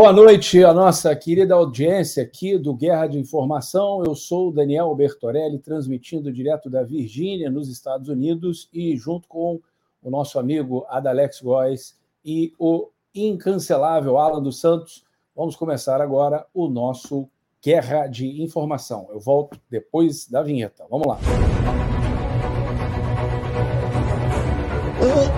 [0.00, 4.02] Boa noite, a nossa querida audiência aqui do Guerra de Informação.
[4.02, 9.60] Eu sou Daniel Bertorelli, transmitindo direto da Virgínia, nos Estados Unidos, e junto com
[10.02, 15.04] o nosso amigo Adalex Góes e o incancelável Alan dos Santos,
[15.36, 17.28] vamos começar agora o nosso
[17.62, 19.06] Guerra de Informação.
[19.10, 20.86] Eu volto depois da vinheta.
[20.88, 21.18] Vamos lá.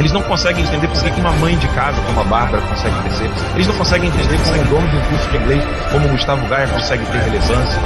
[0.00, 3.30] eles não conseguem entender por que uma mãe de casa, como a Bárbara, consegue crescer.
[3.54, 5.62] Eles não conseguem entender como um dono de um curso de inglês,
[5.92, 7.80] como o Gustavo Gaia, consegue ter relevância.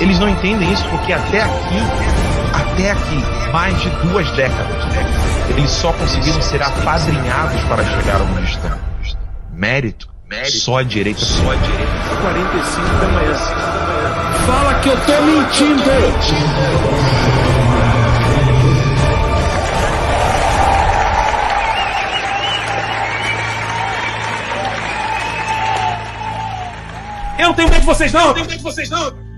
[0.00, 1.78] Eles não entendem isso porque até aqui,
[2.54, 4.82] até aqui, mais de duas décadas,
[5.50, 8.78] eles só conseguiram ser apadrinhados para chegar onde estão.
[9.52, 11.92] Mérito, mérito, só a direita, só a direita.
[12.22, 13.34] 45 da manhã.
[14.46, 15.82] Fala que eu tô mentindo!
[27.38, 28.20] Eu não tenho medo de vocês, não!
[28.20, 29.28] Eu não tenho medo de vocês, não!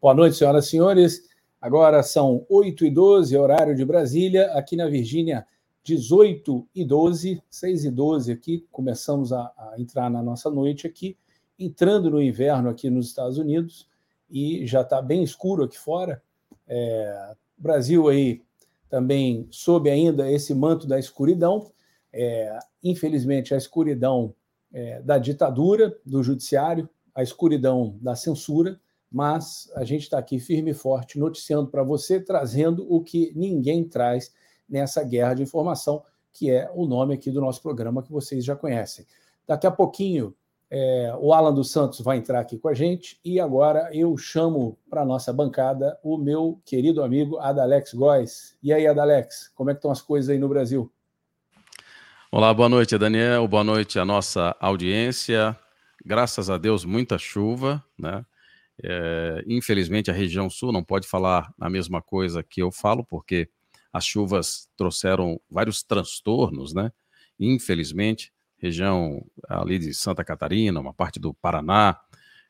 [0.00, 1.22] Boa noite, senhoras e senhores.
[1.60, 4.52] Agora são 8 e 12 horário de Brasília.
[4.52, 5.44] Aqui na Virgínia,
[5.86, 11.16] 18 e 12, 6 e 12 aqui, começamos a, a, entrar na nossa noite aqui,
[11.56, 13.88] entrando no inverno aqui nos Estados Unidos,
[14.28, 16.20] e já está bem escuro aqui fora.
[16.66, 18.42] É, Brasil aí
[18.90, 21.70] também sob ainda esse manto da escuridão,
[22.12, 24.34] é, infelizmente a escuridão
[24.72, 30.72] é, da ditadura, do judiciário, a escuridão da censura, mas a gente está aqui firme
[30.72, 34.34] e forte, noticiando para você, trazendo o que ninguém traz
[34.68, 38.54] nessa guerra de informação, que é o nome aqui do nosso programa que vocês já
[38.54, 39.06] conhecem.
[39.46, 40.34] Daqui a pouquinho,
[40.68, 44.76] é, o Alan dos Santos vai entrar aqui com a gente e agora eu chamo
[44.90, 48.56] para a nossa bancada o meu querido amigo Adalex Góes.
[48.62, 50.92] E aí, Adalex, como é que estão as coisas aí no Brasil?
[52.32, 53.46] Olá, boa noite, Daniel.
[53.46, 55.56] Boa noite à nossa audiência.
[56.04, 58.24] Graças a Deus, muita chuva, né?
[58.82, 63.48] É, infelizmente, a região sul não pode falar a mesma coisa que eu falo, porque
[63.96, 66.92] as chuvas trouxeram vários transtornos, né?
[67.40, 71.98] Infelizmente, região ali de Santa Catarina, uma parte do Paraná,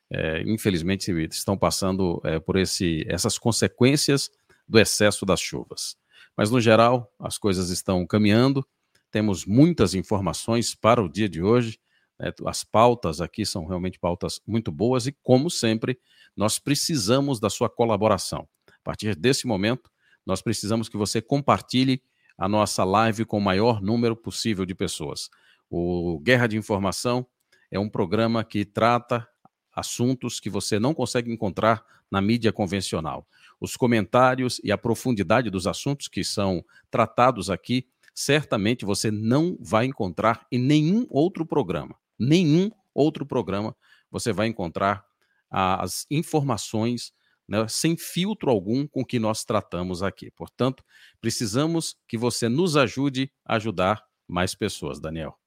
[0.09, 4.29] é, infelizmente estão passando é, por esse, essas consequências
[4.67, 5.95] do excesso das chuvas.
[6.35, 8.65] Mas, no geral, as coisas estão caminhando,
[9.09, 11.79] temos muitas informações para o dia de hoje,
[12.19, 12.33] né?
[12.45, 15.97] as pautas aqui são realmente pautas muito boas e, como sempre,
[16.35, 18.45] nós precisamos da sua colaboração.
[18.67, 19.89] A partir desse momento,
[20.27, 22.03] nós precisamos que você compartilhe
[22.37, 25.29] a nossa live com o maior número possível de pessoas.
[25.69, 27.25] O Guerra de Informação
[27.71, 29.25] é um programa que trata
[29.73, 31.81] assuntos que você não consegue encontrar
[32.11, 33.25] na mídia convencional.
[33.59, 39.85] Os comentários e a profundidade dos assuntos que são tratados aqui, certamente você não vai
[39.85, 41.95] encontrar em nenhum outro programa.
[42.19, 43.73] Nenhum outro programa
[44.11, 45.05] você vai encontrar
[45.49, 47.13] as informações
[47.47, 50.29] né, sem filtro algum com que nós tratamos aqui.
[50.31, 50.83] Portanto,
[51.21, 55.37] precisamos que você nos ajude a ajudar mais pessoas, Daniel.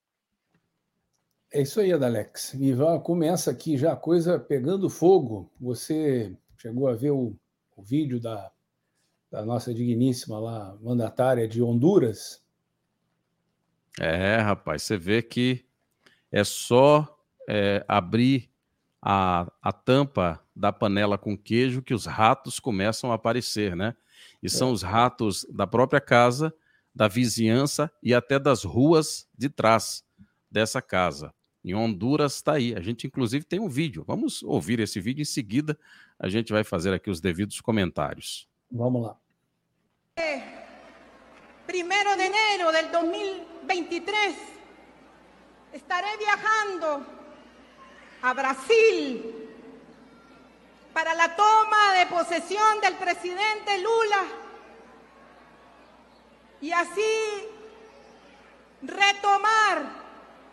[1.53, 2.53] É isso aí, Adalex.
[2.53, 5.51] E começa aqui já a coisa pegando fogo.
[5.59, 7.35] Você chegou a ver o,
[7.75, 8.51] o vídeo da,
[9.29, 12.41] da nossa digníssima lá, mandatária de Honduras?
[13.99, 15.65] É, rapaz, você vê que
[16.31, 17.17] é só
[17.49, 18.50] é, abrir
[19.01, 23.95] a, a tampa da panela com queijo que os ratos começam a aparecer, né?
[24.43, 24.71] E são é.
[24.71, 26.53] os ratos da própria casa,
[26.93, 30.03] da vizinhança e até das ruas de trás
[30.49, 31.33] dessa casa.
[31.63, 32.75] em Honduras está aí.
[32.75, 34.03] A gente, inclusive, tem um vídeo.
[34.05, 35.77] Vamos ouvir esse vídeo em seguida.
[36.19, 38.47] A gente vai fazer aqui os devidos comentários.
[38.71, 39.17] Vamos lá.
[41.65, 44.35] Primero de enero del 2023
[45.73, 47.20] estaré viajando
[48.21, 49.49] a Brasil
[50.93, 54.23] para la toma de posesión del presidente Lula
[56.61, 57.47] y así
[58.83, 59.83] retomar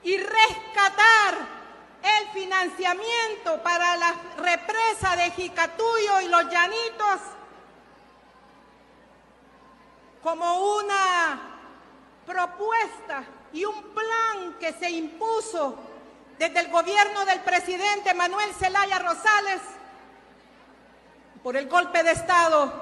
[0.03, 1.59] y rescatar
[2.03, 7.21] el financiamiento para la represa de Jicatuyo y los Llanitos
[10.23, 11.41] como una
[12.25, 15.88] propuesta y un plan que se impuso
[16.39, 19.61] desde el gobierno del presidente Manuel Zelaya Rosales
[21.43, 22.73] por el golpe de Estado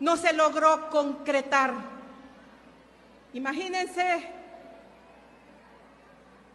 [0.00, 1.72] no se logró concretar.
[3.32, 4.32] Imagínense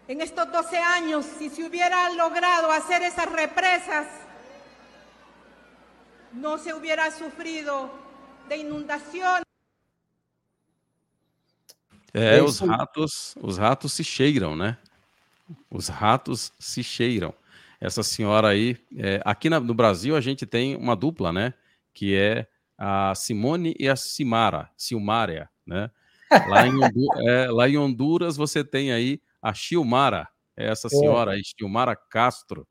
[0.08, 4.06] en estos 12 años, si se hubiera logrado hacer esas represas,
[6.34, 7.90] no se hubiera sufrido
[8.50, 9.44] de inundación.
[12.16, 14.78] É, os ratos, os ratos se cheiram, né?
[15.70, 17.34] Os ratos se cheiram.
[17.80, 21.54] Essa senhora aí, é, aqui na, no Brasil a gente tem uma dupla, né?
[21.94, 22.48] Que é
[22.78, 25.92] a Simone e a Simara, Silmária, né?
[26.48, 26.72] Lá em,
[27.28, 32.68] é, lá em Honduras você tem aí a Chilmara, essa senhora aí, Chilmara Castro,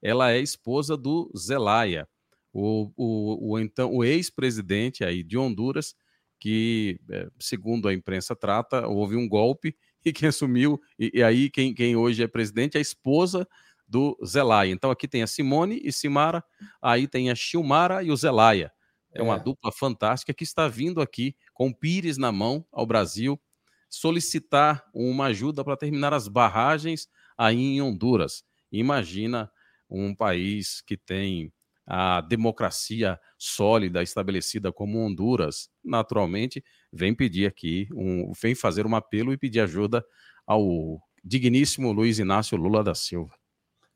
[0.00, 2.08] ela é esposa do Zelaya,
[2.52, 5.94] o, o, o então o ex-presidente aí de Honduras,
[6.38, 11.50] que, é, segundo a imprensa trata, houve um golpe e quem assumiu, e, e aí
[11.50, 13.48] quem, quem hoje é presidente é a esposa
[13.86, 14.72] do Zelaya.
[14.72, 16.42] Então aqui tem a Simone e Simara,
[16.80, 18.72] aí tem a Chilmara e o Zelaya.
[19.12, 19.40] É uma é.
[19.40, 23.40] dupla fantástica que está vindo aqui com Pires na mão ao Brasil
[23.88, 27.08] solicitar uma ajuda para terminar as barragens
[27.38, 28.42] aí em Honduras.
[28.72, 29.50] Imagina
[29.88, 31.52] um país que tem
[31.86, 39.32] a democracia sólida estabelecida como Honduras, naturalmente vem pedir aqui, um, vem fazer um apelo
[39.32, 40.04] e pedir ajuda
[40.46, 43.34] ao digníssimo Luiz Inácio Lula da Silva.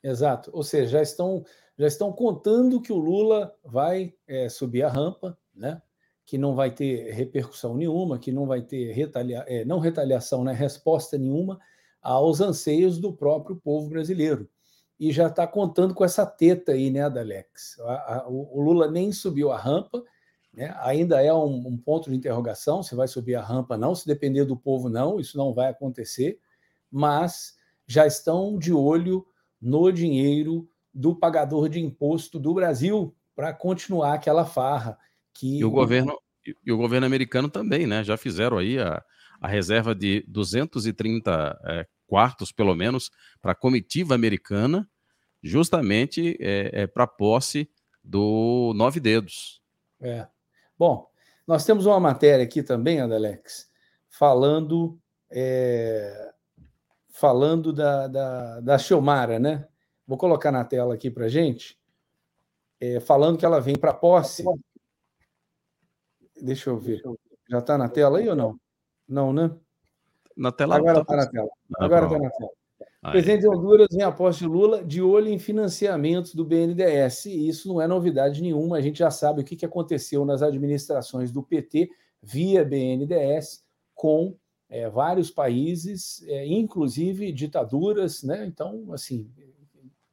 [0.02, 1.44] Exato, ou seja, já estão
[1.78, 5.80] já estão contando que o Lula vai é, subir a rampa, né?
[6.28, 10.52] que não vai ter repercussão nenhuma, que não vai ter retalia, é, não retaliação, né,
[10.52, 11.58] resposta nenhuma
[12.02, 14.46] aos anseios do próprio povo brasileiro.
[14.98, 17.78] E já está contando com essa teta aí, né, Adalex?
[17.80, 20.02] A, a, o Lula nem subiu a rampa,
[20.52, 23.94] né, ainda é um, um, ponto de interrogação se vai subir a rampa, não.
[23.94, 26.40] Se depender do povo, não, isso não vai acontecer.
[26.90, 27.56] Mas
[27.86, 29.24] já estão de olho
[29.60, 34.98] no dinheiro do pagador de imposto do Brasil para continuar aquela farra
[35.32, 36.18] que e o governo
[36.64, 38.02] e o governo americano também, né?
[38.02, 39.02] Já fizeram aí a,
[39.40, 43.10] a reserva de 230 é, quartos, pelo menos,
[43.40, 44.88] para a comitiva americana,
[45.42, 47.70] justamente é, é para posse
[48.02, 49.62] do Nove Dedos.
[50.00, 50.26] É.
[50.76, 51.06] Bom,
[51.46, 53.70] nós temos uma matéria aqui também, Adalex,
[54.08, 54.98] falando
[55.30, 56.32] é,
[57.10, 59.68] falando da, da, da Xiomara, né?
[60.06, 61.78] Vou colocar na tela aqui para gente,
[62.80, 64.42] é, falando que ela vem para posse
[66.40, 67.02] Deixa eu ver.
[67.48, 68.60] Já está na tela aí ou não?
[69.08, 69.50] Não, né?
[70.38, 71.48] Na tela Agora está tá na tela.
[71.78, 72.50] Agora está na tela.
[73.02, 77.26] O presidente de Honduras vem após de Lula de olho em financiamentos do BNDES.
[77.26, 78.76] E isso não é novidade nenhuma.
[78.76, 81.90] A gente já sabe o que aconteceu nas administrações do PT
[82.22, 83.64] via BNDES
[83.94, 84.36] com
[84.68, 88.44] é, vários países, é, inclusive ditaduras, né?
[88.46, 89.28] Então, assim,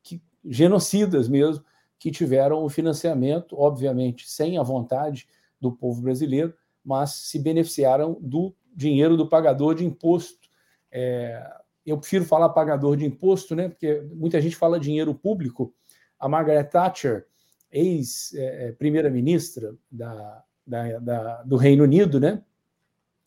[0.01, 1.63] que, genocidas mesmo,
[1.99, 5.27] que tiveram o financiamento, obviamente, sem a vontade
[5.59, 6.53] do povo brasileiro,
[6.83, 10.49] mas se beneficiaram do dinheiro do pagador de imposto.
[10.91, 11.41] É,
[11.85, 13.69] eu prefiro falar pagador de imposto, né?
[13.69, 15.73] Porque muita gente fala dinheiro público.
[16.19, 17.25] A Margaret Thatcher,
[17.71, 22.41] ex-primeira-ministra é, da, da, da, do Reino Unido, né?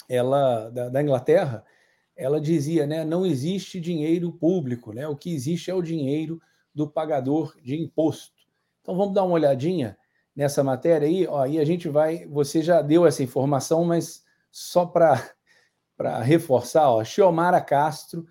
[0.09, 1.65] Ela da, da, Inglaterra,
[2.17, 3.05] ela dizia, né?
[3.05, 5.07] Não existe dinheiro público, né?
[5.07, 6.41] O que existe é o dinheiro
[6.75, 8.37] do pagador de imposto.
[8.83, 9.97] Então vamos dar uma olhadinha
[10.35, 12.27] nessa matéria aí, aí a gente vai.
[12.27, 15.33] Você já deu essa informação, mas só para
[16.23, 18.27] reforçar, ó, Xiomara Castro,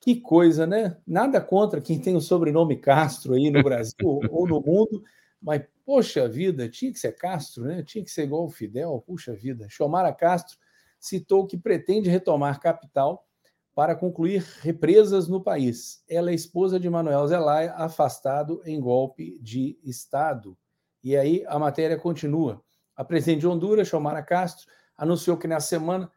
[0.00, 0.96] que coisa, né?
[1.06, 3.94] Nada contra quem tem o sobrenome Castro aí no Brasil
[4.30, 5.02] ou no mundo,
[5.40, 7.82] mas poxa vida, tinha que ser Castro, né?
[7.82, 9.66] Tinha que ser igual o Fidel, puxa vida.
[9.68, 10.58] Xiomara Castro
[10.98, 13.26] citou que pretende retomar capital
[13.74, 16.02] para concluir represas no país.
[16.08, 20.56] Ela é esposa de Manuel Zelaya, afastado em golpe de Estado.
[21.02, 22.62] E aí a matéria continua.
[22.96, 26.10] A presidente de Honduras, Xiomara Castro, anunciou que nessa semana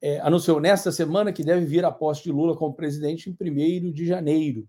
[0.00, 3.92] é, anunciou nesta semana que deve vir a posse de Lula como presidente em 1
[3.92, 4.68] de janeiro.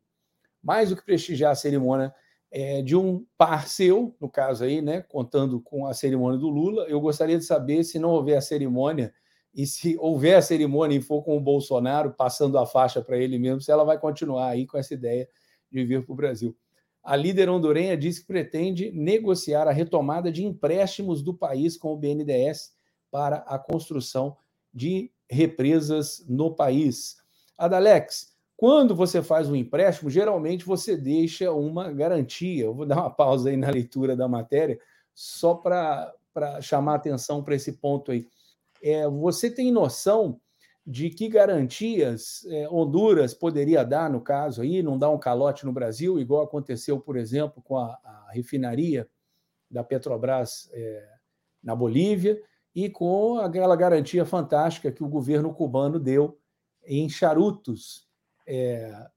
[0.62, 2.14] Mais do que prestigiar a cerimônia
[2.52, 6.86] é, de um par seu, no caso aí, né, contando com a cerimônia do Lula,
[6.90, 9.14] eu gostaria de saber se não houver a cerimônia
[9.54, 13.38] e se houver a cerimônia e for com o Bolsonaro passando a faixa para ele
[13.38, 15.28] mesmo, se ela vai continuar aí com essa ideia
[15.72, 16.56] de vir para o Brasil.
[17.04, 21.98] A líder hondurenha diz que pretende negociar a retomada de empréstimos do país com o
[21.98, 22.74] BNDES
[23.10, 24.36] para a construção
[24.74, 27.18] de represas no país.
[27.58, 32.66] Adalex, quando você faz um empréstimo, geralmente você deixa uma garantia.
[32.66, 34.80] Eu vou dar uma pausa aí na leitura da matéria,
[35.14, 36.14] só para
[36.62, 38.28] chamar atenção para esse ponto aí.
[38.82, 40.40] É, você tem noção
[40.86, 45.72] de que garantias é, Honduras poderia dar, no caso aí, não dar um calote no
[45.72, 49.08] Brasil, igual aconteceu, por exemplo, com a, a refinaria
[49.70, 51.08] da Petrobras é,
[51.64, 52.42] na Bolívia,
[52.76, 56.40] e com aquela garantia fantástica que o governo cubano deu
[56.86, 58.08] em charutos,
[58.48, 59.08] é,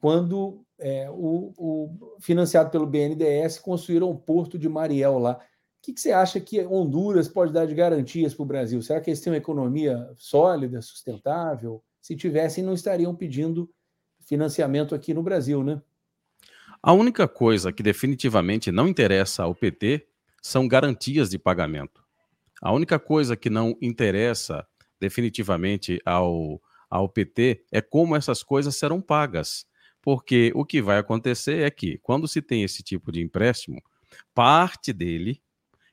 [0.00, 5.40] quando é, o, o, financiado pelo BNDES construíram o porto de Mariel lá
[5.86, 8.82] que, que você acha que Honduras pode dar de garantias para o Brasil?
[8.82, 11.80] Será que eles têm uma economia sólida, sustentável?
[12.02, 13.70] Se tivessem, não estariam pedindo
[14.18, 15.80] financiamento aqui no Brasil, né?
[16.82, 20.08] A única coisa que definitivamente não interessa ao PT
[20.42, 22.04] são garantias de pagamento.
[22.62, 24.66] A única coisa que não interessa
[24.98, 29.66] definitivamente ao, ao PT é como essas coisas serão pagas.
[30.00, 33.82] Porque o que vai acontecer é que, quando se tem esse tipo de empréstimo,
[34.34, 35.42] parte dele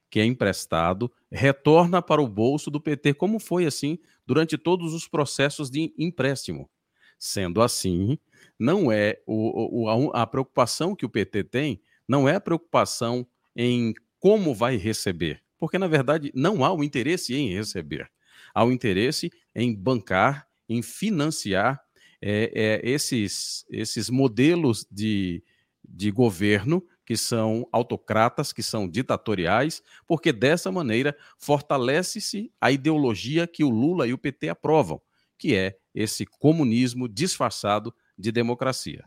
[0.10, 5.08] que é emprestado retorna para o bolso do PT, como foi assim durante todos os
[5.08, 6.70] processos de empréstimo.
[7.18, 8.20] Sendo assim,
[8.60, 13.26] não é o, o, a, a preocupação que o PT tem, não é a preocupação
[13.56, 18.12] em como vai receber, porque na verdade não há o interesse em receber,
[18.54, 21.82] há o interesse em bancar, em financiar
[22.22, 25.42] é, é, esses, esses modelos de,
[25.82, 33.64] de governo que são autocratas, que são ditatoriais, porque dessa maneira fortalece-se a ideologia que
[33.64, 35.02] o Lula e o PT aprovam,
[35.38, 39.06] que é esse comunismo disfarçado de democracia.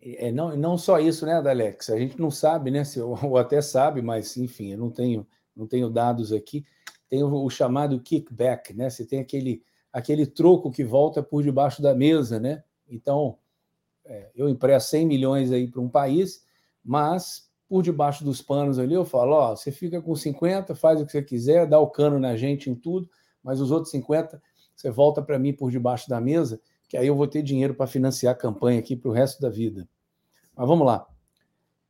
[0.00, 1.90] É, não, não só isso, né, Alex?
[1.90, 2.84] A gente não sabe, né?
[2.84, 5.26] Se, ou até sabe, mas enfim, eu não tenho,
[5.60, 6.64] não tenho dados aqui.
[7.08, 8.88] Tem o, chamado kickback, né?
[8.88, 9.62] Você tem aquele,
[9.92, 12.64] aquele troco que volta por debaixo da mesa, né?
[12.88, 13.38] Então,
[14.04, 16.44] é, eu empresto 100 milhões aí para um país,
[16.84, 21.06] mas por debaixo dos panos ali eu falo, ó, você fica com 50, faz o
[21.06, 23.08] que você quiser, dá o cano na gente em tudo,
[23.42, 24.42] mas os outros 50
[24.74, 27.86] você volta para mim por debaixo da mesa, que aí eu vou ter dinheiro para
[27.86, 29.86] financiar a campanha aqui para o resto da vida.
[30.56, 31.06] Mas vamos lá.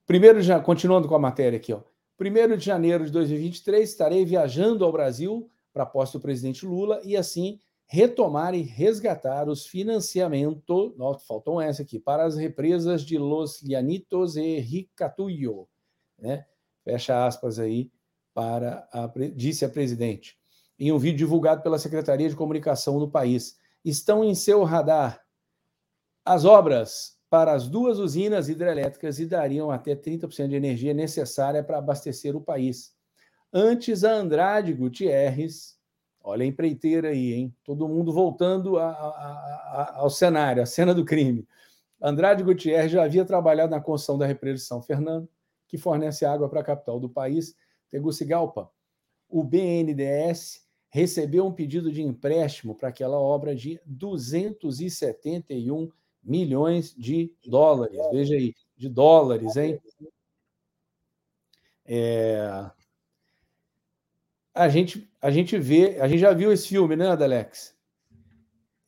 [0.07, 1.81] Primeiro, já continuando com a matéria aqui, ó.
[2.21, 7.01] 1 de janeiro de 2023, estarei viajando ao Brasil para a posse do presidente Lula
[7.03, 13.19] e assim retomar e resgatar os financiamentos, não, faltam essa aqui, para as represas de
[13.19, 15.67] Los Llanitos e Ricatuyo,
[16.19, 16.45] né?
[16.85, 17.91] Fecha aspas aí
[18.33, 20.39] para a, disse a presidente.
[20.79, 25.21] Em um vídeo divulgado pela Secretaria de Comunicação do país, estão em seu radar
[26.25, 31.79] as obras para as duas usinas hidrelétricas e dariam até 30% de energia necessária para
[31.79, 32.93] abastecer o país.
[33.53, 35.81] Antes, a Andrade Gutierrez,
[36.23, 37.57] Olha a empreiteira aí, hein?
[37.65, 41.49] Todo mundo voltando a, a, a, ao cenário, a cena do crime.
[42.01, 45.29] Andrade Gutierrez já havia trabalhado na construção da represa São Fernando,
[45.67, 47.57] que fornece água para a capital do país,
[47.89, 48.71] Tegucigalpa.
[49.29, 55.91] O BNDES recebeu um pedido de empréstimo para aquela obra de 271
[56.23, 57.99] milhões de dólares.
[58.13, 59.81] Veja aí, de dólares, hein?
[61.85, 62.71] É,
[64.55, 67.75] a gente, a gente vê, a gente já viu esse filme, né, Alex?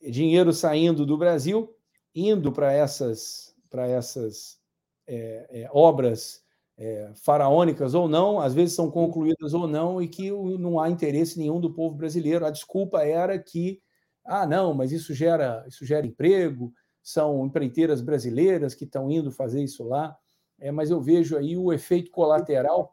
[0.01, 1.73] Dinheiro saindo do Brasil,
[2.13, 4.59] indo para essas, para essas
[5.07, 6.43] é, é, obras
[6.77, 11.37] é, faraônicas ou não, às vezes são concluídas ou não, e que não há interesse
[11.37, 12.45] nenhum do povo brasileiro.
[12.45, 13.81] A desculpa era que,
[14.25, 16.73] ah, não, mas isso gera, isso gera emprego,
[17.03, 20.17] são empreiteiras brasileiras que estão indo fazer isso lá.
[20.57, 22.89] É, mas eu vejo aí o efeito colateral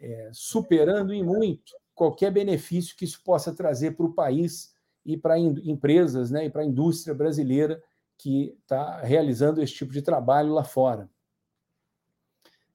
[0.00, 4.74] é, superando em muito qualquer benefício que isso possa trazer para o país
[5.04, 7.82] e para empresas né, e para a indústria brasileira
[8.18, 11.08] que está realizando esse tipo de trabalho lá fora.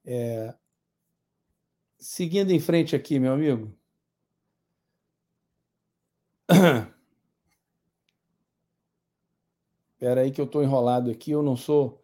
[0.06, 0.54] É...
[1.98, 3.76] Seguindo em frente aqui, meu amigo.
[10.02, 12.04] Espera aí que eu estou enrolado aqui, eu não sou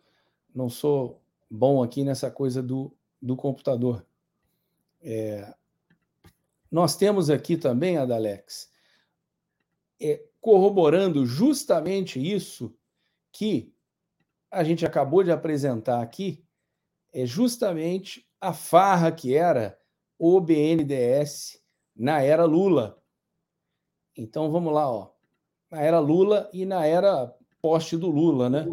[0.53, 4.05] não sou bom aqui nessa coisa do, do computador.
[5.01, 5.51] É,
[6.69, 8.71] nós temos aqui também, Adalex,
[9.99, 12.71] é, corroborando justamente isso
[13.31, 13.73] que
[14.51, 16.45] a gente acabou de apresentar aqui,
[17.11, 19.75] é justamente a farra que era
[20.19, 21.59] o BNDES
[21.95, 23.01] na era Lula.
[24.15, 25.09] Então vamos lá, ó.
[25.71, 27.35] Na era Lula e na era
[27.67, 28.65] poste do Lula, né?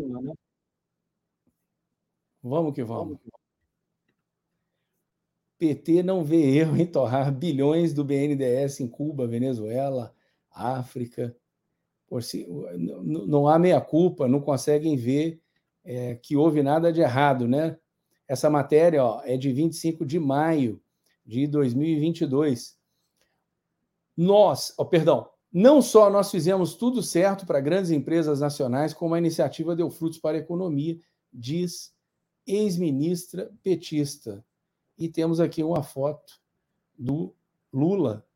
[2.40, 3.18] Vamos que vamos.
[5.58, 10.14] PT não vê erro em torrar bilhões do BNDES em Cuba, Venezuela,
[10.48, 11.36] África.
[12.06, 12.46] Por si,
[13.02, 15.42] não há meia-culpa, não conseguem ver
[15.84, 17.76] é, que houve nada de errado, né?
[18.28, 20.80] Essa matéria ó, é de 25 de maio
[21.26, 22.78] de 2022.
[24.16, 29.18] Nós, oh, perdão, não só nós fizemos tudo certo para grandes empresas nacionais, como a
[29.18, 30.98] iniciativa deu frutos para a economia,
[31.32, 31.94] diz
[32.44, 34.44] ex-ministra petista.
[34.98, 36.40] E temos aqui uma foto
[36.98, 37.32] do
[37.72, 38.26] Lula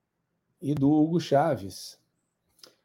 [0.63, 1.99] e do Hugo Chaves.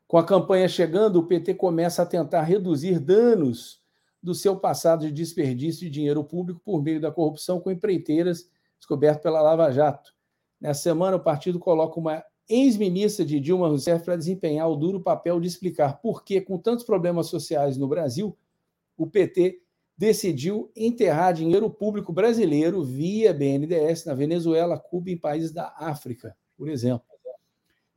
[0.08, 3.84] Com a campanha chegando, o PT começa a tentar reduzir danos
[4.22, 8.50] do seu passado de desperdício de dinheiro público por meio da corrupção com empreiteiras
[8.80, 10.12] descoberto pela Lava Jato.
[10.60, 15.40] Nessa semana, o partido coloca uma ex-ministra de Dilma Rousseff para desempenhar o duro papel
[15.40, 18.38] de explicar por que, com tantos problemas sociais no Brasil,
[18.98, 19.62] o PT
[19.98, 26.36] decidiu enterrar dinheiro público brasileiro via BNDES na Venezuela, Cuba e em países da África,
[26.58, 27.06] por exemplo.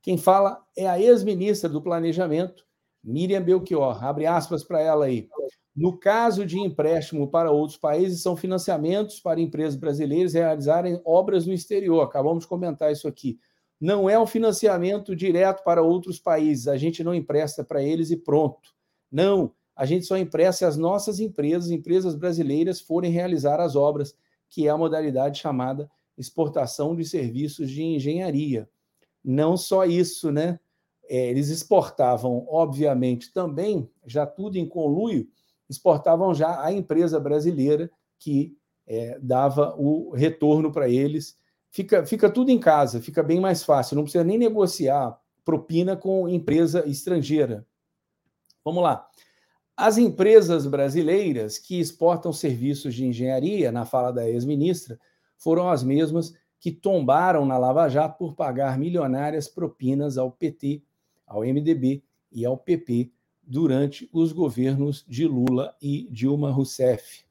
[0.02, 2.64] Quem fala é a ex-ministra do Planejamento,
[3.02, 4.04] Miriam Belchior.
[4.04, 5.28] Abre aspas para ela aí.
[5.74, 11.52] No caso de empréstimo para outros países, são financiamentos para empresas brasileiras realizarem obras no
[11.52, 12.02] exterior.
[12.02, 13.38] Acabamos de comentar isso aqui.
[13.80, 16.66] Não é um financiamento direto para outros países.
[16.68, 18.74] A gente não empresta para eles e pronto.
[19.10, 24.16] Não, a gente só empresta se as nossas empresas, empresas brasileiras, forem realizar as obras,
[24.48, 28.68] que é a modalidade chamada exportação de serviços de engenharia.
[29.22, 30.58] Não só isso, né?
[31.08, 35.28] É, eles exportavam, obviamente, também, já tudo em conluio,
[35.68, 41.36] exportavam já a empresa brasileira que é, dava o retorno para eles.
[41.76, 46.26] Fica, fica tudo em casa, fica bem mais fácil, não precisa nem negociar propina com
[46.26, 47.66] empresa estrangeira.
[48.64, 49.06] Vamos lá.
[49.76, 54.98] As empresas brasileiras que exportam serviços de engenharia, na fala da ex-ministra,
[55.36, 60.82] foram as mesmas que tombaram na Lava Jato por pagar milionárias propinas ao PT,
[61.26, 63.12] ao MDB e ao PP
[63.42, 67.26] durante os governos de Lula e Dilma Rousseff.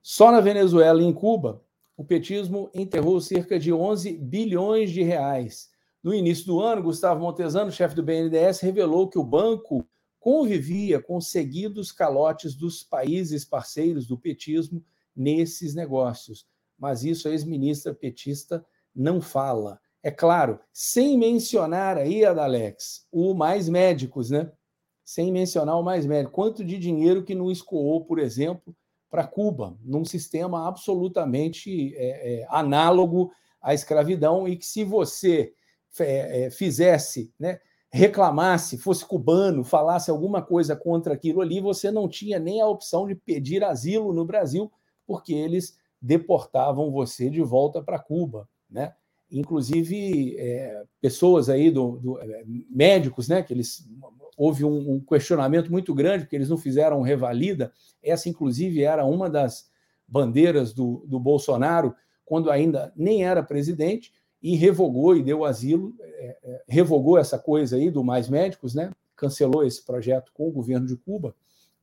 [0.00, 1.62] Só na Venezuela e em Cuba,
[2.00, 5.68] o petismo enterrou cerca de 11 bilhões de reais.
[6.02, 9.86] No início do ano, Gustavo Montesano, chefe do BNDES, revelou que o banco
[10.18, 14.82] convivia com seguidos calotes dos países parceiros do petismo
[15.14, 16.46] nesses negócios.
[16.78, 19.78] Mas isso a ex-ministra petista não fala.
[20.02, 24.50] É claro, sem mencionar aí, Adalex, o Mais Médicos, né?
[25.04, 26.30] sem mencionar o mais médio.
[26.30, 28.74] Quanto de dinheiro que não escoou, por exemplo,
[29.10, 35.52] para Cuba, num sistema absolutamente é, é, análogo à escravidão, e que se você
[35.98, 37.58] é, é, fizesse, né,
[37.92, 43.06] reclamasse, fosse cubano, falasse alguma coisa contra aquilo ali, você não tinha nem a opção
[43.06, 44.70] de pedir asilo no Brasil,
[45.04, 48.94] porque eles deportavam você de volta para Cuba, né?
[49.30, 53.42] Inclusive é, pessoas aí do, do é, médicos, né?
[53.42, 53.84] Que eles
[54.40, 57.70] houve um, um, questionamento muito grande, porque eles não fizeram revalida.
[58.02, 59.70] Essa, inclusive, era uma das
[60.08, 66.38] bandeiras do, do Bolsonaro, quando ainda nem era presidente, e revogou e deu asilo, é,
[66.42, 68.90] é, revogou essa coisa aí do Mais Médicos, né?
[69.14, 71.34] cancelou esse projeto com o governo de Cuba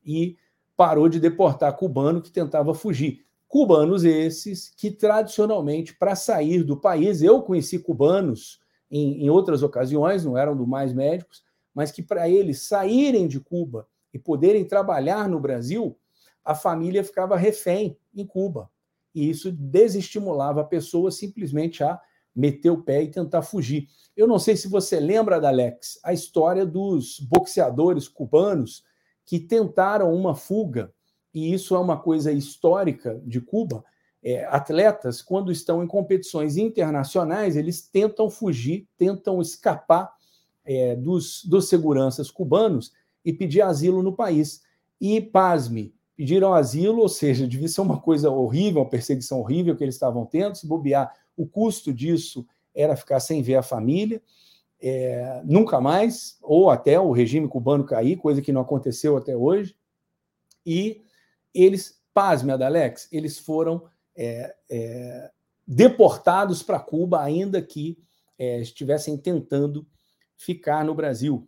[0.04, 0.36] e
[0.76, 3.24] parou de deportar cubano que tentava fugir.
[3.48, 10.26] Cubanos esses que, tradicionalmente, para sair do país, eu conheci cubanos em, em outras ocasiões,
[10.26, 11.46] não eram do Mais Médicos,
[11.78, 15.96] mas que para eles saírem de Cuba e poderem trabalhar no Brasil,
[16.44, 18.72] a família ficava refém em Cuba.
[19.14, 22.02] E isso desestimulava a pessoa simplesmente a
[22.36, 23.88] meter o pé e tentar fugir.
[24.16, 28.84] Eu não sei se você lembra, Alex, a história dos boxeadores cubanos
[29.24, 30.92] que tentaram uma fuga,
[31.32, 33.86] e isso é uma coisa histórica de Cuba.
[34.24, 40.17] É, atletas, quando estão em competições internacionais, eles tentam fugir, tentam escapar
[40.68, 42.92] é, dos, dos seguranças cubanos
[43.24, 44.62] e pedir asilo no país.
[45.00, 49.84] E, pasme, pediram asilo, ou seja, devia ser uma coisa horrível, uma perseguição horrível que
[49.84, 54.22] eles estavam tendo, se bobear, o custo disso era ficar sem ver a família,
[54.80, 59.76] é, nunca mais, ou até o regime cubano cair, coisa que não aconteceu até hoje.
[60.66, 61.02] E
[61.54, 63.84] eles, pasme, Adalex, eles foram
[64.16, 65.32] é, é,
[65.66, 67.98] deportados para Cuba, ainda que
[68.38, 69.88] é, estivessem tentando
[70.38, 71.48] ficar no Brasil.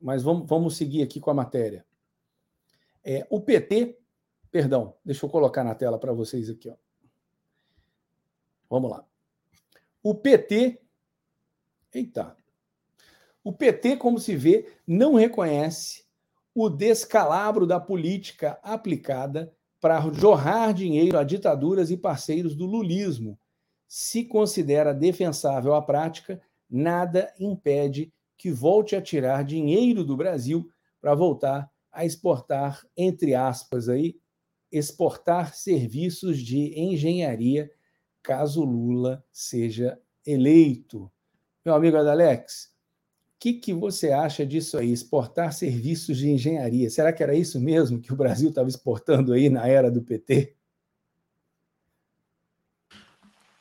[0.00, 1.84] mas vamos, vamos seguir aqui com a matéria.
[3.04, 3.98] É, o PT,
[4.50, 6.70] perdão, deixa eu colocar na tela para vocês aqui.
[6.70, 6.76] Ó.
[8.68, 9.04] Vamos lá.
[10.02, 10.80] O PT,
[11.92, 12.36] eita,
[13.44, 16.04] o PT, como se vê, não reconhece
[16.54, 23.38] o descalabro da política aplicada para jorrar dinheiro a ditaduras e parceiros do lulismo.
[23.88, 30.66] Se considera defensável a prática, nada impede que volte a tirar dinheiro do Brasil
[30.98, 34.16] para voltar a exportar, entre aspas, aí,
[34.72, 37.70] exportar serviços de engenharia
[38.22, 41.12] caso Lula seja eleito.
[41.62, 42.72] Meu amigo Adalex,
[43.38, 44.90] que, que você acha disso aí?
[44.90, 46.88] Exportar serviços de engenharia.
[46.88, 50.54] Será que era isso mesmo que o Brasil estava exportando aí na era do PT?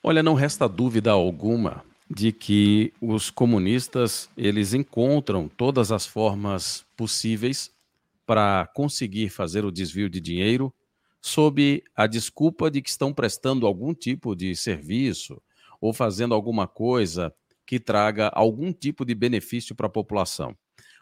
[0.01, 7.72] Olha, não resta dúvida alguma de que os comunistas eles encontram todas as formas possíveis
[8.26, 10.74] para conseguir fazer o desvio de dinheiro
[11.22, 15.41] sob a desculpa de que estão prestando algum tipo de serviço
[15.80, 17.34] ou fazendo alguma coisa
[17.65, 20.58] que traga algum tipo de benefício para a população.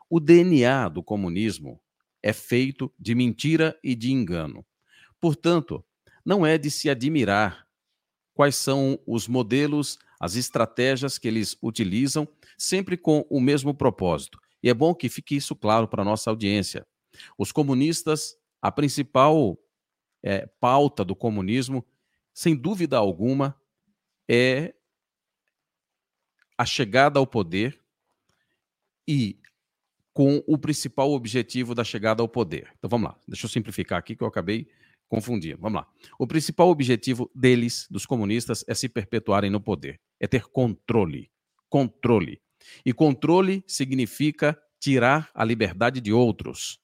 [0.09, 1.79] O DNA do comunismo
[2.21, 4.65] é feito de mentira e de engano.
[5.19, 5.83] Portanto,
[6.25, 7.65] não é de se admirar
[8.33, 12.27] quais são os modelos, as estratégias que eles utilizam,
[12.57, 14.39] sempre com o mesmo propósito.
[14.61, 16.85] E é bom que fique isso claro para a nossa audiência.
[17.37, 19.57] Os comunistas, a principal
[20.23, 21.85] é, pauta do comunismo,
[22.33, 23.59] sem dúvida alguma,
[24.29, 24.73] é
[26.57, 27.79] a chegada ao poder
[29.07, 29.39] e
[30.13, 32.73] com o principal objetivo da chegada ao poder.
[32.77, 34.67] Então vamos lá, deixa eu simplificar aqui que eu acabei
[35.07, 35.59] confundindo.
[35.61, 35.87] Vamos lá.
[36.19, 41.31] O principal objetivo deles, dos comunistas, é se perpetuarem no poder, é ter controle.
[41.69, 42.41] Controle.
[42.85, 46.79] E controle significa tirar a liberdade de outros.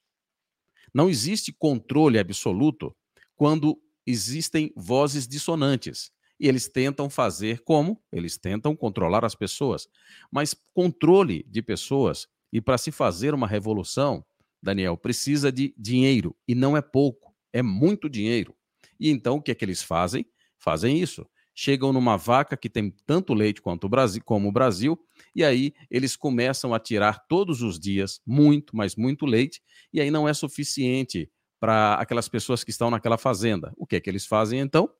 [0.92, 2.94] Não existe controle absoluto
[3.34, 6.10] quando existem vozes dissonantes.
[6.38, 8.02] E eles tentam fazer como?
[8.12, 9.88] Eles tentam controlar as pessoas.
[10.30, 14.24] Mas controle de pessoas, e para se fazer uma revolução,
[14.62, 16.36] Daniel, precisa de dinheiro.
[16.46, 18.54] E não é pouco, é muito dinheiro.
[18.98, 20.26] E então o que é que eles fazem?
[20.58, 21.26] Fazem isso.
[21.54, 24.98] Chegam numa vaca que tem tanto leite quanto o Brasil, como o Brasil,
[25.34, 29.62] e aí eles começam a tirar todos os dias muito, mas muito leite,
[29.92, 33.72] e aí não é suficiente para aquelas pessoas que estão naquela fazenda.
[33.76, 34.90] O que é que eles fazem então?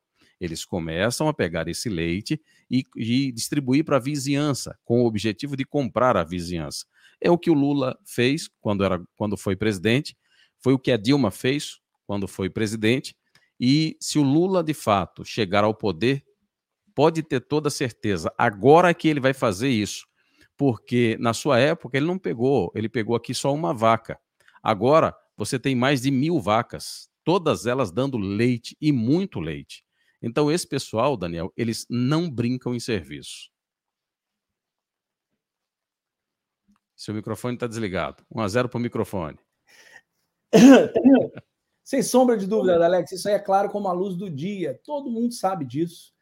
[0.41, 2.41] Eles começam a pegar esse leite
[2.71, 6.87] e, e distribuir para a vizinhança, com o objetivo de comprar a vizinhança.
[7.21, 10.17] É o que o Lula fez quando, era, quando foi presidente,
[10.59, 13.17] foi o que a Dilma fez quando foi presidente.
[13.59, 16.25] E se o Lula, de fato, chegar ao poder,
[16.95, 20.07] pode ter toda certeza, agora que ele vai fazer isso,
[20.57, 24.19] porque na sua época ele não pegou, ele pegou aqui só uma vaca.
[24.63, 29.85] Agora você tem mais de mil vacas, todas elas dando leite e muito leite.
[30.23, 33.51] Então, esse pessoal, Daniel, eles não brincam em serviço.
[36.97, 38.25] Seu microfone está desligado.
[38.35, 39.39] 1 a 0 para o microfone.
[41.85, 44.81] Sem sombra de dúvida, Alex, isso aí é claro como a luz do dia.
[44.83, 46.14] Todo mundo sabe disso.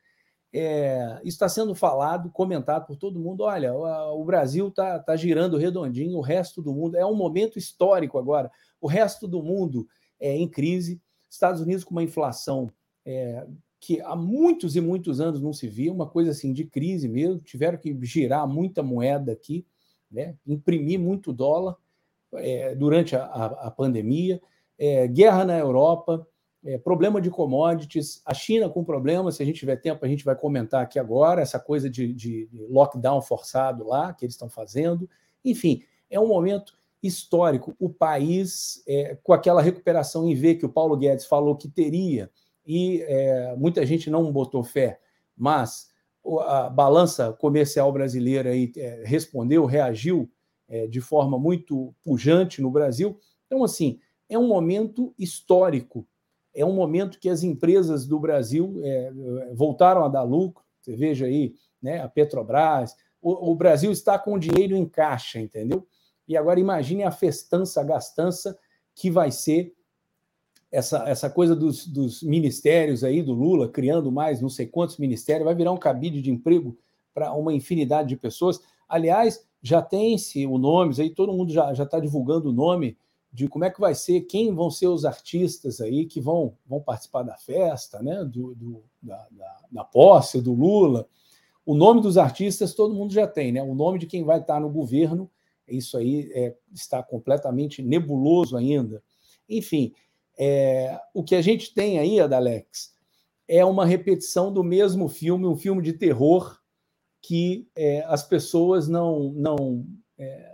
[0.55, 3.43] É, está sendo falado, comentado por todo mundo.
[3.43, 6.97] Olha, o Brasil está tá girando redondinho, o resto do mundo.
[6.97, 8.51] É um momento histórico agora.
[8.81, 9.87] O resto do mundo
[10.21, 11.01] é em crise.
[11.31, 12.71] Estados Unidos com uma inflação
[13.07, 13.47] é,
[13.81, 17.41] que há muitos e muitos anos não se via, uma coisa assim de crise mesmo,
[17.41, 19.67] tiveram que girar muita moeda aqui,
[20.09, 20.37] né?
[20.47, 21.77] imprimir muito dólar
[22.35, 24.41] é, durante a, a, a pandemia,
[24.79, 26.25] é, guerra na Europa,
[26.65, 30.25] é, problema de commodities, a China com problemas, se a gente tiver tempo, a gente
[30.25, 35.09] vai comentar aqui agora, essa coisa de, de lockdown forçado lá que eles estão fazendo.
[35.45, 37.75] Enfim, é um momento histórico.
[37.79, 42.31] O país, é, com aquela recuperação em V que o Paulo Guedes falou que teria,
[42.65, 45.01] e é, muita gente não botou fé,
[45.37, 45.91] mas
[46.47, 50.31] a balança comercial brasileira aí, é, respondeu, reagiu
[50.69, 53.19] é, de forma muito pujante no Brasil.
[53.47, 53.99] Então, assim,
[54.29, 56.07] é um momento histórico,
[56.55, 59.13] é um momento que as empresas do Brasil é,
[59.55, 60.65] voltaram a dar lucro.
[60.81, 65.87] Você veja aí, né, a Petrobras, o, o Brasil está com dinheiro em caixa, entendeu?
[66.27, 68.59] E agora imagine a festança, a gastança
[68.95, 69.73] que vai ser
[70.71, 75.45] essa, essa coisa dos, dos ministérios aí do Lula, criando mais não sei quantos ministérios,
[75.45, 76.77] vai virar um cabide de emprego
[77.13, 78.61] para uma infinidade de pessoas.
[78.89, 82.97] Aliás, já tem-se o nome, aí todo mundo já está divulgando o nome
[83.33, 86.81] de como é que vai ser, quem vão ser os artistas aí que vão, vão
[86.81, 88.25] participar da festa, né?
[88.25, 91.09] do, do da, da, da, posse do Lula.
[91.65, 93.63] O nome dos artistas todo mundo já tem, né?
[93.63, 95.31] O nome de quem vai estar no governo
[95.67, 99.03] Isso aí é, está completamente nebuloso ainda.
[99.49, 99.95] Enfim,
[100.39, 102.95] é, o que a gente tem aí, Adalex,
[103.49, 106.59] é uma repetição do mesmo filme, um filme de terror
[107.23, 109.33] que é, as pessoas não.
[109.33, 109.87] não
[110.19, 110.53] é,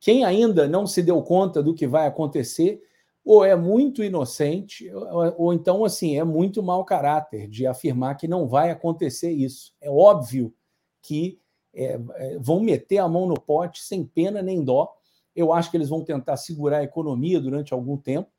[0.00, 2.80] quem ainda não se deu conta do que vai acontecer,
[3.24, 8.28] ou é muito inocente, ou, ou então, assim, é muito mau caráter de afirmar que
[8.28, 9.74] não vai acontecer isso.
[9.80, 10.54] É óbvio
[11.02, 11.40] que
[11.74, 14.92] é, é, vão meter a mão no pote sem pena nem dó.
[15.34, 18.30] Eu acho que eles vão tentar segurar a economia durante algum tempo,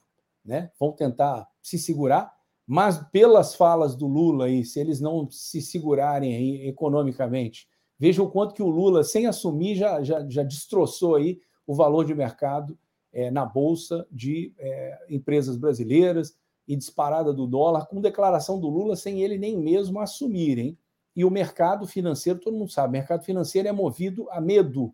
[0.44, 0.72] né?
[0.80, 2.34] vão tentar se segurar,
[2.66, 8.30] mas pelas falas do Lula aí, se eles não se segurarem aí economicamente, veja o
[8.30, 12.78] quanto que o Lula, sem assumir, já, já, já destroçou aí o valor de mercado
[13.12, 16.36] é, na bolsa de é, empresas brasileiras
[16.68, 20.78] e disparada do dólar, com declaração do Lula sem ele nem mesmo assumir, hein?
[21.16, 24.94] E o mercado financeiro, todo mundo sabe, mercado financeiro é movido a medo.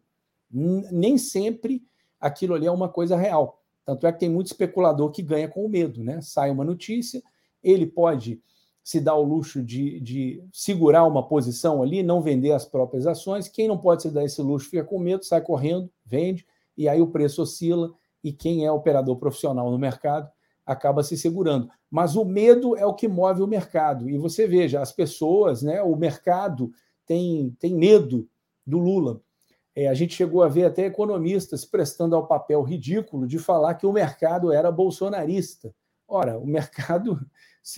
[0.50, 1.84] Nem sempre
[2.18, 3.60] aquilo ali é uma coisa real.
[3.84, 6.22] Tanto é que tem muito especulador que ganha com o medo, né?
[6.22, 7.22] Sai uma notícia,
[7.62, 8.42] ele pode
[8.84, 13.48] se dar o luxo de, de segurar uma posição ali, não vender as próprias ações.
[13.48, 16.46] Quem não pode se dar esse luxo fica com medo, sai correndo, vende,
[16.78, 17.94] e aí o preço oscila,
[18.24, 20.30] e quem é operador profissional no mercado
[20.66, 21.70] acaba se segurando.
[21.90, 24.10] Mas o medo é o que move o mercado.
[24.10, 26.72] E você veja, as pessoas, né, o mercado
[27.06, 28.28] tem, tem medo
[28.66, 29.22] do Lula.
[29.76, 33.86] É, a gente chegou a ver até economistas prestando ao papel ridículo de falar que
[33.86, 35.74] o mercado era bolsonarista.
[36.08, 37.20] Ora, o mercado,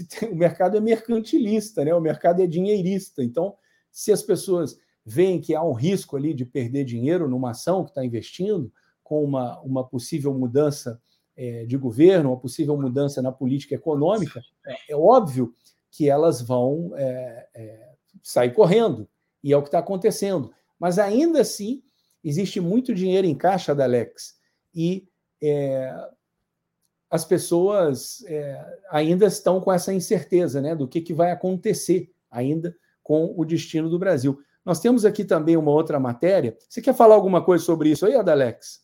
[0.07, 1.93] tem, o mercado é mercantilista, né?
[1.93, 3.23] o mercado é dinheirista.
[3.23, 3.55] Então,
[3.91, 7.91] se as pessoas veem que há um risco ali de perder dinheiro numa ação que
[7.91, 8.71] está investindo,
[9.03, 10.99] com uma, uma possível mudança
[11.37, 15.53] é, de governo, uma possível mudança na política econômica, é, é óbvio
[15.91, 17.89] que elas vão é, é,
[18.23, 19.07] sair correndo,
[19.43, 20.51] e é o que está acontecendo.
[20.79, 21.83] Mas ainda assim,
[22.23, 24.35] existe muito dinheiro em caixa da Alex,
[24.73, 25.07] e
[25.41, 25.93] é,
[27.15, 32.75] as pessoas é, ainda estão com essa incerteza né, do que, que vai acontecer ainda
[33.01, 34.37] com o destino do Brasil.
[34.65, 36.57] Nós temos aqui também uma outra matéria.
[36.67, 38.83] Você quer falar alguma coisa sobre isso aí, Adalex?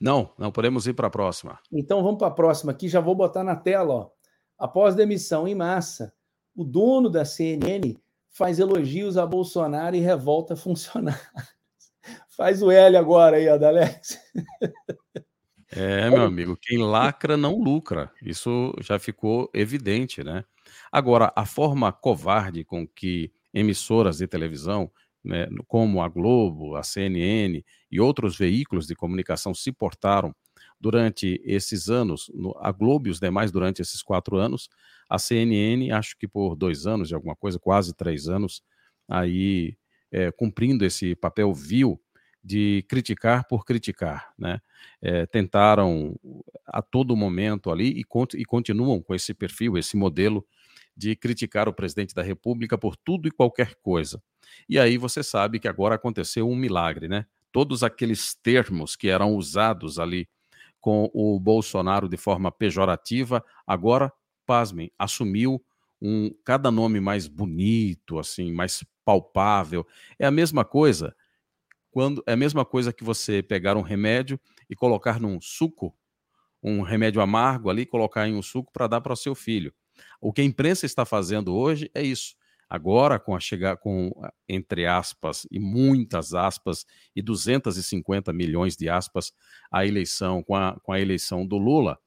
[0.00, 1.60] Não, não podemos ir para a próxima.
[1.72, 3.94] Então vamos para a próxima aqui, já vou botar na tela.
[3.94, 4.10] Ó.
[4.58, 6.12] Após demissão em massa,
[6.56, 7.96] o dono da CNN
[8.30, 11.22] faz elogios a Bolsonaro e revolta funcionários.
[12.36, 14.20] Faz o L agora aí, Adalex.
[15.78, 18.10] É, meu amigo, quem lacra não lucra.
[18.22, 20.42] Isso já ficou evidente, né?
[20.90, 24.90] Agora, a forma covarde com que emissoras de televisão
[25.22, 30.34] né, como a Globo, a CNN e outros veículos de comunicação se portaram
[30.80, 34.70] durante esses anos, a Globo e os demais durante esses quatro anos,
[35.08, 38.62] a CNN, acho que por dois anos, de alguma coisa, quase três anos,
[39.08, 39.76] aí
[40.12, 42.00] é, cumprindo esse papel vil
[42.46, 44.60] de criticar por criticar, né?
[45.02, 46.14] É, tentaram
[46.64, 48.04] a todo momento ali e,
[48.40, 50.46] e continuam com esse perfil, esse modelo
[50.96, 54.22] de criticar o presidente da República por tudo e qualquer coisa.
[54.68, 57.26] E aí você sabe que agora aconteceu um milagre, né?
[57.50, 60.28] Todos aqueles termos que eram usados ali
[60.80, 64.12] com o Bolsonaro de forma pejorativa, agora,
[64.46, 65.60] pasmem, assumiu
[66.00, 69.84] um cada nome mais bonito, assim, mais palpável.
[70.16, 71.12] É a mesma coisa
[71.96, 75.96] quando é a mesma coisa que você pegar um remédio e colocar num suco,
[76.62, 79.72] um remédio amargo ali, colocar em um suco para dar para o seu filho.
[80.20, 82.34] O que a imprensa está fazendo hoje é isso.
[82.68, 84.12] Agora, com a chegar com,
[84.46, 89.32] entre aspas, e muitas aspas, e 250 milhões de aspas,
[89.72, 91.98] a eleição, com a, com a eleição do Lula,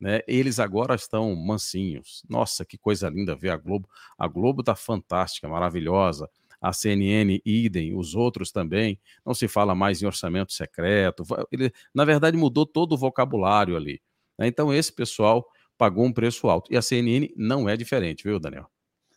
[0.00, 2.22] né, eles agora estão mansinhos.
[2.30, 3.90] Nossa, que coisa linda ver a Globo.
[4.18, 6.30] A Globo está fantástica, maravilhosa.
[6.68, 8.98] A CNN, idem, os outros também.
[9.24, 11.24] Não se fala mais em orçamento secreto.
[11.52, 14.00] Ele, na verdade, mudou todo o vocabulário ali.
[14.38, 14.46] Né?
[14.46, 15.46] Então, esse pessoal
[15.76, 16.72] pagou um preço alto.
[16.72, 18.68] E a CNN não é diferente, viu, Daniel?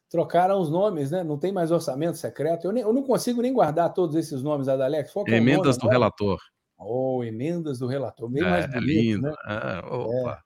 [0.10, 1.24] trocaram os nomes, né?
[1.24, 2.66] Não tem mais orçamento secreto.
[2.66, 5.12] Eu, nem, eu não consigo nem guardar todos esses nomes, Adalex.
[5.12, 6.40] Qual é emendas do relator.
[6.78, 8.30] Oh, emendas do relator.
[8.30, 9.22] Bem é, mais bonito, lindo.
[9.22, 9.34] né?
[9.46, 10.38] É, é,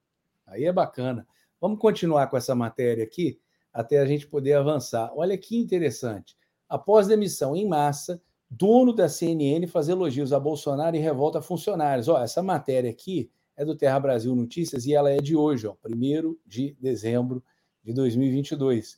[0.47, 1.27] aí é bacana.
[1.59, 3.39] Vamos continuar com essa matéria aqui
[3.73, 5.11] até a gente poder avançar.
[5.15, 6.35] Olha que interessante.
[6.71, 12.07] Após demissão em massa, dono da CNN faz elogios a Bolsonaro e revolta funcionários.
[12.07, 15.75] Ó, essa matéria aqui é do Terra Brasil Notícias e ela é de hoje, ó,
[15.85, 17.43] 1 de dezembro
[17.83, 18.97] de 2022.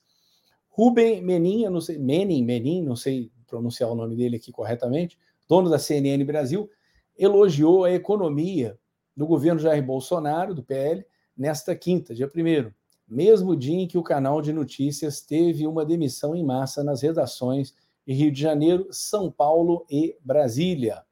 [0.70, 5.18] Ruben Menin, não sei, Menin, Menin, não sei pronunciar o nome dele aqui corretamente,
[5.50, 6.70] dono da CNN Brasil,
[7.18, 8.78] elogiou a economia
[9.18, 11.04] do governo Jair Bolsonaro, do PL,
[11.36, 12.72] nesta quinta, dia 1
[13.08, 17.74] mesmo dia em que o canal de notícias teve uma demissão em massa nas redações
[18.06, 21.04] em Rio de Janeiro, São Paulo e Brasília.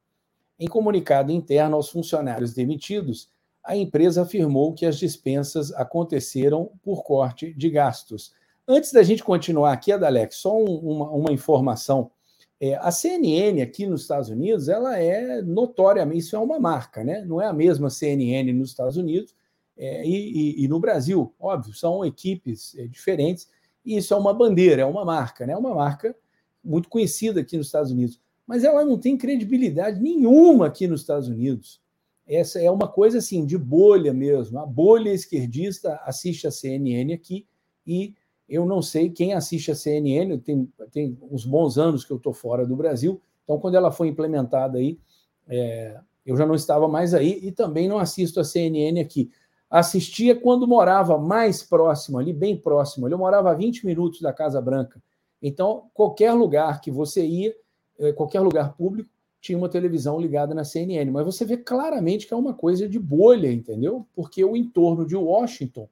[0.60, 3.30] Em comunicado interno aos funcionários demitidos,
[3.63, 8.34] a empresa afirmou que as dispensas aconteceram por corte de gastos.
[8.67, 12.12] Antes da gente continuar aqui, Adalex, só um, uma, uma, informação.
[12.60, 17.23] É, a CNN aqui nos Estados Unidos, ela é notoriamente, isso é uma marca, né?
[17.25, 19.34] Não é a mesma CNN nos Estados Unidos
[19.77, 23.49] é, e, e, no Brasil, óbvio, são equipes é, diferentes,
[23.86, 25.53] e isso é uma bandeira, é uma marca, né?
[25.53, 26.15] É uma marca
[26.63, 28.19] muito conhecida aqui nos Estados Unidos.
[28.45, 31.81] Mas ela não tem credibilidade nenhuma aqui nos Estados Unidos.
[32.27, 34.60] Essa é uma coisa assim de bolha mesmo.
[34.60, 37.47] A bolha esquerdista assiste a CNN aqui
[37.86, 38.13] e
[38.47, 42.34] eu não sei quem assiste a CNN, tem, tem uns bons anos que eu estou
[42.34, 44.99] fora do Brasil, então quando ela foi implementada aí,
[45.47, 49.31] é, eu já não estava mais aí e também não assisto a CNN aqui.
[49.71, 53.07] Assistia quando morava mais próximo, ali, bem próximo.
[53.07, 55.01] Eu morava a 20 minutos da Casa Branca.
[55.41, 57.55] Então, qualquer lugar que você ia,
[57.97, 61.10] é, qualquer lugar público, tinha uma televisão ligada na CNN.
[61.10, 64.05] Mas você vê claramente que é uma coisa de bolha, entendeu?
[64.13, 65.88] Porque o entorno de Washington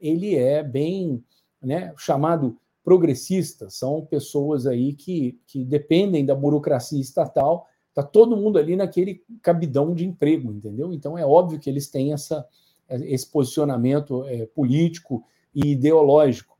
[0.00, 1.22] ele é bem
[1.62, 8.58] né, chamado progressista, são pessoas aí que, que dependem da burocracia estatal, está todo mundo
[8.58, 10.92] ali naquele cabidão de emprego, entendeu?
[10.92, 12.46] Então é óbvio que eles têm essa,
[12.90, 15.24] esse posicionamento é, político
[15.54, 16.58] e ideológico,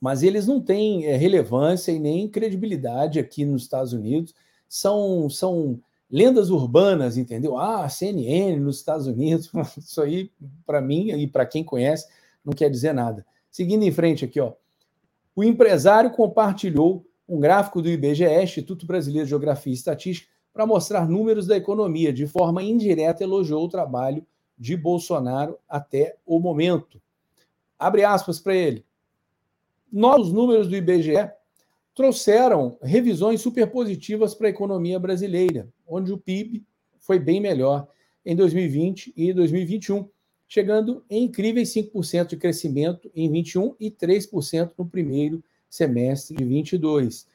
[0.00, 4.34] mas eles não têm é, relevância e nem credibilidade aqui nos Estados Unidos,
[4.68, 7.56] são, são lendas urbanas, entendeu?
[7.56, 10.30] Ah, CNN nos Estados Unidos, isso aí,
[10.66, 12.08] para mim e para quem conhece,
[12.44, 13.24] não quer dizer nada.
[13.50, 14.54] Seguindo em frente aqui, ó.
[15.34, 21.08] O empresário compartilhou um gráfico do IBGE, Instituto Brasileiro de Geografia e Estatística, para mostrar
[21.08, 22.12] números da economia.
[22.12, 24.26] De forma indireta, elogiou o trabalho
[24.58, 27.00] de Bolsonaro até o momento.
[27.78, 28.84] Abre aspas para ele.
[29.90, 31.30] Novos números do IBGE
[31.94, 36.64] trouxeram revisões superpositivas para a economia brasileira, onde o PIB
[37.00, 37.88] foi bem melhor
[38.24, 40.08] em 2020 e 2021
[40.52, 47.26] chegando em incríveis 5% de crescimento em 21 e 3% no primeiro semestre de 22.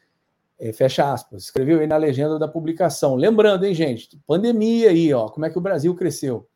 [0.59, 1.45] É, fecha aspas.
[1.45, 3.15] Escreveu aí na legenda da publicação.
[3.15, 6.47] Lembrando, hein, gente, pandemia aí, ó, como é que o Brasil cresceu.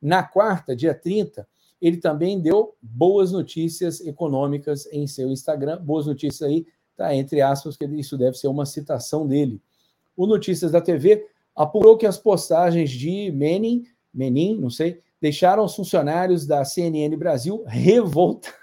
[0.00, 1.46] Na quarta, dia 30,
[1.80, 5.82] ele também deu boas notícias econômicas em seu Instagram.
[5.82, 9.60] Boas notícias aí, tá entre aspas, que isso deve ser uma citação dele.
[10.16, 15.74] O Notícias da TV apurou que as postagens de Menin, Menin, não sei, deixaram os
[15.74, 18.56] funcionários da CNN Brasil revoltados.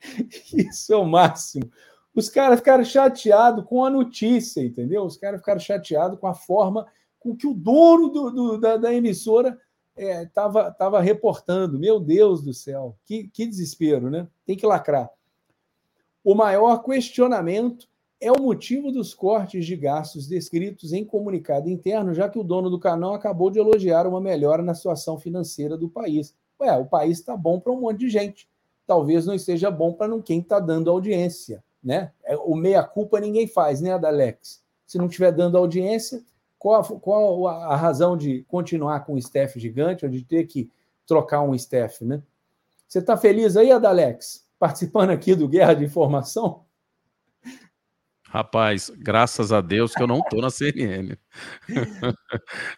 [0.52, 1.70] Isso é o máximo.
[2.14, 5.04] Os caras ficaram chateados com a notícia, entendeu?
[5.04, 6.86] Os caras ficaram chateados com a forma
[7.18, 9.58] com que o dono do, do, da, da, emissora
[9.96, 11.78] estava é, tava reportando.
[11.78, 14.26] Meu Deus do céu, que, que desespero, né?
[14.46, 15.10] Tem que lacrar.
[16.24, 17.88] O maior questionamento
[18.20, 22.70] é o motivo dos cortes de gastos descritos em comunicado interno, já que o dono
[22.70, 26.32] do canal acabou de elogiar uma melhora na situação financeira do país.
[26.60, 28.48] Ué, o país está bom para um monte de gente.
[28.86, 31.64] Talvez não esteja bom para quem está dando audiência.
[31.82, 32.12] Né?
[32.22, 34.62] É, o meia-culpa ninguém faz, né, Adalex?
[34.86, 36.22] Se não estiver dando audiência,
[36.62, 40.70] qual a, qual a razão de continuar com o staff gigante ou de ter que
[41.04, 42.22] trocar um staff, né?
[42.86, 44.46] Você está feliz aí, Adalex?
[44.60, 46.64] Participando aqui do Guerra de Informação?
[48.28, 51.16] Rapaz, graças a Deus que eu não estou na CNN.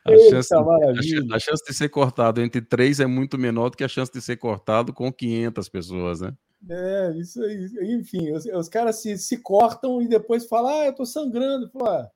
[0.03, 3.77] a, Eita, chance, a, a, chance, de ser cortado entre três é muito menor do
[3.77, 6.35] que a chance de ser cortado com 500 pessoas, né?
[6.71, 7.69] É, isso aí.
[7.83, 11.69] Enfim, os, os caras se, se cortam e depois falam, ah, eu estou sangrando.
[11.69, 12.11] Fala, ah,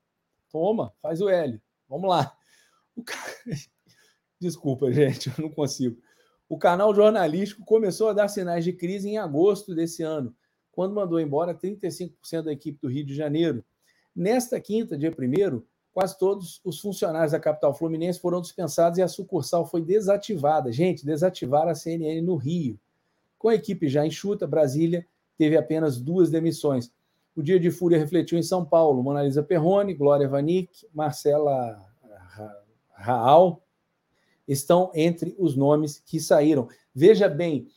[0.51, 1.61] toma, faz o L.
[1.87, 2.35] Vamos lá.
[4.39, 6.01] Desculpa, gente, eu não consigo.
[6.47, 10.35] O canal jornalístico começou a dar sinais de crise em agosto desse ano
[10.71, 13.63] quando mandou embora 35% da equipe do Rio de Janeiro.
[14.15, 19.07] Nesta quinta, dia 1 quase todos os funcionários da capital fluminense foram dispensados e a
[19.07, 20.71] sucursal foi desativada.
[20.71, 22.79] Gente, desativaram a CNN no Rio.
[23.37, 25.05] Com a equipe já enxuta, Brasília
[25.37, 26.91] teve apenas duas demissões.
[27.39, 29.01] O dia de fúria refletiu em São Paulo.
[29.01, 31.81] Monalisa Perrone, Glória Vanik, Marcela
[32.91, 33.63] Raal
[34.45, 36.67] estão entre os nomes que saíram.
[36.93, 37.69] Veja bem,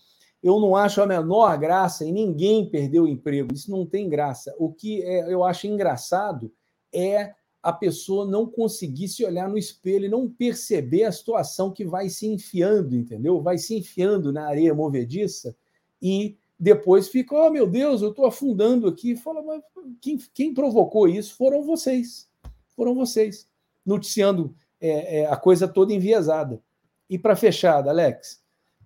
[0.42, 3.54] eu não acho a menor graça em ninguém perder o emprego.
[3.54, 4.52] Isso não tem graça.
[4.58, 6.52] O que é, eu acho engraçado
[6.92, 7.32] é
[7.62, 12.08] a pessoa não conseguir se olhar no espelho e não perceber a situação que vai
[12.08, 13.40] se enfiando, entendeu?
[13.40, 15.54] Vai se enfiando na areia movediça
[16.02, 19.16] e depois fica, oh meu Deus, eu estou afundando aqui.
[19.16, 19.62] Fala, mas
[20.00, 22.30] quem, quem, provocou isso foram vocês.
[22.76, 23.48] Foram vocês,
[23.84, 26.62] noticiando é, é, a coisa toda enviesada.
[27.10, 28.40] E para fechar, Alex,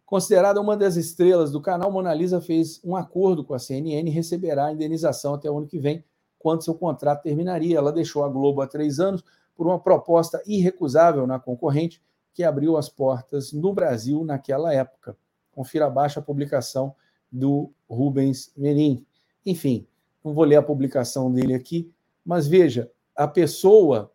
[0.07, 4.13] Considerada uma das estrelas do canal, Mona Lisa fez um acordo com a CNN e
[4.13, 6.05] receberá a indenização até o ano que vem,
[6.39, 7.77] quando seu contrato terminaria.
[7.77, 9.25] Ela deixou a Globo há três anos
[9.57, 12.01] por uma proposta irrecusável na concorrente
[12.33, 15.17] que abriu as portas no Brasil naquela época.
[15.51, 16.95] Confira abaixo a publicação
[17.31, 19.05] do Rubens Menin.
[19.45, 19.87] Enfim,
[20.25, 21.91] não vou ler a publicação dele aqui,
[22.25, 24.11] mas veja, a pessoa,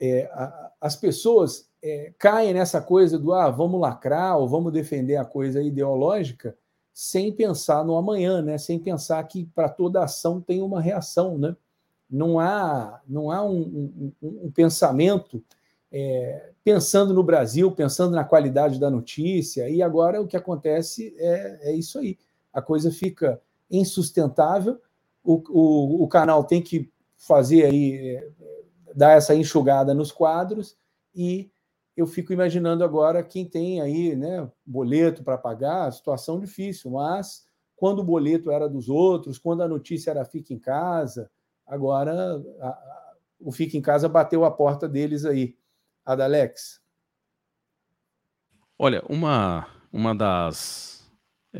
[0.00, 5.16] é, a, as pessoas é, caem nessa coisa do ah, vamos lacrar ou vamos defender
[5.16, 6.56] a coisa ideológica
[6.92, 8.58] sem pensar no amanhã, né?
[8.58, 11.38] sem pensar que para toda ação tem uma reação.
[11.38, 11.56] Né?
[12.08, 15.42] Não há, não há um, um, um pensamento
[15.90, 21.70] é, pensando no Brasil, pensando na qualidade da notícia, e agora o que acontece é,
[21.70, 22.18] é isso aí.
[22.52, 23.40] A coisa fica
[23.70, 24.80] insustentável,
[25.24, 28.30] o, o, o canal tem que fazer aí, é,
[28.94, 30.76] dar essa enxugada nos quadros,
[31.14, 31.50] e
[31.96, 37.46] eu fico imaginando agora quem tem aí né, boleto para pagar, situação difícil, mas
[37.76, 41.30] quando o boleto era dos outros, quando a notícia era fica em casa,
[41.66, 42.12] agora
[42.60, 45.56] a, a, o fica em casa bateu a porta deles aí.
[46.04, 46.80] Adalex.
[48.78, 50.91] Olha, uma, uma das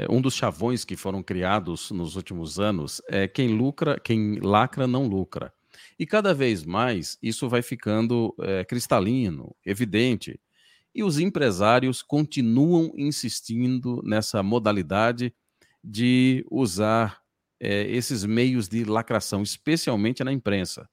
[0.08, 5.06] um dos chavões que foram criados nos últimos anos é quem lucra, quem lacra não
[5.06, 5.52] lucra.
[5.98, 10.40] E cada vez mais isso vai ficando é, cristalino, evidente.
[10.94, 15.34] E os empresários continuam insistindo nessa modalidade
[15.82, 17.22] de usar
[17.58, 20.88] é, esses meios de lacração, especialmente na imprensa.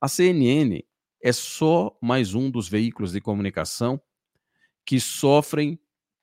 [0.00, 0.84] A CNN
[1.22, 4.00] é só mais um dos veículos de comunicação
[4.84, 5.78] que sofrem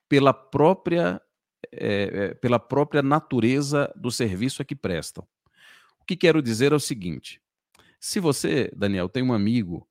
[0.08, 1.22] pela própria,
[1.72, 5.26] é, pela própria natureza do serviço a que prestam.
[6.00, 7.42] O que quero dizer é o seguinte:
[8.00, 9.88] se você, Daniel, tem um amigo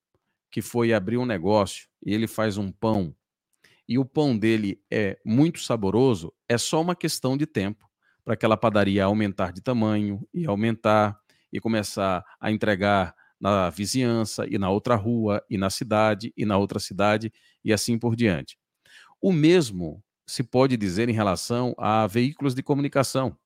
[0.50, 3.14] que foi abrir um negócio e ele faz um pão
[3.90, 7.90] e o pão dele é muito saboroso, é só uma questão de tempo
[8.24, 11.18] para aquela padaria aumentar de tamanho e aumentar
[11.52, 16.56] e começar a entregar na vizinhança e na outra rua e na cidade e na
[16.56, 17.32] outra cidade
[17.64, 18.56] e assim por diante.
[19.20, 20.00] O mesmo
[20.30, 23.36] se pode dizer em relação a veículos de comunicação.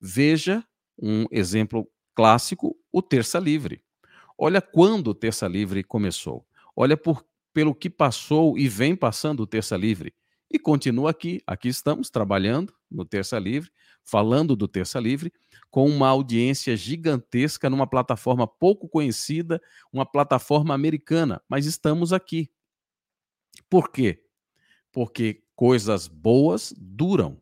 [0.00, 0.64] Veja
[1.00, 3.80] um exemplo clássico, o Terça Livre.
[4.36, 6.44] Olha quando o Terça Livre começou.
[6.74, 10.12] Olha por, pelo que passou e vem passando o Terça Livre.
[10.50, 11.40] E continua aqui.
[11.46, 13.70] Aqui estamos trabalhando no Terça Livre,
[14.02, 15.32] falando do Terça Livre,
[15.70, 22.50] com uma audiência gigantesca numa plataforma pouco conhecida, uma plataforma americana, mas estamos aqui.
[23.68, 24.24] Por quê?
[24.90, 27.38] Porque coisas boas duram.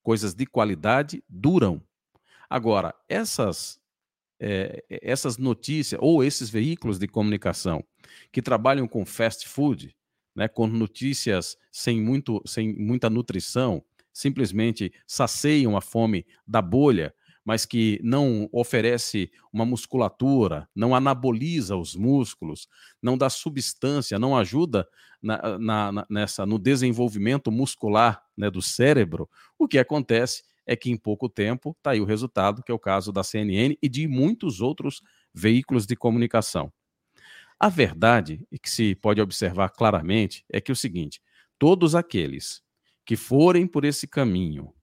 [0.00, 1.82] Coisas de qualidade duram.
[2.48, 3.80] Agora, essas,
[4.38, 7.84] é, essas notícias ou esses veículos de comunicação
[8.30, 9.92] que trabalham com fast food,
[10.36, 17.12] né, com notícias sem, muito, sem muita nutrição, simplesmente saciam a fome da bolha,
[17.46, 22.66] mas que não oferece uma musculatura, não anaboliza os músculos,
[23.00, 24.84] não dá substância, não ajuda
[25.22, 30.96] na, na, nessa, no desenvolvimento muscular né, do cérebro, o que acontece é que em
[30.96, 34.60] pouco tempo está aí o resultado, que é o caso da CNN e de muitos
[34.60, 35.00] outros
[35.32, 36.72] veículos de comunicação.
[37.60, 41.22] A verdade, que se pode observar claramente, é que é o seguinte:
[41.60, 42.60] todos aqueles
[43.04, 44.74] que forem por esse caminho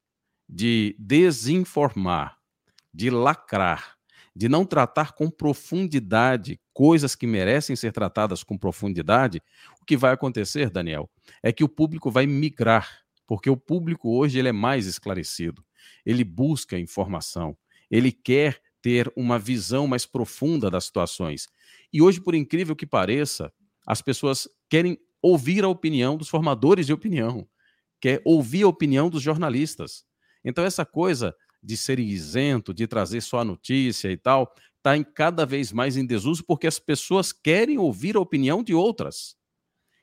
[0.47, 2.38] de desinformar,
[2.93, 3.95] de lacrar,
[4.35, 9.41] de não tratar com profundidade coisas que merecem ser tratadas com profundidade,
[9.81, 11.09] o que vai acontecer, Daniel,
[11.41, 15.63] é que o público vai migrar, porque o público hoje ele é mais esclarecido,
[16.05, 17.55] ele busca informação,
[17.89, 21.47] ele quer ter uma visão mais profunda das situações.
[21.91, 23.51] E hoje, por incrível que pareça,
[23.87, 27.47] as pessoas querem ouvir a opinião dos formadores de opinião,
[28.01, 30.03] quer ouvir a opinião dos jornalistas.
[30.43, 31.33] Então, essa coisa
[31.64, 36.05] de ser isento, de trazer só a notícia e tal, está cada vez mais em
[36.05, 39.36] desuso porque as pessoas querem ouvir a opinião de outras,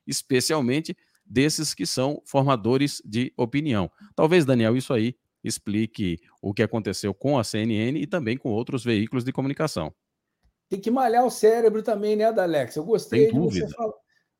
[0.07, 3.91] especialmente desses que são formadores de opinião.
[4.17, 8.83] Talvez, Daniel, isso aí explique o que aconteceu com a CNN e também com outros
[8.83, 9.95] veículos de comunicação.
[10.69, 12.77] Tem que malhar o cérebro também, né, Adalex?
[12.77, 13.95] Eu gostei de você fal...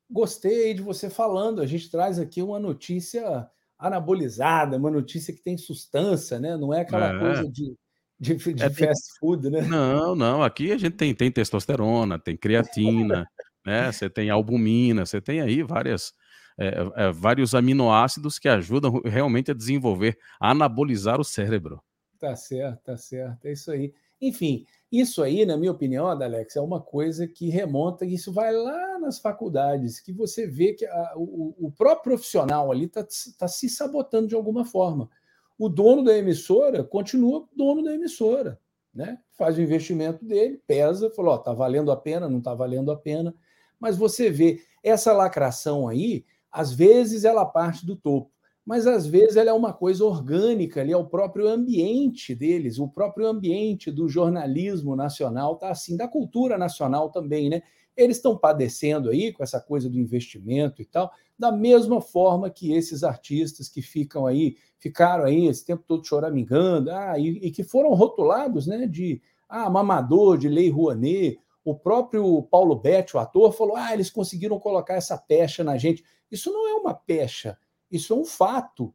[0.09, 1.61] gostei de você falando.
[1.61, 3.49] A gente traz aqui uma notícia
[3.81, 6.55] anabolizada, uma notícia que tem substância, né?
[6.55, 7.19] Não é aquela é.
[7.19, 7.75] coisa de,
[8.19, 9.61] de, de é, fast food, né?
[9.61, 10.43] Não, não.
[10.43, 13.27] Aqui a gente tem, tem testosterona, tem creatina,
[13.65, 13.91] né?
[13.91, 16.13] Você tem albumina, você tem aí várias,
[16.59, 21.81] é, é, vários aminoácidos que ajudam realmente a desenvolver, a anabolizar o cérebro.
[22.19, 23.47] Tá certo, tá certo.
[23.47, 23.91] É isso aí.
[24.21, 28.99] Enfim, isso aí, na minha opinião, Alex, é uma coisa que remonta, isso vai lá
[28.99, 33.05] nas faculdades, que você vê que a, o, o, próprio profissional ali está
[33.39, 35.09] tá se sabotando de alguma forma.
[35.57, 38.59] O dono da emissora continua dono da emissora,
[38.93, 39.17] né?
[39.41, 43.33] faz o investimento dele, pesa, falou: está valendo a pena, não está valendo a pena.
[43.79, 48.29] Mas você vê essa lacração aí, às vezes ela parte do topo,
[48.65, 52.87] mas às vezes ela é uma coisa orgânica ali, é o próprio ambiente deles, o
[52.87, 57.61] próprio ambiente do jornalismo nacional tá assim, da cultura nacional também, né?
[57.97, 62.71] Eles estão padecendo aí com essa coisa do investimento e tal, da mesma forma que
[62.71, 67.63] esses artistas que ficam aí, ficaram aí esse tempo todo choramingando, ah, e, e que
[67.63, 73.51] foram rotulados, né, de ah, mamador, de lei Rouanet, o próprio Paulo Betti, o ator,
[73.51, 76.03] falou: ah, eles conseguiram colocar essa pecha na gente.
[76.31, 77.57] Isso não é uma pecha,
[77.91, 78.93] isso é um fato.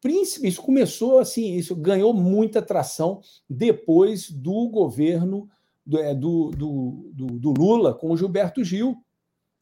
[0.00, 5.48] Príncipe, isso começou assim, isso ganhou muita atração depois do governo
[5.84, 8.96] do, é, do, do, do, Lula com o Gilberto Gil.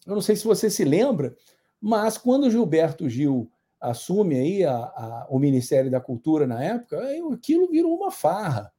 [0.07, 1.37] Eu não sei se você se lembra,
[1.81, 7.01] mas quando o Gilberto Gil assume aí a, a, o Ministério da Cultura na época,
[7.33, 8.73] aquilo virou uma farra.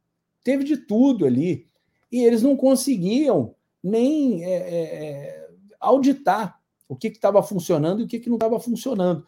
[0.43, 1.67] Teve de tudo ali.
[2.11, 5.49] E eles não conseguiam nem é, é, é
[5.79, 9.25] auditar o que estava funcionando e o que, que não estava funcionando.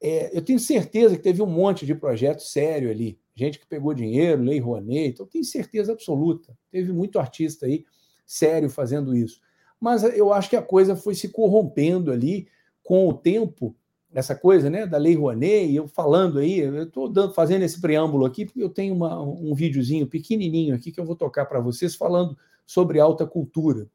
[0.00, 3.94] É, eu tenho certeza que teve um monte de projeto sério ali, gente que pegou
[3.94, 6.56] dinheiro, Lei Rouanet, então tenho certeza absoluta.
[6.70, 7.84] Teve muito artista aí
[8.26, 9.40] sério fazendo isso.
[9.80, 12.48] Mas eu acho que a coisa foi se corrompendo ali
[12.82, 13.74] com o tempo,
[14.12, 18.46] essa coisa né, da Lei Rouanet, eu falando aí, eu estou fazendo esse preâmbulo aqui,
[18.46, 22.36] porque eu tenho uma, um videozinho pequenininho aqui que eu vou tocar para vocês falando
[22.64, 23.86] sobre alta cultura.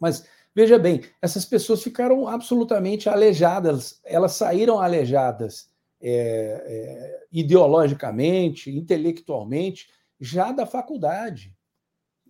[0.00, 0.26] Mas
[0.56, 5.68] veja bem, essas pessoas ficaram absolutamente alejadas, elas saíram alejadas
[6.00, 9.86] é, é, ideologicamente, intelectualmente,
[10.18, 11.54] já da faculdade.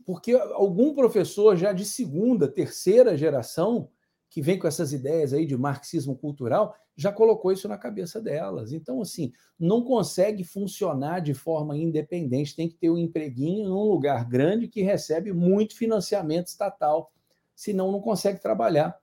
[0.05, 3.89] Porque algum professor já de segunda, terceira geração,
[4.29, 8.73] que vem com essas ideias aí de marxismo cultural, já colocou isso na cabeça delas.
[8.73, 14.29] Então, assim, não consegue funcionar de forma independente, tem que ter um empreguinho num lugar
[14.29, 17.13] grande que recebe muito financiamento estatal
[17.57, 18.97] senão não consegue trabalhar.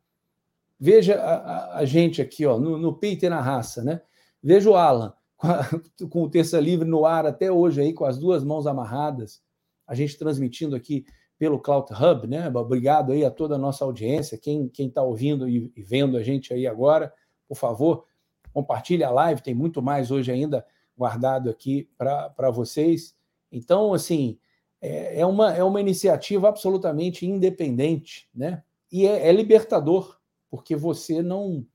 [0.79, 4.01] Veja a, a, a gente aqui, ó, no, no peito e na raça, né?
[4.41, 5.69] Veja o Alan, com, a,
[6.09, 9.41] com o terça livre no ar até hoje aí, com as duas mãos amarradas,
[9.87, 11.05] a gente transmitindo aqui
[11.37, 12.47] pelo Cloud Hub, né?
[12.49, 16.53] Obrigado aí a toda a nossa audiência, quem está ouvindo e, e vendo a gente
[16.53, 17.11] aí agora,
[17.47, 18.05] por favor,
[18.53, 23.15] compartilhe a live, tem muito mais hoje ainda guardado aqui para vocês.
[23.51, 24.37] Então, assim,
[24.83, 28.61] é, é, uma, é uma iniciativa absolutamente independente, né?
[28.91, 30.19] E é, é libertador,
[30.51, 31.65] porque você não,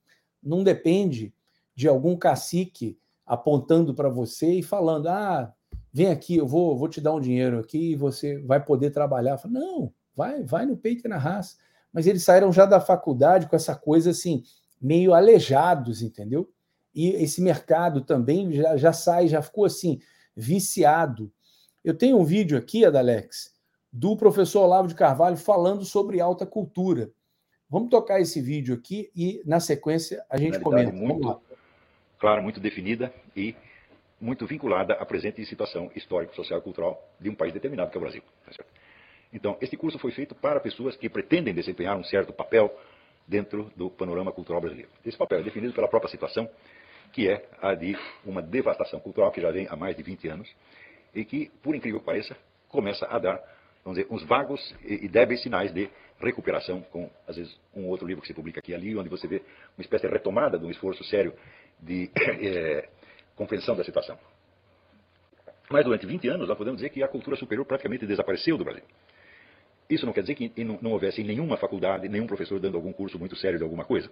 [0.43, 1.33] não depende
[1.75, 5.51] de algum cacique apontando para você e falando: ah,
[5.91, 9.39] vem aqui, eu vou, vou te dar um dinheiro aqui e você vai poder trabalhar.
[9.39, 11.57] Falo, não, vai, vai no peito e na raça.
[11.91, 14.43] Mas eles saíram já da faculdade com essa coisa assim,
[14.79, 16.53] meio alejados, entendeu?
[16.95, 19.99] E esse mercado também já, já sai, já ficou assim,
[20.37, 21.33] viciado
[21.89, 23.57] eu tenho um vídeo aqui, Adalex,
[23.91, 27.11] do professor Olavo de Carvalho falando sobre alta cultura.
[27.71, 30.93] Vamos tocar esse vídeo aqui e, na sequência, a gente comenta.
[30.93, 31.41] Muito,
[32.19, 33.57] claro, muito definida e
[34.21, 38.01] muito vinculada à presente situação histórica, social e cultural de um país determinado, que é
[38.01, 38.23] o Brasil.
[38.45, 38.65] Tá
[39.33, 42.71] então, este curso foi feito para pessoas que pretendem desempenhar um certo papel
[43.27, 44.91] dentro do panorama cultural brasileiro.
[45.07, 46.51] Esse papel é definido pela própria situação,
[47.15, 50.49] que é a de uma devastação cultural que já vem há mais de 20 anos
[51.15, 52.37] e que, por incrível que pareça,
[52.69, 53.41] começa a dar,
[53.85, 55.89] vamos dizer, uns vagos e débeis sinais de
[56.21, 59.27] recuperação, com, às vezes, um outro livro que se publica aqui e ali, onde você
[59.27, 59.43] vê
[59.77, 61.33] uma espécie de retomada de um esforço sério
[61.81, 62.11] de
[62.43, 62.89] é,
[63.37, 64.19] compreensão da situação.
[65.71, 68.85] Mas durante 20 anos, nós podemos dizer que a cultura superior praticamente desapareceu do Brasil.
[69.89, 73.37] Isso não quer dizer que não houvesse nenhuma faculdade, nenhum professor dando algum curso muito
[73.37, 74.11] sério de alguma coisa.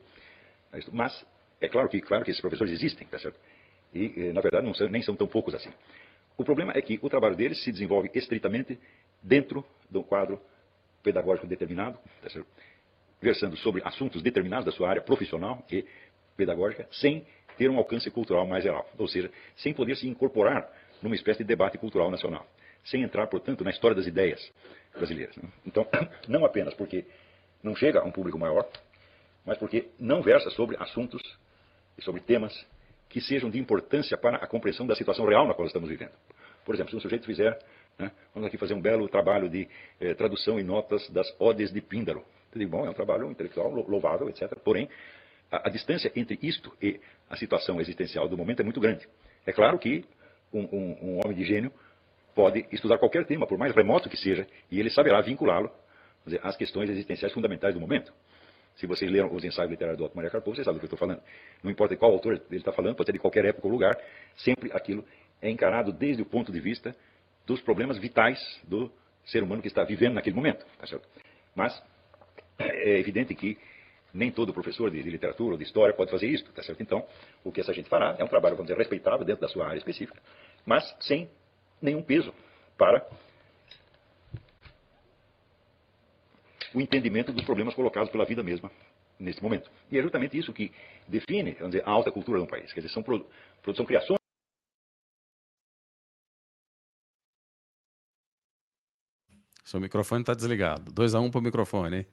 [0.92, 1.26] Mas
[1.61, 3.38] é claro que, claro que esses professores existem, tá certo?
[3.94, 5.70] E, eh, na verdade, não são, nem são tão poucos assim.
[6.37, 8.78] O problema é que o trabalho deles se desenvolve estritamente
[9.22, 10.41] dentro do quadro
[11.03, 12.28] pedagógico determinado, tá
[13.20, 15.84] versando sobre assuntos determinados da sua área profissional e
[16.37, 17.26] pedagógica, sem
[17.57, 20.70] ter um alcance cultural mais geral, ou seja, sem poder se incorporar
[21.03, 22.47] numa espécie de debate cultural nacional,
[22.84, 24.53] sem entrar, portanto, na história das ideias
[24.95, 25.34] brasileiras.
[25.37, 25.49] Né?
[25.64, 25.87] Então,
[26.28, 27.07] não apenas porque
[27.62, 28.68] não chega a um público maior,
[29.45, 31.22] mas porque não versa sobre assuntos
[31.97, 32.66] e sobre temas
[33.09, 36.13] que sejam de importância para a compreensão da situação real na qual estamos vivendo.
[36.65, 37.59] Por exemplo, se um sujeito fizer,
[37.99, 39.69] né, vamos aqui fazer um belo trabalho de
[40.01, 42.25] eh, tradução e notas das Odes de Píndaro.
[42.53, 44.53] Eu digo, bom, é um trabalho intelectual louvável, etc.
[44.65, 44.89] Porém,
[45.51, 47.01] a, a, distância entre isto e
[47.31, 49.07] a situação existencial do momento é muito grande.
[49.47, 50.05] É claro que
[50.53, 51.73] um, um, um homem de gênio
[52.35, 55.71] pode estudar qualquer tema, por mais remoto que seja, e ele saberá vinculá-lo
[56.43, 58.13] às questões existenciais fundamentais do momento.
[58.77, 60.95] Se vocês leram os ensaios literários do Otto Maria Carpo, vocês sabem do que eu
[60.95, 61.22] estou falando.
[61.62, 63.97] Não importa de qual autor ele está falando, pode ser de qualquer época ou lugar,
[64.37, 65.05] sempre aquilo
[65.41, 66.95] é encarado desde o ponto de vista
[67.47, 68.91] dos problemas vitais do
[69.24, 70.64] ser humano que está vivendo naquele momento.
[70.79, 70.99] Tá
[71.55, 71.83] Mas
[72.59, 73.59] é evidente que
[74.14, 76.83] Nem todo professor de, de, literatura ou de história pode fazer isso, tá certo?
[76.83, 77.07] Então,
[77.45, 79.77] o que essa gente fará é um trabalho, vamos dizer, respeitável dentro da sua área
[79.77, 80.18] específica,
[80.64, 81.29] mas sem
[81.83, 82.33] nenhum peso
[82.79, 83.07] para
[86.77, 88.70] o entendimento dos problemas colocados pela vida mesma
[89.18, 89.70] nesse momento.
[89.91, 90.70] E é justamente isso que
[91.09, 92.70] define, vamos dizer, a alta cultura de um país.
[92.70, 93.27] Quer dizer, são, produ
[93.74, 94.18] são criações.
[99.64, 100.93] Seu microfone está desligado.
[100.93, 102.07] 2 a 1 um para o microfone, hein?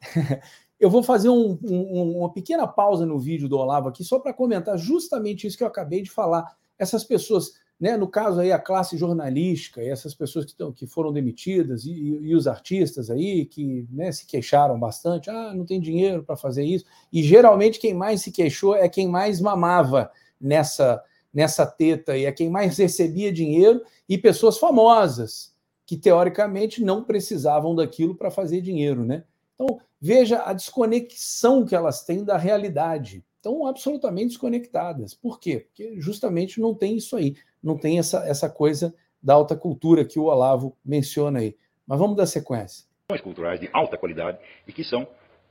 [0.78, 4.34] eu vou fazer um, um, uma pequena pausa no vídeo do Olavo aqui, só para
[4.34, 6.54] comentar justamente isso que eu acabei de falar.
[6.78, 11.12] Essas pessoas né, no caso aí a classe jornalística essas pessoas que, tão, que foram
[11.12, 16.22] demitidas e, e, os artistas aí que né, se queixaram bastante, ah, não tem dinheiro
[16.22, 16.84] para fazer isso.
[17.12, 21.02] E geralmente quem mais se queixou é quem mais mamava nessa
[21.34, 25.52] nessa teta e é quem mais recebia dinheiro e pessoas famosas
[25.84, 29.24] que teoricamente não precisavam daquilo para fazer dinheiro, né?
[29.56, 33.24] Então veja a desconexão que elas têm da realidade.
[33.38, 35.14] Estão absolutamente desconectadas.
[35.14, 35.66] Por quê?
[35.66, 40.18] Porque justamente não tem isso aí não tem essa, essa coisa da alta cultura que
[40.18, 41.56] o Olavo menciona aí.
[41.86, 42.86] Mas vamos dar sequência.
[43.22, 45.06] Culturais de alta qualidade e que são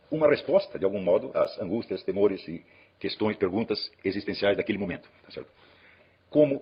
[0.09, 2.65] uma resposta, de algum modo, às angústias, temores e
[2.99, 5.07] questões, perguntas existenciais daquele momento.
[5.23, 5.43] Tá?
[6.29, 6.61] Como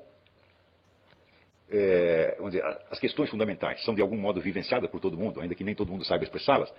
[1.72, 5.64] é, dizer, as questões fundamentais são de algum modo vivenciadas por todo mundo, ainda que
[5.64, 6.72] nem todo mundo saiba expressá-las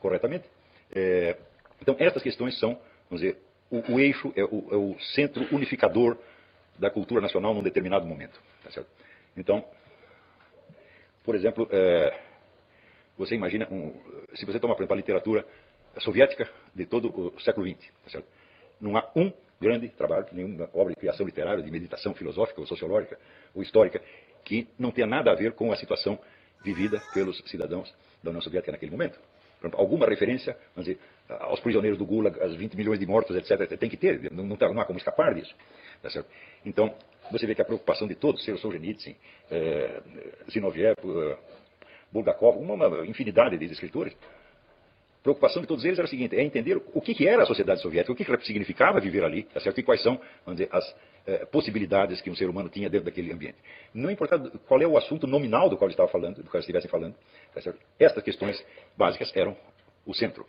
[0.00, 0.44] corretamente.
[0.94, 1.36] É,
[1.80, 2.78] então, estas questões são,
[3.10, 3.38] vamos dizer,
[3.70, 6.16] o, o eixo, é o, é o centro unificador
[6.78, 8.40] da cultura nacional num determinado momento.
[8.62, 8.82] Tá
[9.36, 9.64] então,
[11.22, 12.18] por exemplo, é,
[13.16, 13.94] você imagina, um,
[14.34, 15.46] se você toma, por exemplo, a literatura
[15.98, 18.22] soviética de todo o século XX, tá
[18.80, 23.18] não há um grande trabalho, nenhuma obra de criação literária, de meditação filosófica ou sociológica
[23.54, 24.02] ou histórica,
[24.44, 26.18] que não tenha nada a ver com a situação
[26.62, 29.18] vivida pelos cidadãos da União Soviética naquele momento.
[29.72, 30.98] Alguma referência dizer,
[31.28, 34.56] aos prisioneiros do Gulag, aos 20 milhões de mortos, etc., tem que ter, não, não,
[34.56, 35.54] tá, não há como escapar disso.
[36.02, 36.08] Tá
[36.64, 36.94] então,
[37.30, 39.14] você vê que a preocupação de todos, seja Solzhenitsyn,
[39.50, 40.00] é,
[40.50, 41.38] Zinoviev, é,
[42.12, 44.14] Bulgakov, uma, infinidade de escritores,
[45.22, 47.80] preocupação de todos eles era a seguinte, é entender o que, que era a sociedade
[47.80, 49.80] soviética, o que, que significava viver ali, tá certo?
[49.80, 50.94] e quais são dizer, as
[51.26, 53.56] é, possibilidades que um ser humano tinha dentro daquele ambiente.
[53.94, 56.90] Não importa qual é o assunto nominal do qual eles estavam falando, do qual estivessem
[56.90, 57.14] falando,
[57.54, 57.80] tá certo?
[57.98, 58.62] estas questões
[58.98, 59.56] básicas eram
[60.04, 60.46] o centro.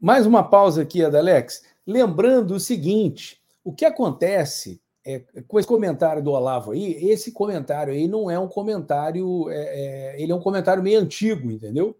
[0.00, 1.62] Mais uma pausa aqui, Adalex.
[1.86, 7.92] Lembrando o seguinte, o que acontece é, com esse comentário do Olavo aí, esse comentário
[7.92, 11.96] aí não é um comentário, é, é, ele é um comentário meio antigo, entendeu?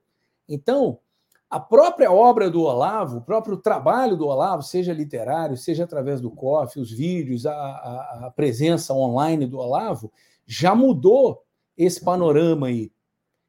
[0.49, 0.99] Então,
[1.49, 6.31] a própria obra do Olavo, o próprio trabalho do Olavo, seja literário, seja através do
[6.31, 10.13] COF, os vídeos, a, a, a presença online do Olavo,
[10.45, 11.45] já mudou
[11.79, 12.91] esse panorama aí.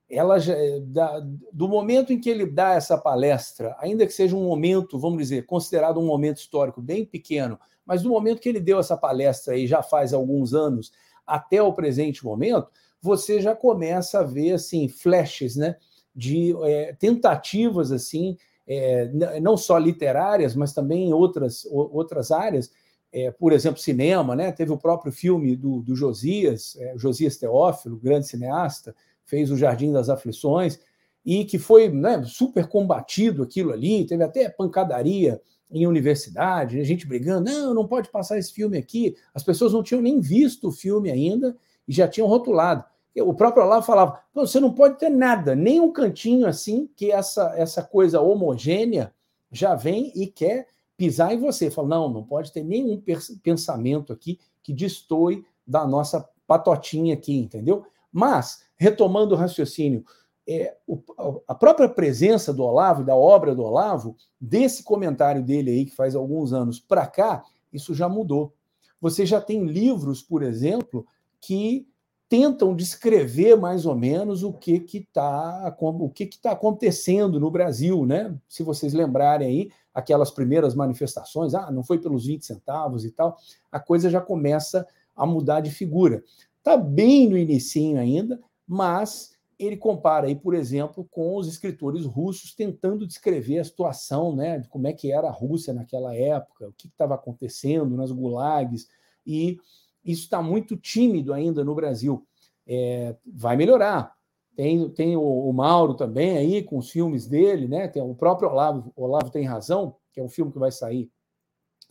[0.10, 1.20] Ela já, da,
[1.51, 5.45] do momento em que ele dá essa palestra, ainda que seja um momento, vamos dizer,
[5.45, 9.68] considerado um momento histórico bem pequeno, mas no momento que ele deu essa palestra aí,
[9.68, 10.91] já faz alguns anos,
[11.26, 12.70] até o presente momento,
[13.01, 15.76] você já começa a ver assim flashes, né,
[16.16, 19.10] de é, tentativas assim, é,
[19.41, 22.72] não só literárias, mas também em outras outras áreas.
[23.10, 24.51] É, por exemplo, cinema, né?
[24.51, 28.93] Teve o próprio filme do, do Josias, Josias Teófilo, grande cineasta,
[29.28, 30.80] fez o Jardim das Aflições
[31.23, 37.05] e que foi né, super combatido aquilo ali, teve até pancadaria em universidade, a gente
[37.05, 39.15] brigando, não, não pode passar esse filme aqui.
[39.34, 41.55] As pessoas não tinham nem visto o filme ainda
[41.86, 42.84] e já tinham rotulado.
[43.19, 47.53] O próprio Olavo falava: você não pode ter nada, nem um cantinho assim, que essa,
[47.57, 49.13] essa coisa homogênea
[49.51, 51.69] já vem e quer pisar em você.
[51.69, 53.01] Fala: não, não pode ter nenhum
[53.43, 57.86] pensamento aqui que destoie da nossa patotinha aqui, entendeu?
[58.11, 60.03] Mas, retomando o raciocínio,
[60.47, 61.01] é, o,
[61.47, 66.15] a própria presença do Olavo, da obra do Olavo, desse comentário dele aí, que faz
[66.15, 68.53] alguns anos para cá, isso já mudou.
[69.01, 71.05] Você já tem livros, por exemplo,
[71.41, 71.88] que
[72.30, 78.36] tentam descrever mais ou menos o que está o que está acontecendo no Brasil, né?
[78.49, 83.38] Se vocês lembrarem aí aquelas primeiras manifestações, ah, não foi pelos 20 centavos e tal,
[83.71, 86.23] a coisa já começa a mudar de figura.
[86.57, 92.53] Está bem no inicinho ainda, mas ele compara aí, por exemplo, com os escritores russos
[92.53, 96.74] tentando descrever a situação, né, de como é que era a Rússia naquela época, o
[96.74, 98.88] que estava acontecendo nas gulags,
[99.26, 99.57] e
[100.05, 102.26] isso está muito tímido ainda no Brasil.
[102.65, 104.15] É, vai melhorar.
[104.55, 107.88] Tem, tem o, o, Mauro também aí com os filmes dele, né?
[107.88, 111.11] Tem o próprio Olavo, Olavo tem razão, que é um filme que vai sair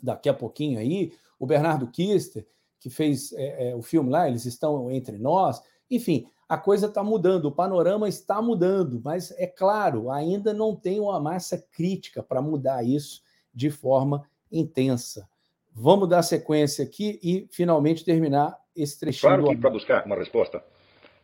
[0.03, 1.13] daqui a pouquinho aí.
[1.39, 2.47] O Bernardo Kister,
[2.81, 5.63] que fez é, é, o filme lá, eles estão entre nós.
[5.91, 11.01] Enfim, a coisa está mudando, o panorama está mudando, mas é claro, ainda não tem
[11.01, 13.23] uma massa crítica para mudar isso
[13.53, 15.29] de forma intensa.
[15.73, 19.33] Vamos dar sequência aqui e finalmente terminar esse trechinho.
[19.33, 20.63] Claro que para buscar uma resposta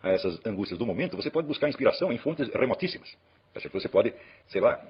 [0.03, 3.09] a essas angústias do momento, você pode buscar inspiração em fontes remotíssimas.
[3.55, 4.13] Você pode,
[4.49, 4.83] sei lá,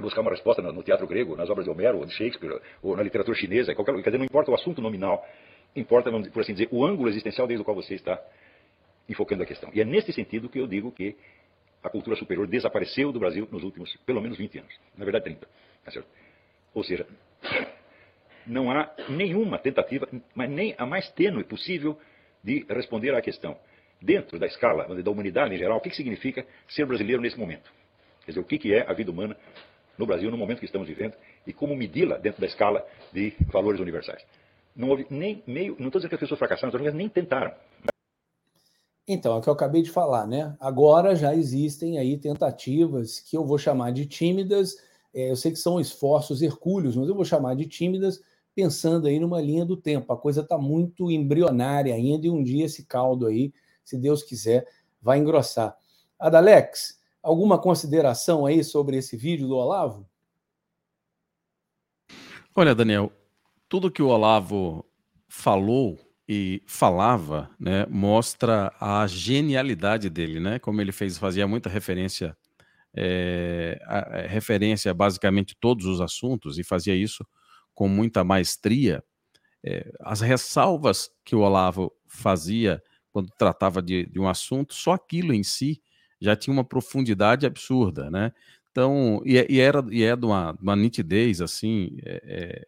[0.00, 3.02] buscar uma resposta no teatro grego, nas obras de Homero, ou de Shakespeare, ou na
[3.02, 5.24] literatura chinesa, qualquer, quer dizer, não importa o assunto nominal,
[5.74, 8.20] importa, por assim dizer, o ângulo existencial desde o qual você está
[9.08, 9.70] enfocando a questão.
[9.72, 11.16] E é nesse sentido que eu digo que
[11.82, 14.74] a cultura superior desapareceu do Brasil nos últimos, pelo menos, 20 anos.
[14.96, 15.48] Na verdade, 30.
[15.84, 16.02] Tá
[16.74, 17.06] Ou seja,
[18.46, 21.98] não há nenhuma tentativa, mas nem a mais tênue possível,
[22.42, 23.56] de responder à questão.
[24.00, 27.70] Dentro da escala da humanidade em geral, o que significa ser brasileiro nesse momento?
[28.24, 29.36] Quer dizer, o que é a vida humana
[29.98, 31.14] no Brasil no momento que estamos vivendo
[31.46, 34.24] e como medi-la dentro da escala de valores universais.
[34.74, 37.52] Não houve nem meio, não estou dizendo que as pessoas fracassaram, nem tentaram.
[39.12, 40.56] Então, é o que eu acabei de falar, né?
[40.60, 44.76] Agora já existem aí tentativas que eu vou chamar de tímidas.
[45.12, 48.22] É, eu sei que são esforços hercúleos, mas eu vou chamar de tímidas,
[48.54, 50.12] pensando aí numa linha do tempo.
[50.12, 53.52] A coisa está muito embrionária ainda e um dia esse caldo aí,
[53.84, 54.64] se Deus quiser,
[55.02, 55.76] vai engrossar.
[56.16, 60.06] Adalex, alguma consideração aí sobre esse vídeo do Olavo?
[62.54, 63.10] Olha, Daniel,
[63.70, 64.84] tudo que o Olavo
[65.28, 65.96] falou
[66.28, 70.58] e falava, né, mostra a genialidade dele, né?
[70.58, 72.36] Como ele fez, fazia muita referência,
[72.94, 77.24] é, a, a, referência a basicamente todos os assuntos e fazia isso
[77.72, 79.04] com muita maestria.
[79.64, 85.32] É, as ressalvas que o Olavo fazia quando tratava de, de, um assunto, só aquilo
[85.32, 85.80] em si
[86.20, 88.32] já tinha uma profundidade absurda, né?
[88.72, 92.66] Então, e, e era e é de uma, uma nitidez assim, é,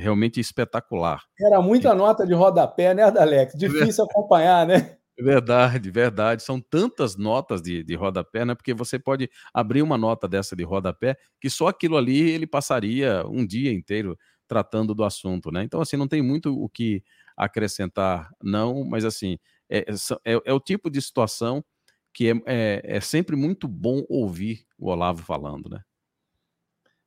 [0.00, 1.22] realmente espetacular.
[1.38, 3.54] Era muita nota de rodapé, né, Alex?
[3.54, 4.96] Difícil acompanhar, né?
[5.18, 6.42] Verdade, verdade.
[6.42, 8.54] São tantas notas de, de rodapé, né?
[8.54, 13.24] Porque você pode abrir uma nota dessa de rodapé que só aquilo ali ele passaria
[13.26, 14.16] um dia inteiro
[14.48, 15.62] tratando do assunto, né?
[15.62, 17.04] Então, assim, não tem muito o que
[17.36, 19.38] acrescentar, não, mas assim,
[19.68, 21.64] é, é, é, é o tipo de situação
[22.12, 25.80] que é, é, é sempre muito bom ouvir o Olavo falando, né?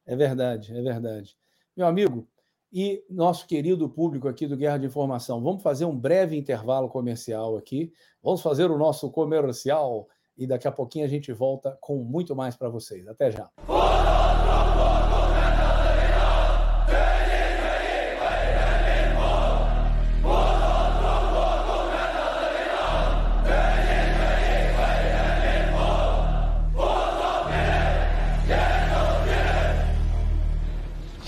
[0.05, 1.35] É verdade, é verdade.
[1.75, 2.29] Meu amigo,
[2.73, 5.41] e nosso querido público aqui do Guerra de Informação.
[5.43, 7.93] Vamos fazer um breve intervalo comercial aqui.
[8.21, 12.55] Vamos fazer o nosso comercial e daqui a pouquinho a gente volta com muito mais
[12.55, 13.07] para vocês.
[13.07, 14.12] Até já.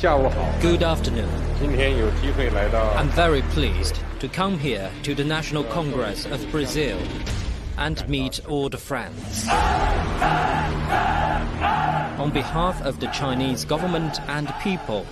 [0.06, 1.28] Good afternoon.
[1.64, 7.00] I'm very pleased to come here to the National Congress of Brazil
[7.80, 9.48] and meet all the friends.
[12.20, 15.08] On behalf of the Chinese government and people,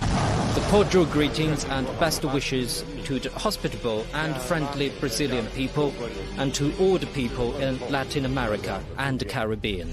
[0.54, 5.92] the cordial greetings and best wishes to the hospitable and friendly Brazilian people
[6.38, 9.92] and to all the people in Latin America and the Caribbean.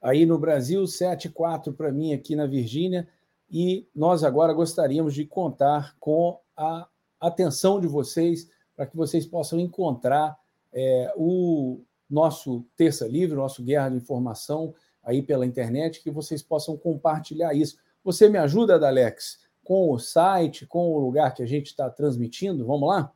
[0.00, 3.08] aí no Brasil, 7,4 para mim aqui na Virgínia,
[3.50, 6.86] e nós agora gostaríamos de contar com a
[7.20, 10.38] atenção de vocês para que vocês possam encontrar
[10.72, 16.76] é, o nosso Terça Livre, nosso Guerra de Informação aí pela internet, que vocês possam
[16.76, 17.76] compartilhar isso.
[18.04, 22.66] Você me ajuda, Dalex, com o site, com o lugar que a gente está transmitindo?
[22.66, 23.12] Vamos lá?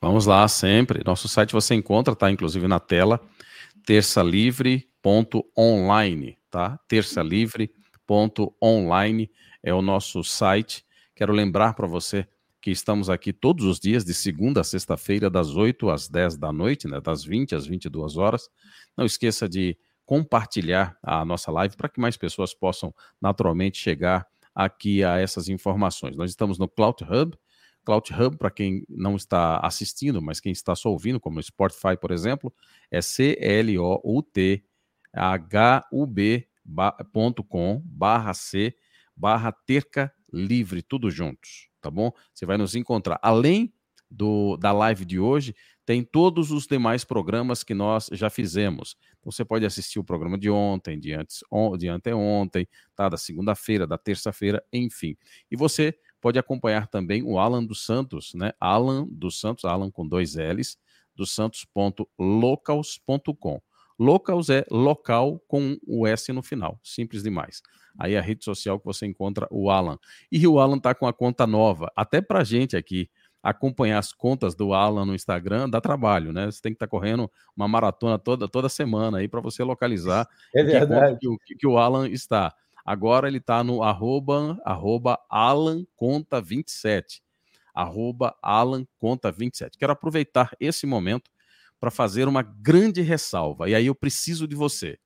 [0.00, 1.02] Vamos lá, sempre.
[1.04, 3.20] Nosso site você encontra, está inclusive na tela,
[5.04, 6.80] terçalivre.online, tá?
[6.88, 9.30] terçalivre.online
[9.62, 10.82] é o nosso site.
[11.14, 12.26] Quero lembrar para você
[12.60, 16.50] que estamos aqui todos os dias, de segunda a sexta-feira, das 8 às 10 da
[16.50, 17.02] noite, né?
[17.02, 18.48] das 20 às 22 horas.
[18.96, 19.76] Não esqueça de
[20.06, 26.16] compartilhar a nossa live para que mais pessoas possam naturalmente chegar aqui a essas informações.
[26.16, 27.36] Nós estamos no Cloud Hub.
[27.84, 31.98] Cloud Hub, para quem não está assistindo, mas quem está só ouvindo, como o Spotify,
[32.00, 32.50] por exemplo,
[32.90, 33.02] é
[35.14, 38.74] C-L-O-U-T-H-U-B.com barra C
[39.16, 42.10] barra terca livre, tudo juntos, tá bom?
[42.32, 43.18] Você vai nos encontrar.
[43.22, 43.72] Além
[44.10, 45.54] do, da live de hoje,
[45.86, 48.96] tem todos os demais programas que nós já fizemos.
[49.20, 53.06] Então, você pode assistir o programa de ontem, de, antes, on, de anteontem, tá?
[53.08, 55.16] da segunda-feira, da terça-feira, enfim.
[55.50, 58.52] E você pode acompanhar também o Alan dos Santos, né?
[58.58, 60.78] Alan dos Santos, Alan com dois L's,
[61.14, 63.62] dos santos.locals.com.
[63.98, 67.62] Locals é local com o S no final, simples demais.
[67.98, 69.98] Aí é a rede social que você encontra o Alan.
[70.30, 73.08] E o Alan tá com a conta nova, até pra gente aqui
[73.44, 76.46] acompanhar as contas do Alan no Instagram dá trabalho, né?
[76.46, 80.26] Você tem que estar tá correndo uma maratona toda, toda semana aí para você localizar
[80.56, 80.64] é.
[80.64, 82.54] Que, que, que, o Alan está.
[82.86, 87.20] Agora ele está no arroba, arroba AlanConta27.
[87.74, 89.72] Arroba AlanConta27.
[89.78, 91.30] Quero aproveitar esse momento
[91.84, 93.68] para fazer uma grande ressalva.
[93.68, 94.98] E aí eu preciso de você.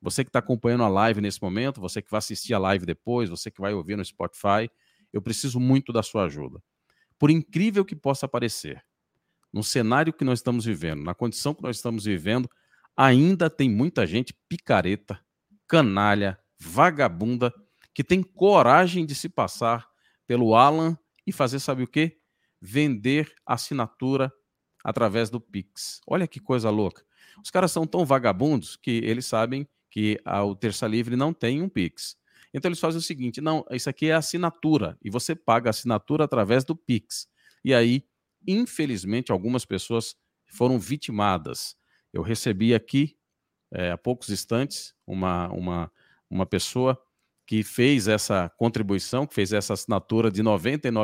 [0.00, 3.28] Você que está acompanhando a live nesse momento, você que vai assistir a live depois,
[3.28, 4.66] você que vai ouvir no Spotify,
[5.12, 6.58] eu preciso muito da sua ajuda.
[7.18, 8.82] Por incrível que possa parecer,
[9.52, 12.48] no cenário que nós estamos vivendo, na condição que nós estamos vivendo,
[12.96, 15.20] ainda tem muita gente picareta,
[15.68, 17.52] canalha, vagabunda,
[17.92, 19.86] que tem coragem de se passar
[20.26, 22.16] pelo Alan e fazer, sabe o quê?
[22.58, 24.32] Vender assinatura
[24.84, 26.00] através do Pix.
[26.06, 27.04] Olha que coisa louca.
[27.42, 31.62] Os caras são tão vagabundos que eles sabem que a, o Terça Livre não tem
[31.62, 32.16] um Pix.
[32.52, 36.24] Então eles fazem o seguinte: não, isso aqui é assinatura, e você paga a assinatura
[36.24, 37.28] através do Pix.
[37.64, 38.04] E aí,
[38.46, 40.16] infelizmente, algumas pessoas
[40.46, 41.76] foram vitimadas.
[42.12, 43.16] Eu recebi aqui,
[43.72, 45.92] é, há poucos instantes, uma, uma,
[46.28, 47.00] uma pessoa
[47.46, 50.48] que fez essa contribuição, que fez essa assinatura de R$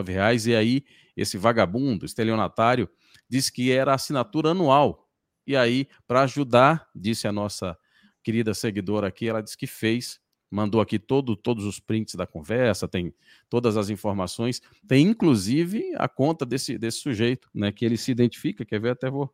[0.07, 0.85] reais e aí
[1.17, 2.89] esse vagabundo, estelionatário,
[3.29, 5.09] disse que era assinatura anual.
[5.47, 7.77] E aí, para ajudar, disse a nossa
[8.23, 10.21] querida seguidora aqui, ela disse que fez
[10.51, 13.15] mandou aqui todo, todos os prints da conversa, tem
[13.49, 18.65] todas as informações, tem inclusive a conta desse, desse sujeito, né, que ele se identifica,
[18.65, 19.33] quer ver, até vou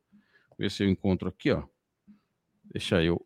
[0.59, 1.65] ver se eu encontro aqui, ó,
[2.65, 3.25] deixa eu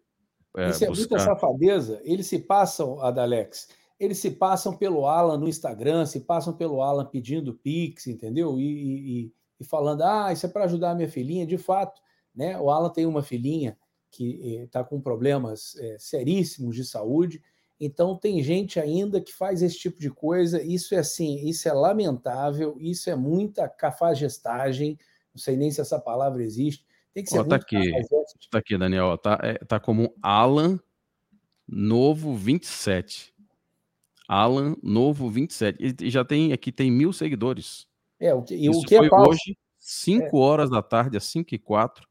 [0.58, 1.08] é, Isso é buscar.
[1.08, 6.52] muita safadeza, eles se passam, Adalex, eles se passam pelo Alan no Instagram, se passam
[6.52, 8.58] pelo Alan pedindo Pix, entendeu?
[8.58, 12.00] E, e, e falando, ah, isso é para ajudar a minha filhinha, de fato,
[12.34, 13.76] né, o Alan tem uma filhinha
[14.10, 17.42] que está eh, com problemas eh, seríssimos de saúde,
[17.80, 20.60] então tem gente ainda que faz esse tipo de coisa.
[20.62, 24.98] Isso é assim, isso é lamentável, isso é muita cafagestagem.
[25.32, 26.84] Não sei nem se essa palavra existe.
[27.18, 27.90] Tem que ser ó, tá aqui,
[28.48, 29.18] tá aqui, Daniel.
[29.18, 30.78] tá, é, tá como Alan
[31.66, 33.34] Novo 27.
[34.28, 35.96] Alan Novo 27.
[36.00, 37.88] E, já tem aqui tem mil seguidores.
[38.20, 39.30] É, o que, e o que é falso?
[39.32, 40.30] hoje, 5 é.
[40.40, 42.06] horas da tarde, às 5 e 4,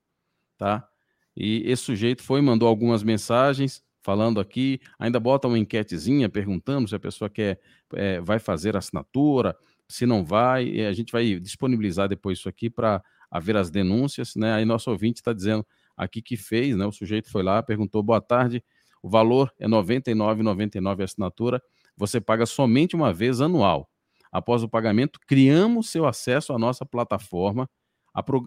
[0.58, 0.86] tá?
[1.34, 6.96] E esse sujeito foi, mandou algumas mensagens falando aqui, ainda bota uma enquetezinha perguntando se
[6.96, 7.62] a pessoa quer,
[7.94, 9.56] é, vai fazer assinatura,
[9.88, 14.54] se não vai, a gente vai disponibilizar depois isso aqui para haver as denúncias, né?
[14.54, 15.66] Aí nosso ouvinte está dizendo
[15.96, 16.86] aqui que fez, né?
[16.86, 18.64] O sujeito foi lá, perguntou, boa tarde,
[19.02, 21.62] o valor é R$ 99,99 a assinatura,
[21.96, 23.90] você paga somente uma vez anual.
[24.32, 27.70] Após o pagamento, criamos seu acesso à nossa plataforma.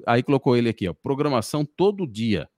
[0.07, 2.49] Aí colocou ele aqui, ó, programação todo dia.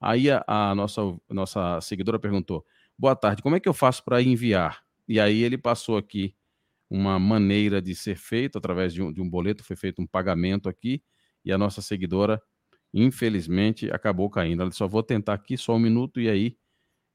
[0.00, 2.64] Aí a, a nossa, nossa seguidora perguntou:
[2.98, 4.82] Boa tarde, como é que eu faço para enviar?
[5.08, 6.34] E aí ele passou aqui
[6.90, 10.68] uma maneira de ser feito através de um, de um boleto, foi feito um pagamento
[10.68, 11.02] aqui,
[11.46, 12.42] e a nossa seguidora,
[12.92, 14.60] infelizmente, acabou caindo.
[14.60, 16.58] Ela só vou tentar aqui só um minuto, e aí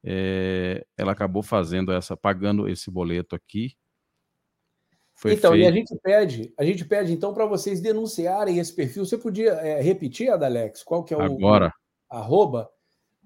[0.04, 3.76] é, ela acabou fazendo essa, pagando esse boleto aqui.
[5.14, 5.64] Foi então, feito...
[5.64, 9.06] e a gente pede, a gente pede então para vocês denunciarem esse perfil.
[9.06, 11.22] Você podia é, repetir, Adalex, qual que é o.
[11.22, 11.72] Agora
[12.12, 12.70] arroba,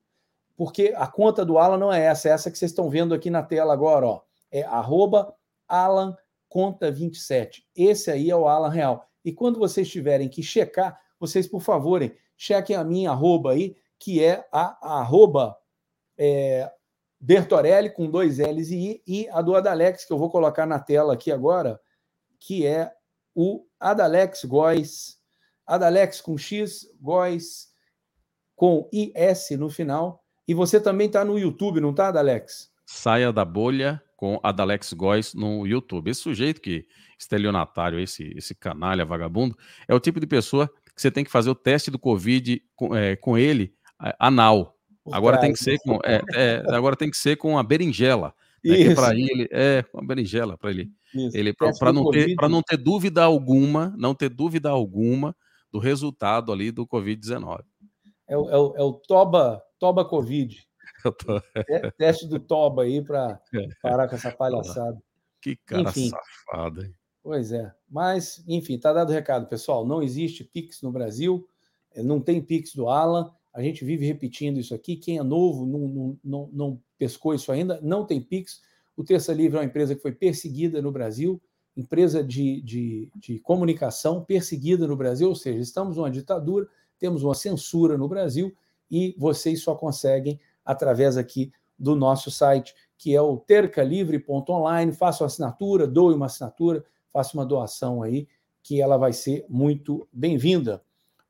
[0.55, 3.29] Porque a conta do Alan não é essa, é essa que vocês estão vendo aqui
[3.29, 4.21] na tela agora, ó.
[4.51, 5.33] É arroba
[5.67, 6.15] Alan
[6.49, 7.67] Conta 27.
[7.75, 9.05] Esse aí é o Alan Real.
[9.23, 12.01] E quando vocês tiverem que checar, vocês, por favor,
[12.37, 15.57] chequem a minha arroba aí, que é a, a arroba
[16.17, 16.71] é,
[17.19, 20.79] Bertorelli com dois L's e I, e a do Adalex, que eu vou colocar na
[20.79, 21.79] tela aqui agora,
[22.39, 22.91] que é
[23.35, 25.19] o Adalex Góes,
[25.65, 27.67] Adalex com X, Góes
[28.55, 30.23] com IS no final.
[30.47, 32.71] E você também está no YouTube, não está, Adalex?
[32.85, 36.09] Saia da bolha com Adalex Góes no YouTube.
[36.09, 36.85] Esse sujeito que
[37.17, 39.55] estelionatário, esse, esse canalha vagabundo,
[39.87, 42.95] é o tipo de pessoa que você tem que fazer o teste do Covid com,
[42.95, 43.73] é, com ele
[44.19, 44.75] anal.
[45.11, 48.33] Agora tem que ser com, é, é, agora tem que ser com a berinjela.
[48.65, 50.89] Né, para ele é com a berinjela para ele,
[51.31, 55.33] ele para não ter para não ter dúvida alguma, não ter dúvida alguma
[55.71, 57.61] do resultado ali do Covid-19.
[58.27, 60.66] É, o, é, é o Toba Toba Covid.
[61.03, 61.41] Tô...
[61.97, 63.67] Teste do Toba aí para é.
[63.81, 65.01] parar com essa palhaçada.
[65.41, 66.93] Que cara Enfim, safado, hein?
[67.23, 67.73] Pois é.
[67.89, 69.85] Mas, enfim, tá dado o recado, pessoal.
[69.85, 71.47] Não existe Pix no Brasil,
[71.93, 73.31] eh, não tem Pix do Alan.
[73.53, 74.95] A gente vive repetindo isso aqui.
[74.95, 78.61] Quem é novo não, não, não, não pescou isso ainda, não tem Pix.
[78.95, 81.41] O Terça Livre é uma empresa que foi perseguida no Brasil,
[81.75, 86.67] empresa de, de, de comunicação perseguida no Brasil, ou seja, estamos numa ditadura,
[86.97, 88.55] temos uma censura no Brasil
[88.89, 94.91] e vocês só conseguem através aqui do nosso site, que é o tercalivre.online.
[94.91, 96.85] Faça uma assinatura, doe uma assinatura
[97.17, 98.27] faça uma doação aí,
[98.61, 100.83] que ela vai ser muito bem-vinda.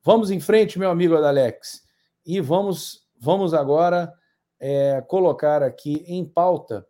[0.03, 1.81] Vamos em frente, meu amigo Adalex,
[2.25, 4.13] e vamos, vamos agora
[4.59, 6.85] é, colocar aqui em pauta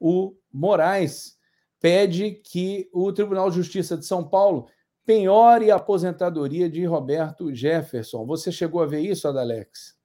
[0.00, 1.36] o Moraes
[1.78, 4.68] pede que o Tribunal de Justiça de São Paulo
[5.04, 8.24] penhore a aposentadoria de Roberto Jefferson.
[8.24, 9.97] Você chegou a ver isso, Adalex?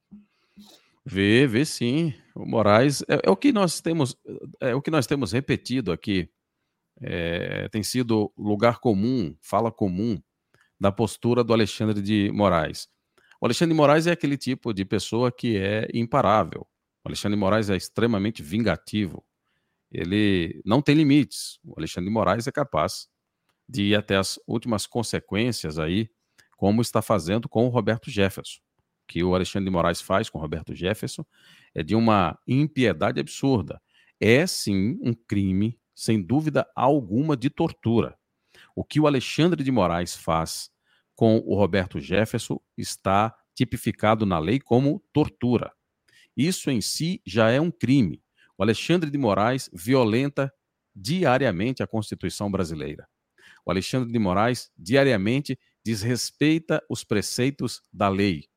[1.04, 2.14] Vê, vê sim.
[2.34, 4.16] O Moraes é, é, o que nós temos,
[4.60, 6.30] é o que nós temos repetido aqui
[7.00, 10.20] é, tem sido lugar comum, fala comum,
[10.78, 12.88] da postura do Alexandre de Moraes.
[13.40, 16.66] O Alexandre de Moraes é aquele tipo de pessoa que é imparável.
[17.04, 19.24] O Alexandre de Moraes é extremamente vingativo.
[19.90, 21.58] Ele não tem limites.
[21.64, 23.08] O Alexandre de Moraes é capaz
[23.68, 26.08] de ir até as últimas consequências aí,
[26.56, 28.63] como está fazendo com o Roberto Jefferson.
[29.06, 31.24] Que o Alexandre de Moraes faz com Roberto Jefferson
[31.74, 33.80] é de uma impiedade absurda.
[34.20, 38.18] É sim um crime sem dúvida alguma, de tortura.
[38.74, 40.70] O que o Alexandre de Moraes faz
[41.14, 45.72] com o Roberto Jefferson está tipificado na lei como tortura.
[46.36, 48.20] Isso em si já é um crime.
[48.58, 50.52] O Alexandre de Moraes violenta
[50.94, 53.08] diariamente a Constituição brasileira.
[53.64, 58.48] O Alexandre de Moraes diariamente desrespeita os preceitos da lei.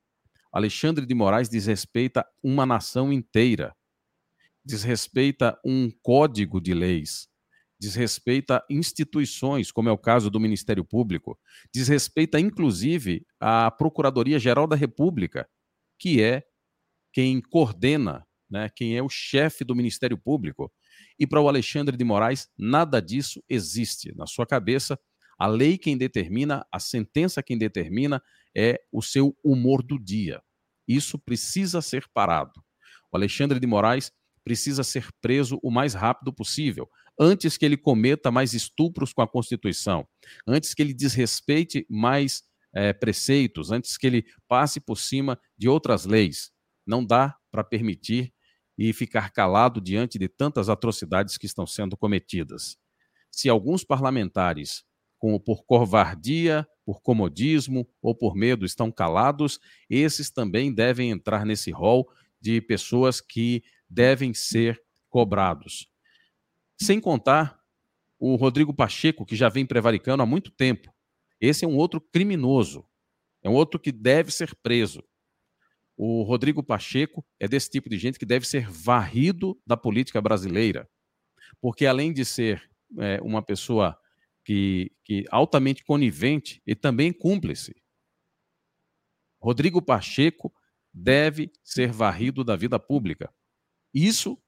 [0.51, 3.75] Alexandre de Moraes desrespeita uma nação inteira
[4.67, 7.29] desrespeita um código de leis,
[7.79, 11.39] desrespeita instituições, como é o caso do Ministério Público,
[11.73, 15.47] desrespeita inclusive a Procuradoria-Geral da República,
[15.97, 16.43] que é
[17.13, 20.71] quem coordena, né, quem é o chefe do Ministério Público.
[21.17, 24.13] E para o Alexandre de Moraes, nada disso existe.
[24.17, 24.99] Na sua cabeça,
[25.37, 28.21] a lei quem determina, a sentença quem determina
[28.55, 30.41] é o seu humor do dia.
[30.87, 32.63] Isso precisa ser parado.
[33.11, 34.11] O Alexandre de Moraes
[34.43, 39.27] precisa ser preso o mais rápido possível, antes que ele cometa mais estupros com a
[39.27, 40.07] Constituição,
[40.47, 46.05] antes que ele desrespeite mais é, preceitos, antes que ele passe por cima de outras
[46.05, 46.51] leis.
[46.85, 48.33] Não dá para permitir
[48.77, 52.77] e ficar calado diante de tantas atrocidades que estão sendo cometidas.
[53.31, 54.83] Se alguns parlamentares,
[55.17, 59.59] como por covardia, por comodismo ou por medo estão calados,
[59.89, 62.09] esses também devem entrar nesse rol
[62.39, 65.89] de pessoas que devem ser cobrados.
[66.79, 67.59] Sem contar
[68.19, 70.93] o Rodrigo Pacheco, que já vem prevaricando há muito tempo.
[71.39, 72.85] Esse é um outro criminoso,
[73.43, 75.03] é um outro que deve ser preso.
[75.95, 80.87] O Rodrigo Pacheco é desse tipo de gente que deve ser varrido da política brasileira,
[81.59, 83.97] porque além de ser é, uma pessoa
[84.47, 87.75] que, que altamente conivente e também cúmplice,
[89.41, 90.53] Rodrigo Pacheco
[90.93, 93.29] deve ser varrido da vida pública.
[93.93, 94.41] Isso,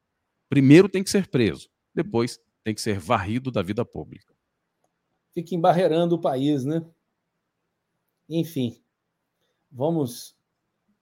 [0.47, 4.34] primeiro, tem que ser preso, depois, tem que ser varrido da vida pública.
[5.34, 6.82] Fica embarreirando o país, né?
[8.30, 8.82] Enfim,
[9.70, 10.34] vamos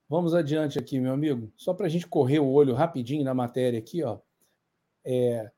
[0.08, 1.52] vamos adiante aqui, meu amigo.
[1.56, 4.18] Só para a gente correr o olho rapidinho na matéria aqui, ó.
[5.04, 5.52] É,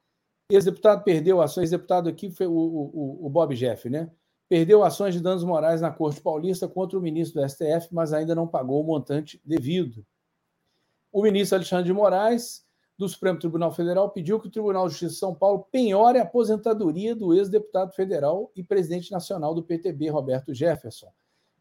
[0.51, 4.11] ex-deputado perdeu ações, deputado aqui foi o, o, o Bob Jeff, né?
[4.49, 8.35] Perdeu ações de danos morais na Corte Paulista contra o ministro do STF, mas ainda
[8.35, 10.05] não pagou o montante devido.
[11.13, 12.65] O ministro Alexandre de Moraes,
[12.99, 16.23] do Supremo Tribunal Federal, pediu que o Tribunal de Justiça de São Paulo penhore a
[16.23, 21.09] aposentadoria do ex-deputado federal e presidente nacional do PTB, Roberto Jefferson.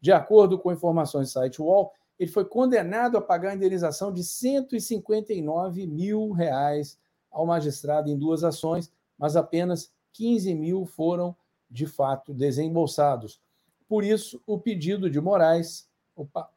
[0.01, 4.23] De acordo com informações do site UOL, ele foi condenado a pagar a indenização de
[4.23, 6.97] 159 mil reais
[7.31, 11.35] ao magistrado em duas ações, mas apenas 15 mil foram
[11.69, 13.41] de fato desembolsados.
[13.87, 16.49] Por isso, o pedido de Moraes opa,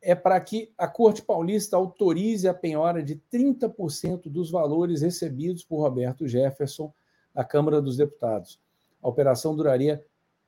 [0.00, 5.80] é para que a Corte Paulista autorize a penhora de 30% dos valores recebidos por
[5.80, 6.92] Roberto Jefferson
[7.32, 8.60] da Câmara dos Deputados.
[9.00, 10.04] A operação duraria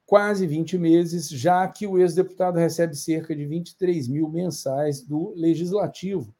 [0.06, 6.34] quase 20 meses, já que o ex-deputado recebe cerca de 23 mil mensais do Legislativo.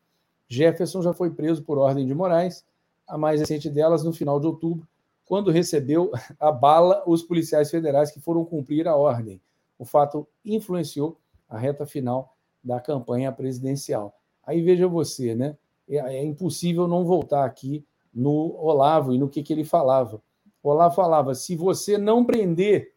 [0.49, 2.65] Jefferson já foi preso por ordem de Moraes,
[3.07, 4.87] a mais recente delas no final de outubro,
[5.25, 9.41] quando recebeu a bala os policiais federais que foram cumprir a ordem.
[9.79, 14.15] O fato influenciou a reta final da campanha presidencial.
[14.43, 15.57] Aí veja você, né?
[15.89, 20.23] É, é impossível não voltar aqui no Olavo e no que, que ele falava.
[20.63, 22.95] O Olavo falava: se você não prender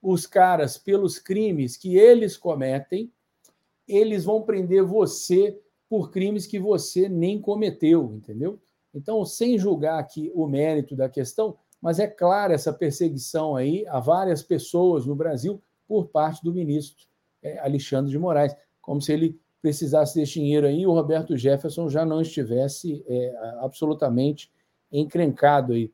[0.00, 3.10] os caras pelos crimes que eles cometem,
[3.86, 8.60] eles vão prender você por crimes que você nem cometeu, entendeu?
[8.98, 14.00] Então, sem julgar aqui o mérito da questão, mas é clara essa perseguição aí a
[14.00, 17.06] várias pessoas no Brasil por parte do ministro
[17.40, 21.88] é, Alexandre de Moraes, como se ele precisasse desse dinheiro aí e o Roberto Jefferson
[21.88, 24.50] já não estivesse é, absolutamente
[24.90, 25.92] encrencado aí.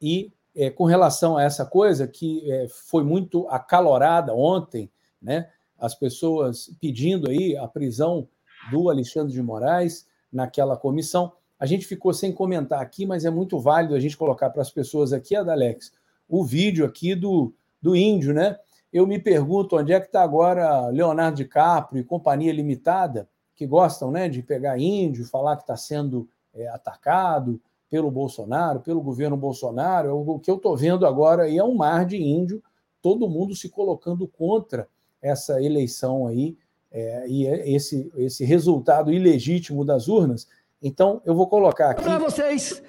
[0.00, 4.90] E é, com relação a essa coisa que é, foi muito acalorada ontem,
[5.20, 5.50] né?
[5.78, 8.28] As pessoas pedindo aí a prisão
[8.70, 11.32] do Alexandre de Moraes naquela comissão.
[11.62, 14.70] A gente ficou sem comentar aqui, mas é muito válido a gente colocar para as
[14.72, 15.92] pessoas aqui, Adalex,
[16.28, 18.58] o vídeo aqui do, do índio, né?
[18.92, 24.10] Eu me pergunto onde é que está agora Leonardo DiCaprio e companhia limitada, que gostam
[24.10, 30.18] né, de pegar índio, falar que está sendo é, atacado pelo Bolsonaro, pelo governo Bolsonaro.
[30.18, 32.60] O que eu estou vendo agora aí é um mar de índio,
[33.00, 34.88] todo mundo se colocando contra
[35.22, 36.56] essa eleição aí
[36.90, 40.48] é, e é esse, esse resultado ilegítimo das urnas.
[40.82, 42.02] Então, eu vou colocar aqui.
[42.02, 42.82] Para vocês!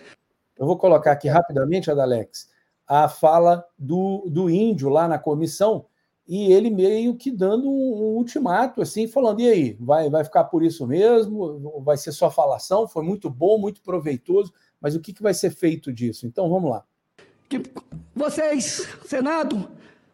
[0.58, 2.50] Eu vou colocar aqui rapidamente, Adalex,
[2.88, 5.86] a fala do, do índio lá na comissão,
[6.28, 10.45] e ele meio que dando um, um, ultimato, assim, falando: e aí, vai, vai ficar
[10.45, 11.82] por isso mesmo?
[11.84, 12.88] Vai ser só falação?
[12.88, 16.26] Foi muito bom, muito proveitoso, mas o que, que vai ser feito disso?
[16.26, 16.84] Então, vamos lá.
[17.49, 17.61] Que
[18.15, 19.70] vocês, Senado,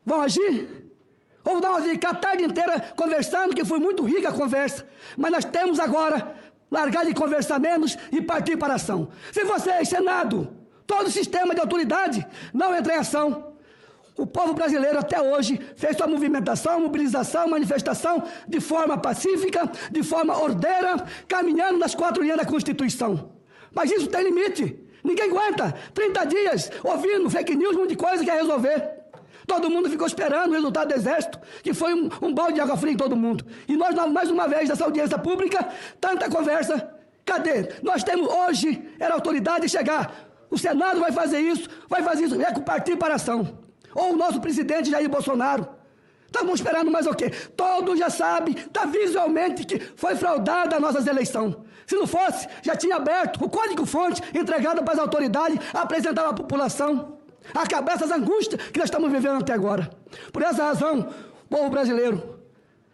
[0.06, 0.90] vão agir?
[1.46, 4.86] Ou nós ficar a tarde inteira conversando, que foi muito rica a conversa,
[5.18, 6.36] mas nós temos agora
[6.70, 9.10] largar de conversar menos e partir para ação.
[9.32, 10.54] Se vocês, Senado,
[10.86, 13.54] todo o sistema de autoridade não entrar em ação,
[14.18, 20.38] o povo brasileiro até hoje fez sua movimentação, mobilização, manifestação de forma pacífica, de forma
[20.38, 23.32] ordeira, caminhando nas quatro linhas da Constituição.
[23.74, 24.78] Mas isso tem limite.
[25.04, 28.99] Ninguém aguenta 30 dias ouvindo fake news, um monte de coisa que quer resolver.
[29.50, 32.78] Todo mundo ficou esperando o resultado do exército, que foi um, um balde de água
[32.78, 33.44] fria em todo mundo.
[33.68, 35.68] E nós, mais uma vez, nessa audiência pública,
[36.00, 36.88] tanta conversa.
[37.26, 37.68] Cadê?
[37.82, 40.14] Nós temos hoje, era autoridade chegar.
[40.52, 43.58] O Senado vai fazer isso, vai fazer isso, é partir para ação.
[43.96, 45.68] Ou o nosso presidente Jair Bolsonaro.
[46.28, 47.32] Estamos esperando mais o quê?
[47.58, 51.66] Todos já sabem, está visualmente que foi fraudada a nossa eleição.
[51.88, 57.19] Se não fosse, já tinha aberto o código-fonte entregado para as autoridades, apresentado à população
[57.54, 59.90] acabar essas angústias que nós estamos vivendo até agora.
[60.32, 61.10] Por essa razão,
[61.50, 62.40] povo brasileiro,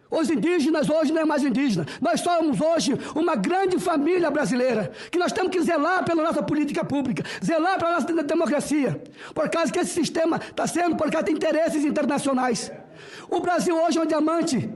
[0.10, 1.86] os indígenas hoje não é mais indígena.
[2.00, 4.92] Nós somos hoje uma grande família brasileira.
[5.12, 9.02] Que nós temos que zelar pela nossa política pública, zelar pela nossa democracia.
[9.34, 12.72] Por causa que esse sistema está sendo por causa de interesses internacionais.
[13.30, 14.70] O Brasil hoje é um diamante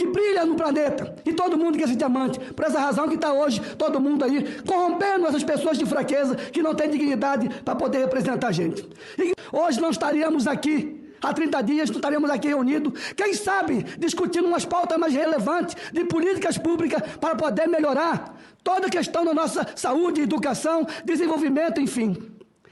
[0.00, 1.14] que brilha no planeta.
[1.26, 2.40] E todo mundo quer esse diamante.
[2.40, 6.62] Por essa razão que está hoje todo mundo aí corrompendo essas pessoas de fraqueza que
[6.62, 8.88] não têm dignidade para poder representar a gente.
[9.18, 10.98] E hoje não estaríamos aqui.
[11.20, 16.02] Há 30 dias não estaríamos aqui reunidos, quem sabe, discutindo umas pautas mais relevantes de
[16.06, 22.16] políticas públicas para poder melhorar toda a questão da nossa saúde, educação, desenvolvimento, enfim.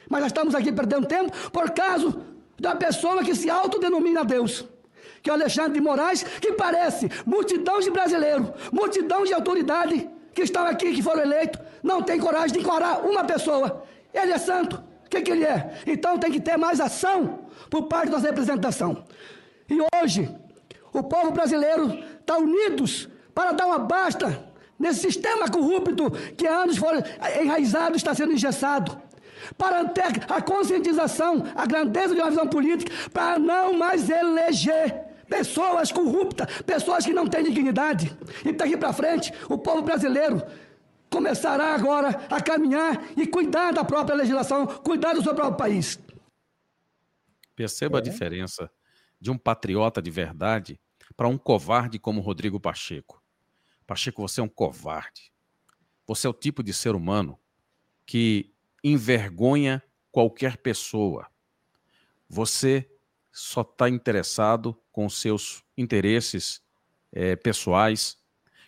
[0.09, 2.17] Mas nós estamos aqui perdendo tempo por causa
[2.59, 4.65] da pessoa que se autodenomina Deus
[5.29, 10.41] que é o Alexandre de Moraes, que parece multidão de brasileiros, multidão de autoridade que
[10.41, 13.85] estão aqui, que foram eleitos, não tem coragem de encorar uma pessoa.
[14.15, 14.83] Ele é santo.
[15.05, 15.81] O que, que ele é?
[15.87, 19.05] Então tem que ter mais ação por parte da representação.
[19.69, 20.35] E hoje,
[20.93, 24.43] O povo brasileiro está unidos para dar uma basta
[24.79, 27.03] nesse sistema corrupto que há anos foi
[27.43, 28.99] enraizado está sendo engessado.
[29.57, 35.93] Para ter a conscientização, a grandeza de uma visão política, para não mais eleger pessoas
[35.93, 38.17] corruptas, pessoas que não têm dignidade.
[38.45, 40.43] E daqui para frente, o povo brasileiro
[41.11, 45.99] começará agora a caminhar e cuidar da própria legislação, cuidar do seu próprio país.
[47.55, 48.01] Perceba é.
[48.01, 48.71] a diferença
[49.21, 50.81] de um patriota de verdade
[51.17, 53.23] para um covarde como Rodrigo Pacheco.
[53.87, 55.33] Pacheco, você é um covarde.
[56.07, 57.39] Você é o tipo de ser humano
[58.07, 58.53] que
[58.83, 59.83] envergonha
[60.13, 61.27] qualquer pessoa.
[62.29, 62.89] Você
[63.33, 66.61] só está interessado com seus interesses
[67.13, 68.19] é, pessoais,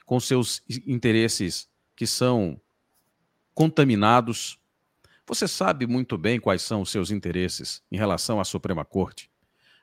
[0.07, 2.61] com seus interesses que são
[3.53, 4.57] contaminados.
[5.27, 9.29] Você sabe muito bem quais são os seus interesses em relação à Suprema Corte.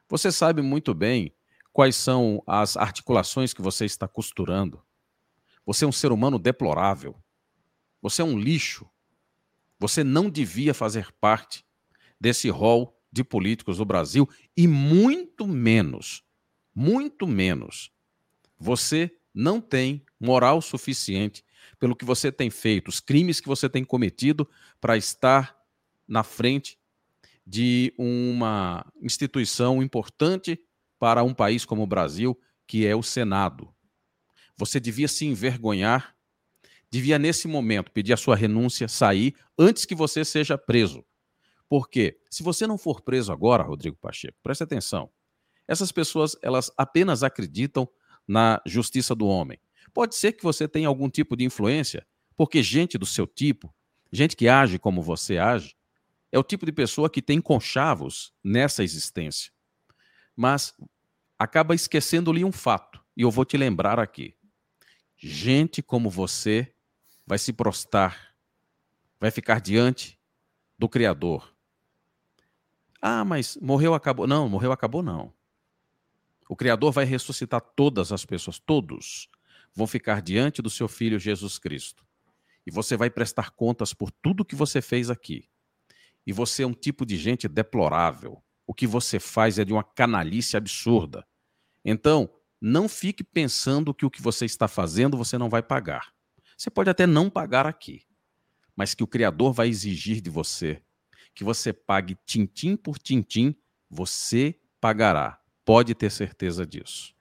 [0.08, 1.36] Você sabe muito bem
[1.74, 4.82] quais são as articulações que você está costurando.
[5.66, 7.22] Você é um ser humano deplorável.
[8.02, 8.90] Você é um lixo.
[9.78, 11.66] Você não devia fazer parte
[12.18, 16.26] desse rol de políticos do Brasil e muito menos,
[16.78, 17.92] muito menos.
[18.60, 21.44] Você não tem moral suficiente
[21.80, 24.48] pelo que você tem feito, os crimes que você tem cometido
[24.80, 25.58] para estar
[26.08, 26.78] na frente
[27.46, 30.60] de uma instituição importante
[31.00, 33.74] para um país como o Brasil, que é o Senado.
[34.56, 36.16] Você devia se envergonhar,
[36.92, 41.04] devia nesse momento pedir a sua renúncia, sair antes que você seja preso.
[41.68, 45.10] Porque se você não for preso agora, Rodrigo Pacheco, preste atenção.
[45.68, 47.88] Essas pessoas, elas apenas acreditam
[48.28, 49.60] na justiça do homem.
[49.94, 53.74] Pode ser que você tenha algum tipo de influência, porque gente do seu tipo,
[54.12, 55.76] gente que age como você age,
[56.32, 59.52] é o tipo de pessoa que tem conchavos nessa existência.
[60.36, 60.74] Mas
[61.38, 64.36] acaba esquecendo-lhe um fato, e eu vou te lembrar aqui.
[65.18, 66.74] Gente como você
[67.26, 68.36] vai se prostrar,
[69.20, 70.20] vai ficar diante
[70.78, 71.54] do Criador.
[73.02, 74.28] Ah, mas morreu, acabou.
[74.28, 75.34] Não, morreu, acabou, não.
[76.50, 79.30] O Criador vai ressuscitar todas as pessoas, todos
[79.74, 82.06] vão ficar diante do seu Filho Jesus Cristo.
[82.66, 85.48] E você vai prestar contas por tudo que você fez aqui.
[86.26, 88.44] E você é um tipo de gente deplorável.
[88.66, 91.26] O que você faz é de uma canalice absurda.
[91.86, 92.30] Então,
[92.60, 96.14] não fique pensando que o que você está fazendo você não vai pagar.
[96.58, 98.02] Você pode até não pagar aqui,
[98.76, 100.82] mas que o Criador vai exigir de você
[101.38, 103.56] que você pague tintim por tintim,
[103.88, 105.40] você pagará.
[105.68, 107.14] Pode ter certeza disso.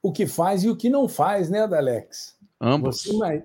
[0.00, 2.38] O que faz e o que não faz, né, Alex?
[2.60, 3.02] Ambos.
[3.02, 3.44] Você,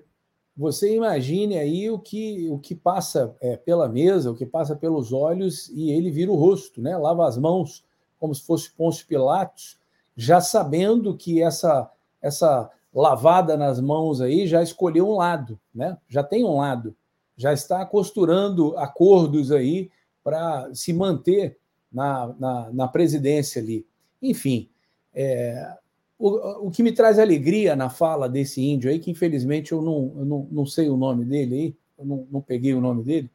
[0.56, 5.12] você imagine aí o que, o que passa é, pela mesa, o que passa pelos
[5.12, 6.96] olhos e ele vira o rosto, né?
[6.96, 7.84] Lava as mãos
[8.16, 9.76] como se fosse Pôncio Pilatos,
[10.16, 11.90] já sabendo que essa,
[12.22, 15.98] essa lavada nas mãos aí já escolheu um lado, né?
[16.08, 16.94] Já tem um lado,
[17.36, 19.90] já está costurando acordos aí
[20.22, 21.58] para se manter
[21.94, 23.86] na, na, na, presidência ali.
[24.20, 24.68] Enfim,
[25.14, 25.76] é,
[26.18, 30.12] o, o que me traz alegria na fala desse índio aí, que infelizmente eu não,
[30.18, 33.30] eu não, não sei o nome dele aí, eu não, não peguei o nome dele,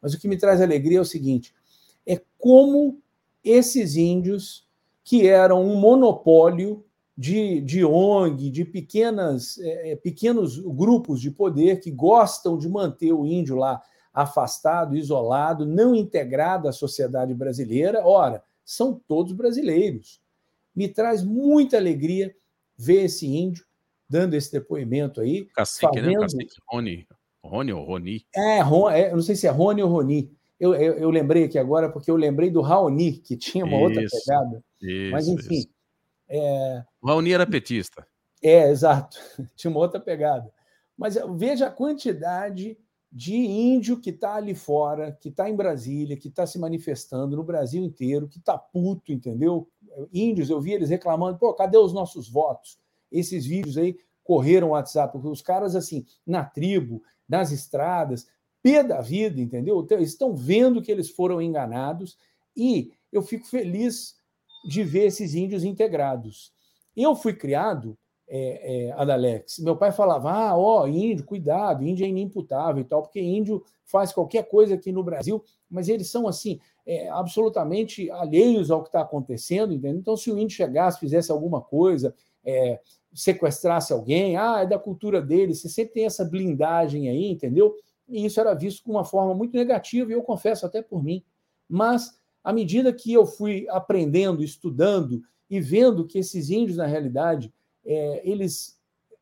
[0.00, 1.52] mas o que me traz alegria é o seguinte:
[2.06, 3.00] é como
[3.42, 4.64] esses índios,
[5.02, 6.84] que eram um monopólio
[7.16, 13.12] de, de ONG, de pequenas, é, é, pequenos grupos de poder que gostam de manter
[13.12, 13.82] o índio lá
[14.14, 18.06] afastado, isolado, não integrado à sociedade brasileira.
[18.06, 20.22] Ora, são todos brasileiros.
[20.74, 22.34] Me traz muita alegria
[22.76, 23.64] ver esse índio
[24.08, 25.46] dando esse depoimento aí.
[25.46, 26.06] Cacique, fazendo...
[26.06, 26.20] né?
[26.20, 27.08] Cacique Rony.
[27.42, 28.26] Rony ou Roni?
[28.34, 30.30] É, Ron, é, eu não sei se é Rony ou Roni.
[30.58, 33.84] Eu, eu, eu, lembrei aqui agora porque eu lembrei do Raoni, que tinha uma isso,
[33.84, 34.64] outra pegada.
[34.80, 35.66] Isso, Mas, enfim.
[36.28, 36.82] É...
[37.02, 38.06] O Raoni era petista.
[38.42, 39.18] É, exato.
[39.56, 40.50] tinha uma outra pegada.
[40.96, 42.78] Mas veja a quantidade
[43.14, 47.44] de índio que está ali fora, que está em Brasília, que está se manifestando no
[47.44, 49.68] Brasil inteiro, que está puto, entendeu?
[50.12, 52.76] Índios, eu vi eles reclamando, pô, cadê os nossos votos?
[53.12, 58.26] Esses vídeos aí correram o WhatsApp, os caras, assim, na tribo, nas estradas,
[58.60, 59.80] pé da vida, entendeu?
[59.80, 62.18] Então, estão vendo que eles foram enganados
[62.56, 64.16] e eu fico feliz
[64.68, 66.52] de ver esses índios integrados.
[66.96, 72.08] Eu fui criado, é, é, Adalex, meu pai falava, ah, ó, índio, cuidado, índio é
[72.08, 76.58] inimputável e tal, porque índio faz qualquer coisa aqui no Brasil, mas eles são, assim,
[76.86, 79.98] é, absolutamente alheios ao que está acontecendo, entendeu?
[79.98, 82.14] Então, se o índio chegasse, fizesse alguma coisa,
[82.44, 82.80] é,
[83.12, 87.76] sequestrasse alguém, ah, é da cultura dele, você sempre tem essa blindagem aí, entendeu?
[88.08, 91.24] e isso era visto com uma forma muito negativa, e eu confesso até por mim.
[91.68, 97.52] Mas, à medida que eu fui aprendendo, estudando e vendo que esses índios, na realidade,
[97.84, 98.78] é, eles,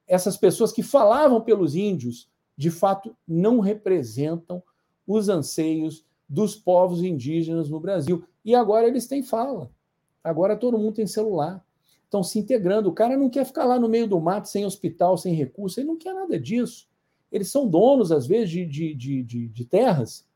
[0.07, 4.63] essas pessoas que falavam pelos índios, de fato não representam
[5.07, 8.25] os anseios dos povos indígenas no Brasil.
[8.45, 9.71] E agora eles têm fala.
[10.23, 11.65] Agora todo mundo tem celular.
[12.05, 12.89] Estão se integrando.
[12.89, 15.81] O cara não quer ficar lá no meio do mato, sem hospital, sem recurso.
[15.81, 16.89] Ele não quer nada disso.
[17.31, 20.27] Eles são donos, às vezes, de, de, de, de, de terras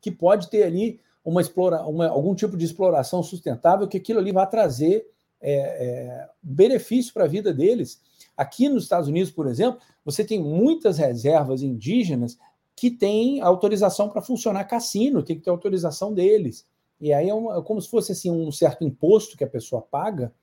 [0.00, 4.30] que pode ter ali uma, explora, uma, algum tipo de exploração sustentável, que aquilo ali
[4.30, 5.08] vai trazer
[5.48, 8.02] é, é, benefício para a vida deles.
[8.36, 12.36] Aqui nos Estados Unidos, por exemplo, você tem muitas reservas indígenas
[12.74, 16.66] que têm autorização para funcionar cassino, tem que ter autorização deles.
[17.00, 19.80] E aí é, uma, é como se fosse assim um certo imposto que a pessoa
[19.80, 20.34] paga.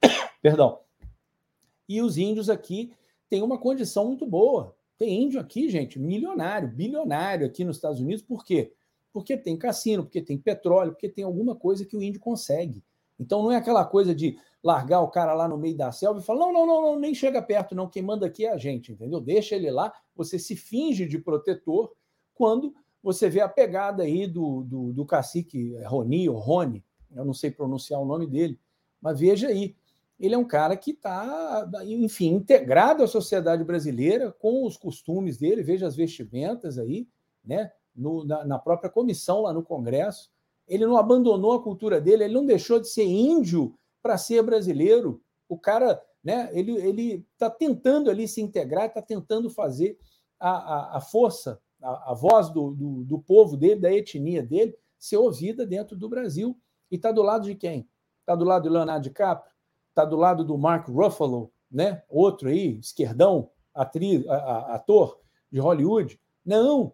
[0.40, 0.78] Perdão.
[1.88, 2.92] E os índios aqui
[3.28, 4.76] têm uma condição muito boa.
[4.96, 8.72] Tem índio aqui, gente, milionário, bilionário aqui nos Estados Unidos, por quê?
[9.12, 12.82] Porque tem cassino, porque tem petróleo, porque tem alguma coisa que o índio consegue.
[13.18, 16.22] Então não é aquela coisa de largar o cara lá no meio da selva e
[16.22, 17.88] falar: não, não, não, não, nem chega perto, não.
[17.88, 19.20] Quem manda aqui é a gente, entendeu?
[19.20, 21.92] Deixa ele lá, você se finge de protetor
[22.34, 26.84] quando você vê a pegada aí do, do, do cacique Roni ou Rony,
[27.14, 28.58] eu não sei pronunciar o nome dele,
[29.00, 29.76] mas veja aí,
[30.18, 35.62] ele é um cara que está, enfim, integrado à sociedade brasileira com os costumes dele,
[35.62, 37.06] veja as vestimentas aí,
[37.44, 37.70] né?
[37.94, 40.30] No, na, na própria comissão lá no Congresso.
[40.66, 45.20] Ele não abandonou a cultura dele, ele não deixou de ser índio para ser brasileiro.
[45.48, 49.98] O cara, né, ele ele está tentando ali se integrar, está tentando fazer
[50.38, 54.76] a, a, a força, a, a voz do, do, do, povo dele, da etnia dele,
[54.98, 56.56] ser ouvida dentro do Brasil.
[56.90, 57.88] E está do lado de quem?
[58.20, 59.52] Está do lado do Leonardo DiCaprio?
[59.90, 62.02] Está do lado do Mark Ruffalo, né?
[62.08, 65.18] outro aí, esquerdão, atriz, ator
[65.50, 66.20] de Hollywood?
[66.44, 66.92] Não,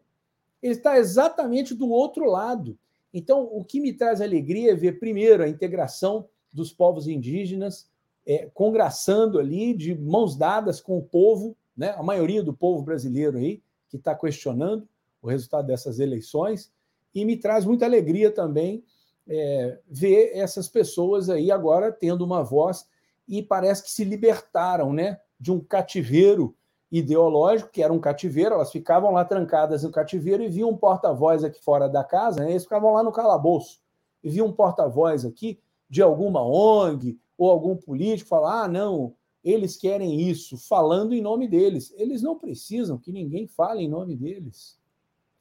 [0.62, 2.78] ele está exatamente do outro lado.
[3.12, 7.88] Então, o que me traz alegria é ver, primeiro, a integração dos povos indígenas,
[8.26, 13.38] é, congraçando ali de mãos dadas com o povo, né, a maioria do povo brasileiro
[13.38, 14.88] aí, que está questionando
[15.20, 16.72] o resultado dessas eleições,
[17.14, 18.84] e me traz muita alegria também
[19.28, 22.86] é, ver essas pessoas aí agora tendo uma voz
[23.28, 26.56] e parece que se libertaram né, de um cativeiro
[26.92, 31.42] ideológico, que era um cativeiro, elas ficavam lá trancadas no cativeiro e viam um porta-voz
[31.42, 33.80] aqui fora da casa, né, eles ficavam lá no calabouço,
[34.22, 35.58] e viam um porta-voz aqui
[35.88, 41.48] de alguma ONG ou algum político falar: ah, não, eles querem isso, falando em nome
[41.48, 41.92] deles.
[41.96, 44.78] Eles não precisam que ninguém fale em nome deles.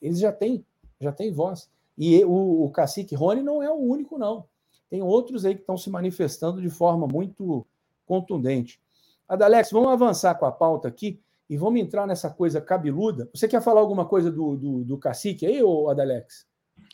[0.01, 0.65] Eles já têm,
[0.99, 1.69] já têm voz.
[1.97, 4.45] E o, o cacique Rony não é o único, não.
[4.89, 7.65] Tem outros aí que estão se manifestando de forma muito
[8.05, 8.81] contundente.
[9.27, 11.21] Adalex, vamos avançar com a pauta aqui
[11.51, 13.29] e vamos entrar nessa coisa cabeluda.
[13.35, 16.45] Você quer falar alguma coisa do, do, do cacique aí, ô Adalex?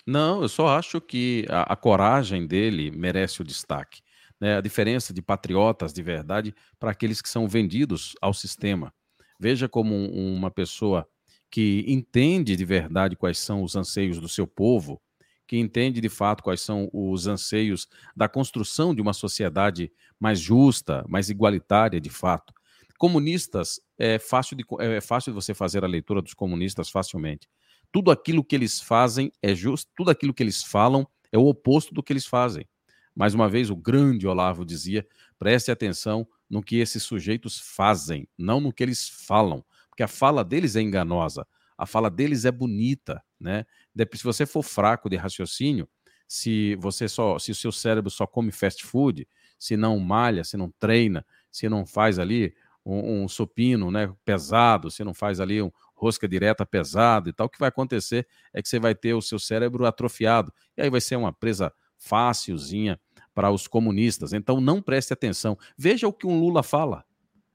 [0.06, 4.02] Não, eu só acho que a, a coragem dele merece o destaque.
[4.42, 4.58] Né?
[4.58, 8.92] A diferença de patriotas de verdade para aqueles que são vendidos ao sistema.
[9.40, 11.08] Veja como um, uma pessoa
[11.52, 15.00] que entende de verdade quais são os anseios do seu povo,
[15.46, 21.06] que entende de fato quais são os anseios da construção de uma sociedade mais justa,
[21.08, 22.57] mais igualitária de fato.
[22.98, 27.48] Comunistas, é fácil de, é fácil de você fazer a leitura dos comunistas facilmente
[27.92, 31.94] tudo aquilo que eles fazem é justo, tudo aquilo que eles falam é o oposto
[31.94, 32.68] do que eles fazem.
[33.16, 35.06] Mais uma vez, o grande Olavo dizia:
[35.40, 40.44] preste atenção no que esses sujeitos fazem, não no que eles falam, porque a fala
[40.44, 41.46] deles é enganosa,
[41.78, 43.66] a fala deles é bonita, né?
[44.14, 45.90] Se você for fraco de raciocínio,
[46.28, 50.56] se você só, se o seu cérebro só come fast food, se não malha, se
[50.56, 52.54] não treina, se não faz ali
[52.88, 57.48] um, um supino, né, pesado, se não faz ali um, rosca direta pesada e tal,
[57.48, 60.54] o que vai acontecer é que você vai ter o seu cérebro atrofiado.
[60.78, 63.00] E aí vai ser uma presa fácilzinha
[63.34, 64.32] para os comunistas.
[64.32, 65.58] Então não preste atenção.
[65.78, 67.04] Veja o que um Lula fala.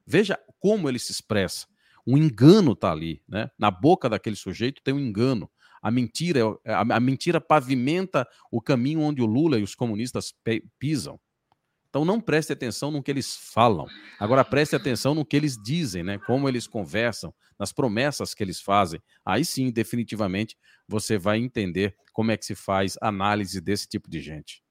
[0.06, 1.66] Veja como ele se expressa.
[2.06, 3.48] Um engano está ali, né?
[3.56, 5.48] Na boca daquele sujeito tem um engano.
[5.80, 10.34] A mentira, a mentira pavimenta o caminho onde o Lula e os comunistas
[10.78, 11.18] pisam.
[11.92, 13.86] Então não preste atenção no que eles falam.
[14.18, 16.16] Agora preste atenção no que eles dizem, né?
[16.26, 18.98] Como eles conversam, nas promessas que eles fazem.
[19.22, 20.56] Aí sim, definitivamente,
[20.88, 24.64] você vai entender como é que se faz análise desse tipo de gente.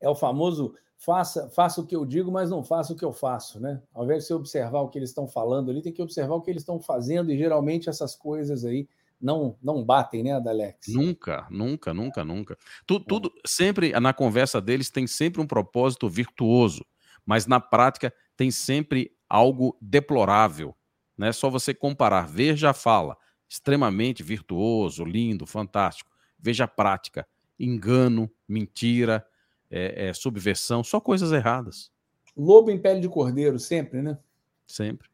[0.00, 3.12] É o famoso faça, faça o que eu digo, mas não faça o que eu
[3.12, 3.82] faço, né?
[3.92, 6.40] Ao invés de você observar o que eles estão falando ali, tem que observar o
[6.40, 8.88] que eles estão fazendo, e geralmente essas coisas aí
[9.20, 10.88] não não batem, né, Adalex?
[10.88, 12.58] Nunca, nunca, nunca, nunca.
[12.86, 16.84] Tudo, tudo sempre na conversa deles tem sempre um propósito virtuoso,
[17.24, 20.74] mas na prática tem sempre algo deplorável.
[21.16, 22.28] Não é só você comparar.
[22.28, 23.16] Veja a fala,
[23.48, 26.10] extremamente virtuoso, lindo, fantástico.
[26.38, 27.26] Veja a prática,
[27.58, 29.26] engano, mentira,
[29.70, 31.90] é, é subversão, só coisas erradas.
[32.36, 34.18] Lobo em pele de cordeiro, sempre, né?
[34.66, 35.08] Sempre.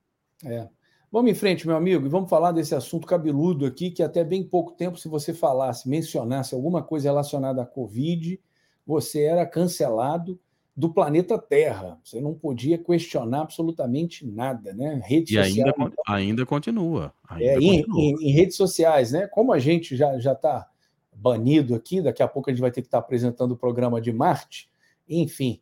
[0.45, 0.69] É.
[1.13, 4.43] Vamos em frente, meu amigo, e vamos falar desse assunto cabeludo aqui, que até bem
[4.43, 8.41] pouco tempo, se você falasse, mencionasse alguma coisa relacionada à Covid,
[8.87, 10.41] você era cancelado
[10.75, 12.01] do planeta Terra.
[12.03, 15.03] Você não podia questionar absolutamente nada, né?
[15.05, 17.13] Rede e social, ainda, ainda continua.
[17.29, 18.01] Ainda é, continua.
[18.01, 19.27] Em, em, em, redes sociais, né?
[19.27, 20.67] Como a gente já já está
[21.13, 24.01] banido aqui, daqui a pouco a gente vai ter que estar tá apresentando o programa
[24.01, 24.71] de Marte.
[25.07, 25.61] Enfim,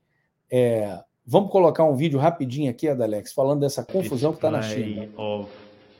[0.49, 5.09] é, vamos colocar um vídeo rapidinho aqui, Adalex, falando dessa confusão que está na China.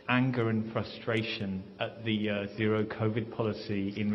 [0.09, 4.13] anger and frustration at the uh, zero COVID policy in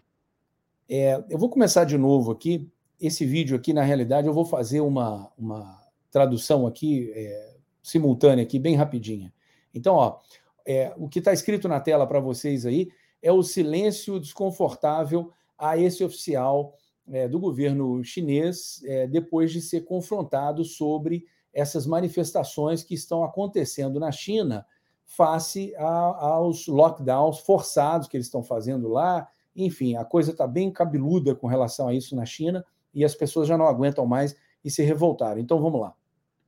[0.90, 2.70] é, eu vou começar de novo aqui
[3.00, 5.82] esse vídeo aqui, na realidade, eu vou fazer uma, uma
[6.12, 9.34] tradução aqui, é, simultânea aqui, bem rapidinha.
[9.74, 10.20] Então, ó,
[10.66, 12.90] é, o que está escrito na tela para vocês aí
[13.22, 16.76] é o silêncio desconfortável a esse oficial
[17.12, 24.00] é, do governo chinês é, depois de ser confrontado sobre essas manifestações que estão acontecendo
[24.00, 24.66] na China
[25.06, 29.28] face a, aos lockdowns forçados que eles estão fazendo lá.
[29.56, 33.48] Enfim, a coisa está bem cabeluda com relação a isso na China e as pessoas
[33.48, 35.40] já não aguentam mais e se revoltaram.
[35.40, 35.94] Então vamos lá.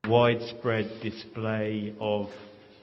[0.08, 2.32] Widespread display of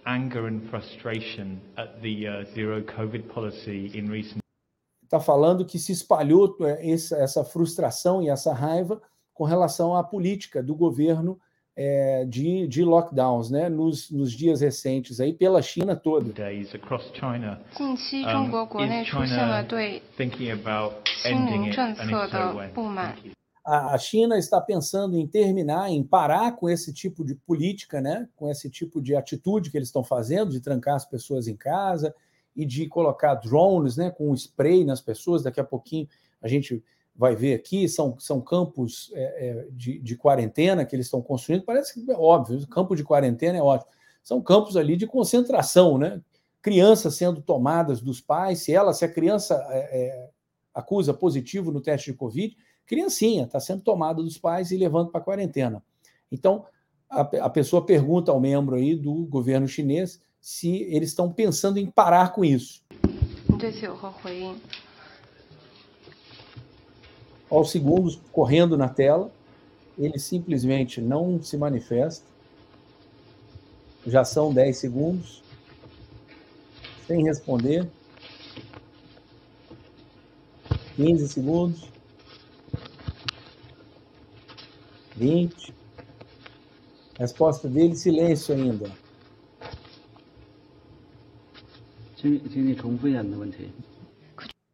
[0.06, 4.43] anger and frustration at the uh, zero COVID policy in recent
[5.03, 9.01] Está falando que se espalhou é, essa, essa, frustração e essa raiva
[9.33, 11.39] com relação à política do governo
[11.75, 16.31] é, de, de, lockdowns, né, nos, nos, dias recentes aí pela China toda.
[16.31, 17.59] Days across China.
[17.75, 23.15] 近期中国国内出现了对新零政策的不满。
[23.65, 28.27] a China está pensando em terminar, em parar com esse tipo de política, né?
[28.35, 32.13] com esse tipo de atitude que eles estão fazendo, de trancar as pessoas em casa
[32.54, 35.42] e de colocar drones né, com spray nas pessoas.
[35.42, 36.08] Daqui a pouquinho
[36.40, 36.82] a gente
[37.16, 41.64] vai ver aqui, são, são campos é, é, de, de, quarentena que eles estão construindo.
[41.64, 43.90] Parece que é óbvio, campo de quarentena é ótimo.
[44.22, 46.20] São campos ali de concentração, né?
[46.60, 50.30] Crianças sendo tomadas dos pais, se ela, se a criança é, é
[50.74, 55.20] acusa positivo no teste de Covid, criancinha, está sendo tomada dos pais e levando para
[55.20, 55.82] quarentena.
[56.32, 56.64] Então,
[57.08, 61.86] a, a, pessoa pergunta ao membro aí do governo chinês se eles estão pensando em
[61.86, 62.82] parar com isso.
[67.48, 69.32] Aos segundos, correndo na tela,
[69.96, 72.26] ele simplesmente não se manifesta.
[74.06, 75.42] Já são 10 segundos,
[77.06, 77.90] sem responder.
[80.96, 81.88] 15 segundos.
[85.16, 85.74] 20.
[87.18, 89.03] Resposta dele, silêncio ainda.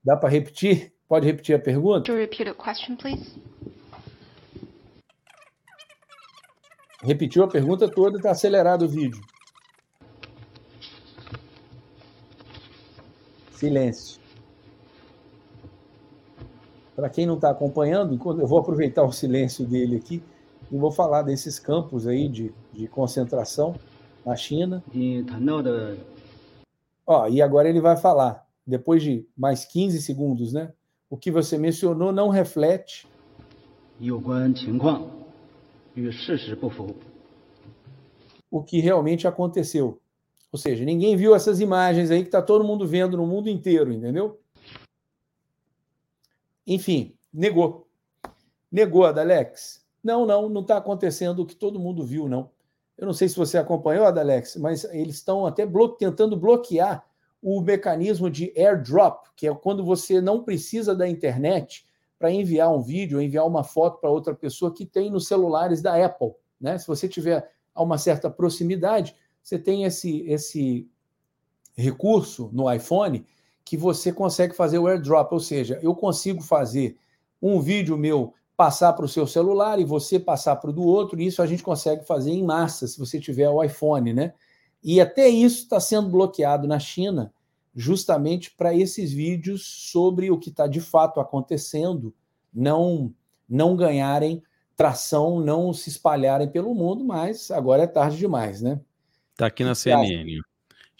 [0.04, 0.92] Dá para repetir?
[1.08, 2.12] Pode repetir a pergunta?
[2.54, 2.96] Question,
[7.02, 9.20] Repetiu a pergunta toda, está acelerado o vídeo.
[13.52, 14.20] Silêncio.
[16.94, 20.22] Para quem não está acompanhando, eu vou aproveitar o silêncio dele aqui
[20.70, 23.74] e vou falar desses campos aí de, de concentração
[24.24, 24.84] na China.
[27.06, 30.72] Ó, e agora ele vai falar, depois de mais 15 segundos, né?
[31.08, 33.06] O que você mencionou não reflete
[38.50, 40.00] o que realmente aconteceu.
[40.50, 43.92] Ou seja, ninguém viu essas imagens aí que está todo mundo vendo no mundo inteiro,
[43.92, 44.40] entendeu?
[46.66, 47.86] Enfim, negou.
[48.70, 49.84] Negou, Adalex.
[50.02, 52.50] Não, não, não está acontecendo o que todo mundo viu, não.
[53.00, 57.02] Eu não sei se você acompanhou, Adalex, mas eles estão até blo tentando bloquear
[57.40, 61.86] o mecanismo de airdrop, que é quando você não precisa da internet
[62.18, 66.04] para enviar um vídeo, enviar uma foto para outra pessoa que tem nos celulares da
[66.04, 66.32] Apple.
[66.60, 66.76] Né?
[66.76, 70.86] Se você tiver a uma certa proximidade, você tem esse, esse
[71.74, 73.24] recurso no iPhone
[73.64, 76.98] que você consegue fazer o airdrop, ou seja, eu consigo fazer
[77.40, 81.18] um vídeo meu passar para o seu celular e você passar para o do outro,
[81.18, 84.34] e isso a gente consegue fazer em massa, se você tiver o iPhone, né?
[84.84, 87.32] E até isso está sendo bloqueado na China,
[87.74, 92.14] justamente para esses vídeos sobre o que está de fato acontecendo
[92.52, 93.14] não,
[93.48, 94.42] não ganharem
[94.76, 98.78] tração, não se espalharem pelo mundo, mas agora é tarde demais, né?
[99.32, 100.38] Está aqui na CNN.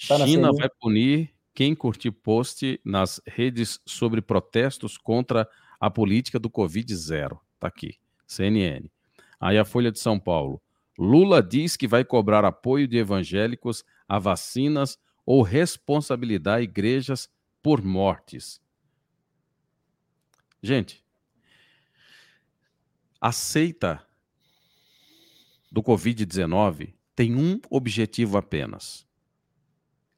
[0.09, 0.57] Tá China na CNN.
[0.57, 5.47] vai punir quem curtir post nas redes sobre protestos contra
[5.79, 7.39] a política do Covid zero.
[7.61, 8.89] Tá aqui, CNN.
[9.39, 10.61] Aí a Folha de São Paulo.
[10.99, 17.29] Lula diz que vai cobrar apoio de evangélicos a vacinas ou responsabilizar igrejas
[17.63, 18.61] por mortes.
[20.63, 21.05] Gente,
[23.23, 24.03] A seita
[25.71, 29.07] do Covid-19 tem um objetivo apenas: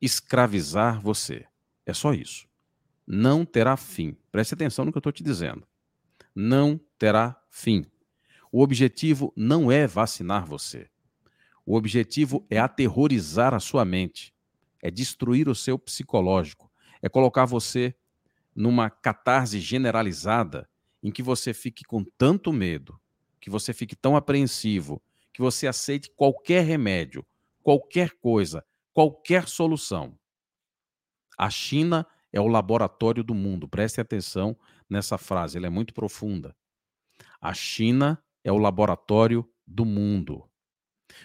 [0.00, 1.44] escravizar você.
[1.84, 2.46] É só isso.
[3.04, 4.16] Não terá fim.
[4.30, 5.66] Preste atenção no que eu estou te dizendo.
[6.34, 7.86] Não terá fim.
[8.50, 10.88] O objetivo não é vacinar você.
[11.64, 14.34] O objetivo é aterrorizar a sua mente,
[14.82, 17.94] é destruir o seu psicológico, é colocar você
[18.54, 20.68] numa catarse generalizada
[21.02, 23.00] em que você fique com tanto medo,
[23.40, 25.02] que você fique tão apreensivo,
[25.32, 27.24] que você aceite qualquer remédio,
[27.62, 30.18] qualquer coisa, qualquer solução.
[31.38, 33.68] A China é o laboratório do mundo.
[33.68, 34.56] Preste atenção
[34.92, 36.54] nessa frase, ela é muito profunda.
[37.40, 40.48] A China é o laboratório do mundo.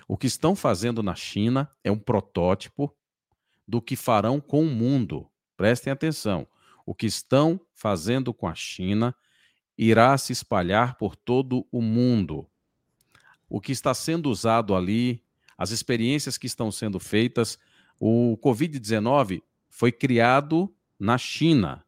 [0.08, 2.96] O que estão fazendo na China é um protótipo
[3.68, 5.30] do que farão com o mundo.
[5.56, 6.48] Prestem atenção.
[6.86, 9.16] O que estão fazendo com a China
[9.78, 12.50] irá se espalhar por todo o mundo.
[13.50, 15.24] O que está sendo usado ali,
[15.58, 17.60] as experiências que estão sendo feitas,
[18.00, 21.86] o Covid-19 foi criado na China.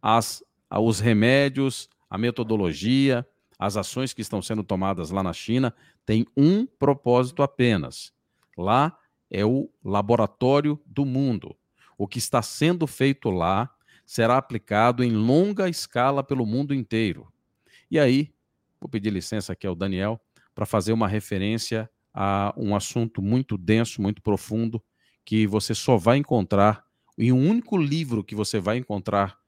[0.00, 3.26] As, os remédios, a metodologia,
[3.58, 5.74] as ações que estão sendo tomadas lá na China
[6.06, 8.12] têm um propósito apenas.
[8.56, 8.96] Lá
[9.30, 11.56] é o laboratório do mundo.
[11.96, 13.70] O que está sendo feito lá
[14.06, 17.30] será aplicado em longa escala pelo mundo inteiro.
[17.90, 18.32] E aí,
[18.80, 20.20] vou pedir licença aqui ao Daniel
[20.54, 24.82] para fazer uma referência a um assunto muito denso, muito profundo,
[25.24, 26.84] que você só vai encontrar
[27.18, 29.38] em um único livro que você vai encontrar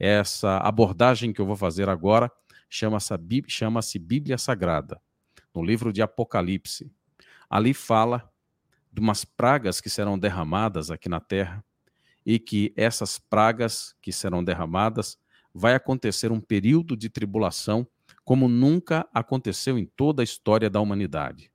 [0.00, 2.32] essa abordagem que eu vou fazer agora,
[2.70, 3.14] chama-se
[3.46, 4.98] chama Bíblia Sagrada,
[5.54, 6.90] no livro de Apocalipse.
[7.50, 8.32] Ali fala
[8.90, 11.62] de umas pragas que serão derramadas aqui na terra
[12.24, 15.18] e que essas pragas que serão derramadas
[15.52, 17.86] vai acontecer um período de tribulação
[18.24, 21.50] como nunca aconteceu em toda a história da humanidade.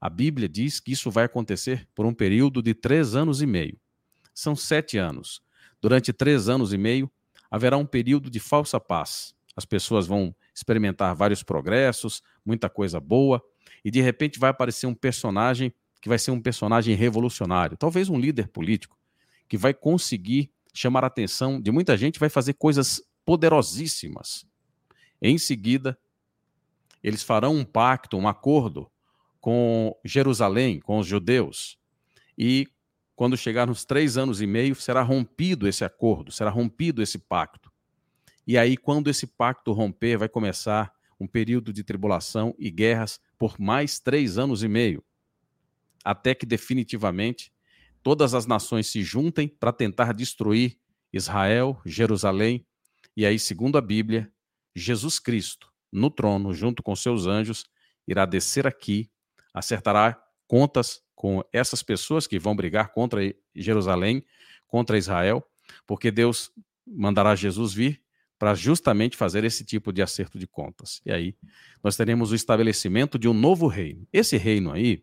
[0.00, 3.80] A Bíblia diz que isso vai acontecer por um período de três anos e meio.
[4.34, 5.42] São sete anos.
[5.80, 7.10] Durante três anos e meio,
[7.50, 13.42] haverá um período de falsa paz, as pessoas vão experimentar vários progressos, muita coisa boa,
[13.84, 18.18] e de repente vai aparecer um personagem que vai ser um personagem revolucionário, talvez um
[18.18, 18.98] líder político,
[19.48, 24.46] que vai conseguir chamar a atenção de muita gente, vai fazer coisas poderosíssimas.
[25.22, 25.98] Em seguida,
[27.02, 28.90] eles farão um pacto, um acordo
[29.40, 31.78] com Jerusalém, com os judeus,
[32.36, 32.68] e
[33.16, 37.72] quando chegar nos três anos e meio, será rompido esse acordo, será rompido esse pacto.
[38.46, 43.58] E aí, quando esse pacto romper, vai começar um período de tribulação e guerras por
[43.58, 45.02] mais três anos e meio,
[46.04, 47.50] até que definitivamente
[48.02, 50.78] todas as nações se juntem para tentar destruir
[51.10, 52.66] Israel, Jerusalém,
[53.16, 54.30] e aí, segundo a Bíblia,
[54.74, 57.64] Jesus Cristo, no trono, junto com seus anjos,
[58.06, 59.10] irá descer aqui,
[59.54, 64.22] acertará contas com essas pessoas que vão brigar contra Jerusalém,
[64.68, 65.44] contra Israel,
[65.86, 66.52] porque Deus
[66.86, 68.00] mandará Jesus vir
[68.38, 71.00] para justamente fazer esse tipo de acerto de contas.
[71.06, 71.34] E aí
[71.82, 74.06] nós teremos o estabelecimento de um novo reino.
[74.12, 75.02] Esse reino aí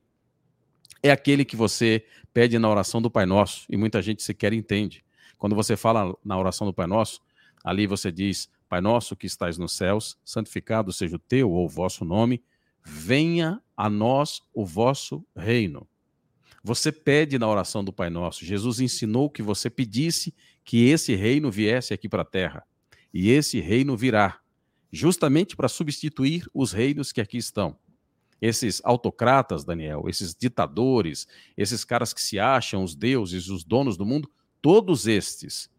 [1.01, 5.03] é aquele que você pede na oração do Pai Nosso, e muita gente sequer entende.
[5.37, 7.19] Quando você fala na oração do Pai Nosso,
[7.63, 11.69] ali você diz: Pai Nosso que estais nos céus, santificado seja o teu ou o
[11.69, 12.43] vosso nome,
[12.83, 15.87] venha a nós o vosso reino.
[16.63, 18.45] Você pede na oração do Pai Nosso.
[18.45, 20.33] Jesus ensinou que você pedisse
[20.63, 22.65] que esse reino viesse aqui para a terra
[23.13, 24.39] e esse reino virá,
[24.89, 27.77] justamente para substituir os reinos que aqui estão.
[28.41, 31.27] Esses autocratas, Daniel, esses ditadores,
[31.57, 34.31] esses caras que se acham os deuses, os donos do mundo,
[34.61, 35.69] todos estes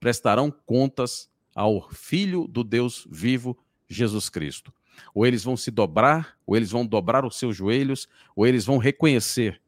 [0.00, 3.56] prestarão contas ao Filho do Deus vivo,
[3.88, 4.72] Jesus Cristo.
[5.14, 8.78] Ou eles vão se dobrar, ou eles vão dobrar os seus joelhos, ou eles vão
[8.78, 9.61] reconhecer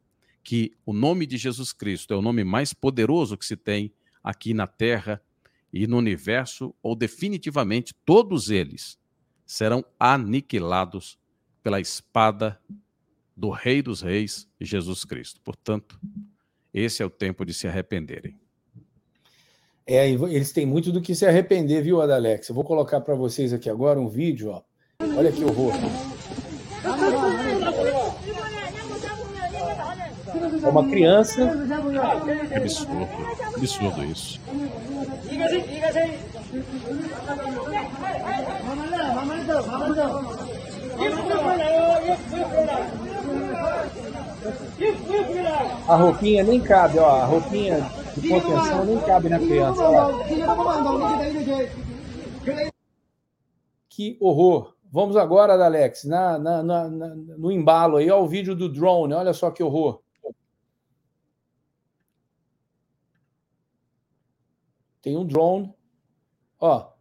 [0.45, 3.91] que o nome de Jesus Cristo é o nome mais poderoso que se tem
[4.23, 5.19] aqui na terra
[5.73, 8.97] e no universo, ou definitivamente todos eles
[9.45, 11.17] serão aniquilados
[11.63, 12.59] pela espada
[13.35, 15.41] do Rei dos Reis, Jesus Cristo.
[15.41, 15.99] Portanto,
[16.71, 18.39] esse é o tempo de se arrependerem.
[19.85, 22.49] É, eles têm muito do que se arrepender, viu, Adalex?
[22.49, 24.63] Eu vou colocar para vocês aqui agora um vídeo, ó.
[25.17, 25.51] Olha aqui o
[30.65, 30.67] rosto.
[30.67, 31.51] É uma criança.
[32.47, 33.07] Que absurdo,
[33.55, 34.39] absurdo isso.
[45.87, 47.09] A roupinha nem cabe, ó.
[47.09, 47.79] A roupinha
[48.17, 49.83] de contenção nem cabe na criança.
[49.83, 50.11] Ó.
[53.89, 54.75] Que horror!
[54.91, 59.13] Vamos agora, Alex, na, na, na, no embalo aí, ó, o vídeo do drone.
[59.13, 60.04] Olha só que horror.
[65.05, 65.71] Tem um drone,
[66.59, 66.91] ó,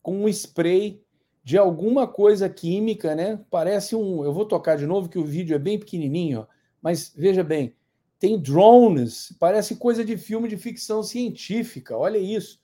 [0.00, 1.02] com um spray
[1.42, 3.44] de alguma coisa química, né?
[3.50, 4.24] Parece um.
[4.24, 6.46] Eu vou tocar de novo, que o vídeo é bem pequenininho, ó,
[6.80, 7.74] mas veja bem,
[8.20, 11.98] tem drones, parece coisa de filme de ficção científica.
[11.98, 12.62] Olha isso.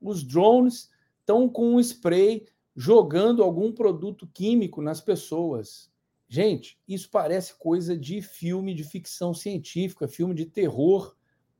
[0.00, 0.90] Os drones
[1.20, 5.92] estão com um spray jogando algum produto químico nas pessoas.
[6.28, 11.14] Gente, isso parece coisa de filme de ficção científica, filme de terror,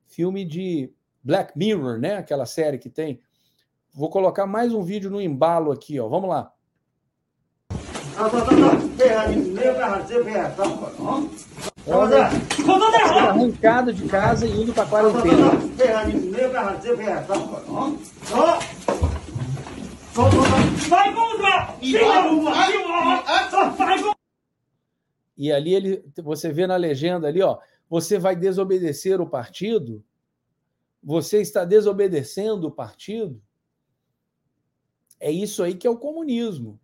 [0.09, 0.93] filme de
[1.25, 2.17] Black Mirror, né?
[2.17, 3.21] Aquela série que tem.
[3.95, 6.09] Vou colocar mais um vídeo no embalo aqui, ó.
[6.09, 6.53] Vamos lá.
[13.31, 15.53] Arrancado de casa e indo para quarentena.
[25.37, 30.05] E ali ele, você vê na legenda ali, ó, você vai desobedecer o partido?
[31.05, 33.43] Você está desobedecendo o partido?
[35.21, 36.81] É isso aí que é o comunismo.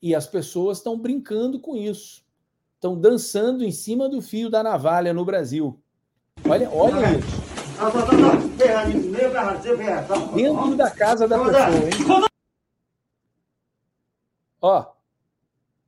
[0.00, 2.24] E as pessoas estão brincando com isso.
[2.76, 5.82] Estão dançando em cima do fio da navalha no Brasil.
[6.48, 7.48] Olha, olha isso.
[10.34, 12.28] Dentro da casa da pessoa, hein?
[14.60, 14.86] Ó,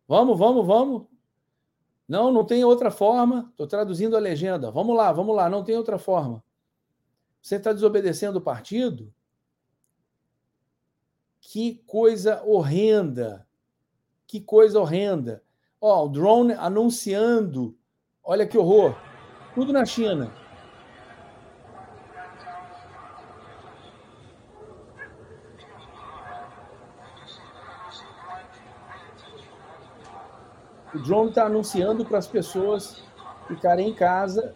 [0.09, 1.02] vamos, vamos, vamos.
[2.09, 3.47] Não, não tem outra forma.
[3.51, 4.72] Estou traduzindo a legenda.
[4.72, 6.42] Vamos lá, vamos lá, não tem outra forma.
[7.40, 9.12] Você está desobedecendo o partido?
[11.40, 13.46] Que coisa horrenda.
[14.26, 15.42] Que coisa horrenda.
[15.80, 17.76] Ó, o drone anunciando.
[18.22, 18.94] Olha que horror.
[19.54, 20.30] Tudo na China.
[30.94, 33.02] O drone está anunciando para as pessoas
[33.48, 34.54] ficarem em casa.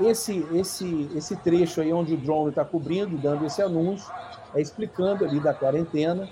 [0.00, 4.12] Esse, esse, esse trecho aí onde o drone está cobrindo, dando esse anúncio,
[4.54, 6.28] é explicando ali da quarentena.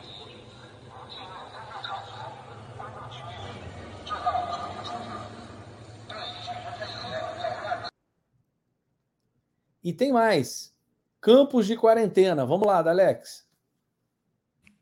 [9.84, 10.74] E tem mais.
[11.20, 12.46] Campos de quarentena.
[12.46, 13.46] Vamos lá, Alex.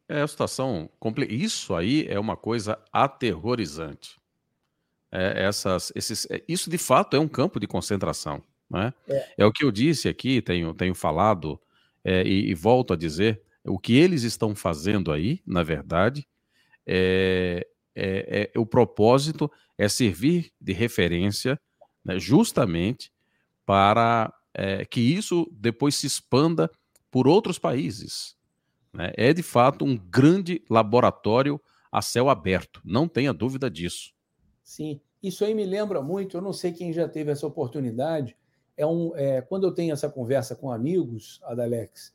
[0.09, 0.89] É a situação.
[1.29, 4.21] Isso aí é uma coisa aterrorizante
[5.17, 8.43] é, essas, esses, é, isso de fato é um campo de concentração.
[8.69, 8.93] Né?
[9.09, 9.35] É.
[9.39, 11.61] é o que eu disse aqui, tenho, tenho falado
[12.05, 16.27] é, e, e, volto a dizer, o que eles estão fazendo aí, na verdade,
[16.87, 21.61] é, é, é o propósito é servir de referência
[22.05, 23.13] né, justamente
[23.65, 24.33] para
[24.89, 26.71] que isso depois se expanda
[27.11, 28.37] por outros países.
[28.93, 29.13] Né?
[29.15, 31.61] É de fato um grande laboratório
[31.93, 34.13] a céu aberto, não tenha dúvida disso.
[34.63, 38.37] Sim, isso aí me lembra muito, eu não sei quem já teve essa oportunidade,
[38.77, 42.15] é um, é, quando eu tenho essa conversa com amigos, Adalex,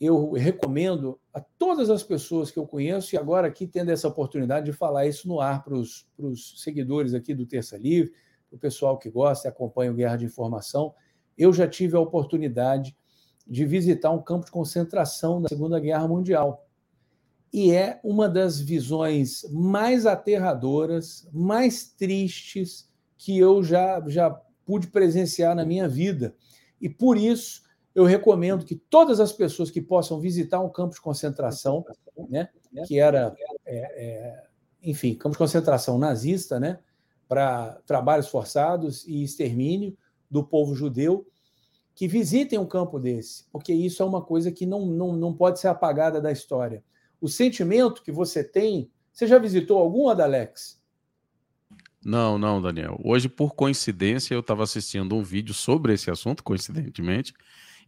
[0.00, 4.66] eu recomendo a todas as pessoas que eu conheço, e agora aqui tendo essa oportunidade
[4.66, 6.06] de falar isso no ar para os
[6.56, 8.12] seguidores aqui do Terça Livre,
[8.50, 10.94] para o pessoal que gosta e acompanha o Guerra de Informação,
[11.38, 12.96] eu já tive a oportunidade
[13.46, 16.66] de visitar um campo de concentração na Segunda Guerra Mundial.
[17.52, 25.54] E é uma das visões mais aterradoras, mais tristes que eu já, já pude presenciar
[25.54, 26.34] na minha vida.
[26.80, 27.62] E por isso
[27.94, 31.84] eu recomendo que todas as pessoas que possam visitar um campo de concentração,
[32.28, 32.48] né,
[32.86, 33.34] que era,
[33.64, 34.42] é, é,
[34.82, 36.80] enfim, campo de concentração nazista, né,
[37.28, 39.96] para trabalhos forçados e extermínio
[40.30, 41.26] do povo judeu,
[41.94, 45.60] que visitem um campo desse, porque isso é uma coisa que não, não, não pode
[45.60, 46.82] ser apagada da história
[47.24, 48.90] o sentimento que você tem.
[49.10, 50.78] Você já visitou algum, Adalex?
[52.04, 53.00] Não, não, Daniel.
[53.02, 57.32] Hoje, por coincidência, eu estava assistindo um vídeo sobre esse assunto, coincidentemente,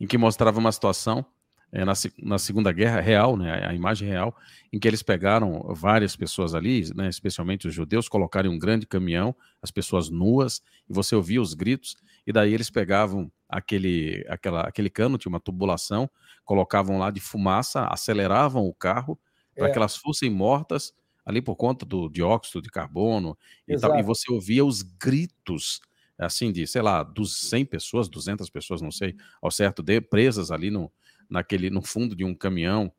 [0.00, 1.24] em que mostrava uma situação
[1.70, 4.34] é, na, na, Segunda Guerra real, né, a imagem real,
[4.72, 9.34] em que eles pegaram várias pessoas ali, né, especialmente os judeus, colocaram um grande caminhão,
[9.60, 14.88] as pessoas nuas, e você ouvia os gritos, e daí eles pegavam aquele, aquela, aquele
[14.88, 16.08] cano, tinha uma tubulação,
[16.44, 19.18] colocavam lá de fumaça, aceleravam o carro
[19.54, 19.70] para é.
[19.70, 20.92] que elas fossem mortas
[21.26, 23.36] ali por conta do dióxido de carbono
[23.66, 25.80] e, tal, e você ouvia os gritos
[26.16, 30.50] assim de, sei lá, dos 100 pessoas, 200 pessoas, não sei, ao certo, de, presas
[30.50, 30.90] ali no,
[31.28, 32.90] naquele, no fundo de um caminhão.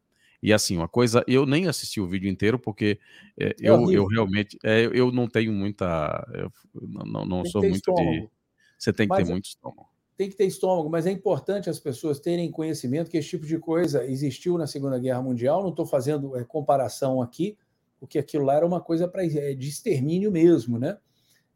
[0.43, 2.99] E assim, uma coisa, eu nem assisti o vídeo inteiro porque
[3.39, 7.77] é, é eu, eu realmente, é, eu não tenho muita, eu não, não sou muito
[7.77, 8.11] estômago.
[8.11, 8.29] de...
[8.77, 9.87] Você tem que Mas, ter muito estômago
[10.17, 13.59] tem que ter estômago, mas é importante as pessoas terem conhecimento que esse tipo de
[13.59, 15.61] coisa existiu na Segunda Guerra Mundial.
[15.61, 17.55] Não estou fazendo é, comparação aqui,
[17.99, 20.97] porque aquilo lá era uma coisa pra, é, de extermínio mesmo, né?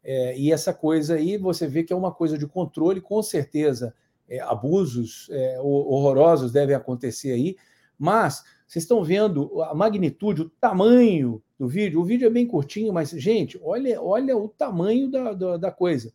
[0.04, 3.94] É, e essa coisa aí você vê que é uma coisa de controle, com certeza
[4.28, 7.56] é, abusos é, horrorosos devem acontecer aí,
[7.98, 12.00] mas vocês estão vendo a magnitude, o tamanho do vídeo.
[12.00, 16.12] O vídeo é bem curtinho, mas, gente, olha, olha o tamanho da, da, da coisa.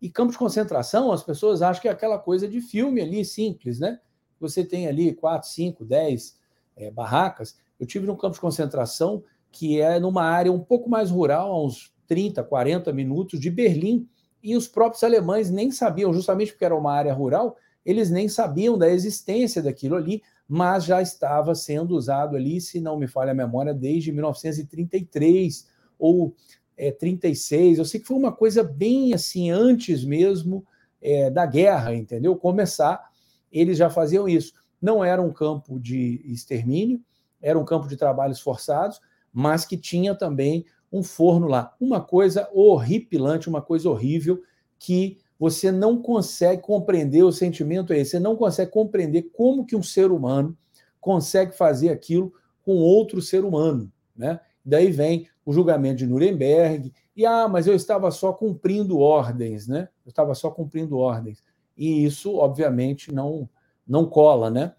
[0.00, 3.80] E campo de concentração, as pessoas acham que é aquela coisa de filme ali, simples,
[3.80, 3.98] né?
[4.38, 6.38] Você tem ali quatro, cinco, dez
[6.76, 7.58] é, barracas.
[7.80, 11.64] Eu tive num campo de concentração que é numa área um pouco mais rural, a
[11.64, 14.08] uns 30, 40 minutos de Berlim,
[14.42, 18.76] e os próprios alemães nem sabiam, justamente porque era uma área rural, eles nem sabiam
[18.76, 23.34] da existência daquilo ali, mas já estava sendo usado ali, se não me falha a
[23.34, 25.66] memória, desde 1933
[25.98, 26.34] ou
[26.76, 27.78] é, 36.
[27.78, 30.64] Eu sei que foi uma coisa bem assim, antes mesmo
[31.02, 32.34] é, da guerra, entendeu?
[32.36, 33.10] Começar,
[33.52, 34.54] eles já faziam isso.
[34.80, 37.00] Não era um campo de extermínio,
[37.42, 39.00] era um campo de trabalhos forçados,
[39.38, 41.72] mas que tinha também um forno lá.
[41.80, 44.42] Uma coisa horripilante, uma coisa horrível
[44.80, 49.76] que você não consegue compreender o sentimento é esse, você não consegue compreender como que
[49.76, 50.58] um ser humano
[51.00, 52.32] consegue fazer aquilo
[52.64, 54.40] com outro ser humano, né?
[54.64, 59.88] Daí vem o julgamento de Nuremberg, e ah, mas eu estava só cumprindo ordens, né?
[60.04, 61.44] Eu estava só cumprindo ordens.
[61.76, 63.48] E isso, obviamente, não
[63.86, 64.74] não cola, né?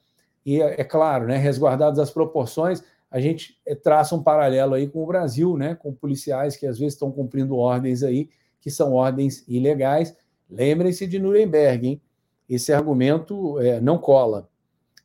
[0.46, 4.88] E é, é claro, né, resguardadas as proporções, a gente eh, traça um paralelo aí
[4.88, 8.30] com o Brasil, né, com policiais que às vezes estão cumprindo ordens aí
[8.62, 10.16] que são ordens ilegais.
[10.50, 12.02] Lembrem-se de Nuremberg, hein?
[12.48, 14.50] Esse argumento é, não cola.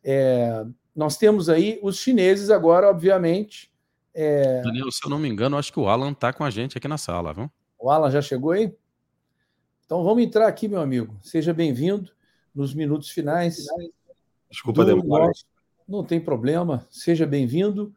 [0.02, 0.64] É,
[0.94, 3.72] nós temos aí os chineses agora, obviamente.
[4.12, 4.62] É...
[4.62, 6.88] Daniel, se eu não me engano, acho que o Alan está com a gente aqui
[6.88, 7.50] na sala, viu?
[7.78, 8.74] O Alan já chegou aí?
[9.84, 11.16] Então vamos entrar aqui, meu amigo.
[11.22, 12.10] Seja bem-vindo
[12.54, 13.66] nos minutos finais.
[14.50, 15.26] Desculpa, demora.
[15.26, 15.44] Nosso...
[15.86, 17.94] Não tem problema, seja bem-vindo.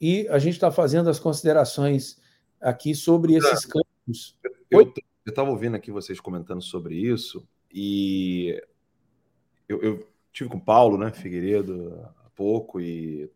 [0.00, 2.18] E a gente está fazendo as considerações
[2.60, 4.36] aqui sobre esses campos.
[4.70, 4.92] Eu
[5.26, 8.60] estava ouvindo aqui vocês comentando sobre isso, e
[9.68, 13.30] eu, eu tive com o Paulo, né, Figueiredo, há pouco, e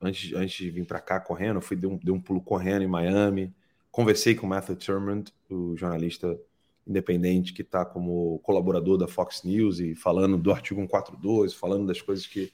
[0.00, 2.88] antes, antes de vir para cá correndo, fui dei um, dei um pulo correndo em
[2.88, 3.54] Miami,
[3.90, 6.38] conversei com o Matthew Thurmond, o jornalista
[6.86, 12.02] independente que está como colaborador da Fox News e falando do artigo 142, falando das
[12.02, 12.52] coisas que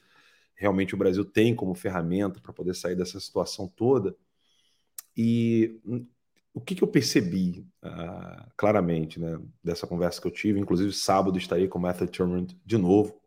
[0.61, 4.15] realmente o Brasil tem como ferramenta para poder sair dessa situação toda.
[5.17, 6.05] E hum,
[6.53, 11.35] o que, que eu percebi uh, claramente né, dessa conversa que eu tive, inclusive sábado
[11.39, 13.19] estarei com o Matthew Turmond de novo,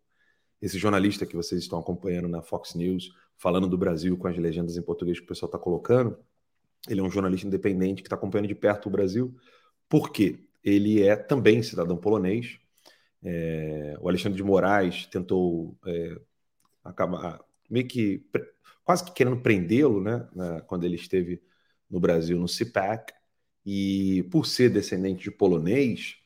[0.62, 4.76] esse jornalista que vocês estão acompanhando na Fox News, falando do Brasil com as legendas
[4.76, 6.16] em português que o pessoal está colocando.
[6.88, 9.34] Ele é um jornalista independente que está acompanhando de perto o Brasil,
[9.88, 12.60] porque ele é também cidadão polonês.
[13.24, 16.20] É, o Alexandre de Moraes tentou é,
[16.84, 18.24] acabar meio que
[18.84, 21.42] quase que querendo prendê-lo, né, né, quando ele esteve
[21.90, 23.12] no Brasil no CIPAC,
[23.64, 26.16] e por ser descendente de polonês,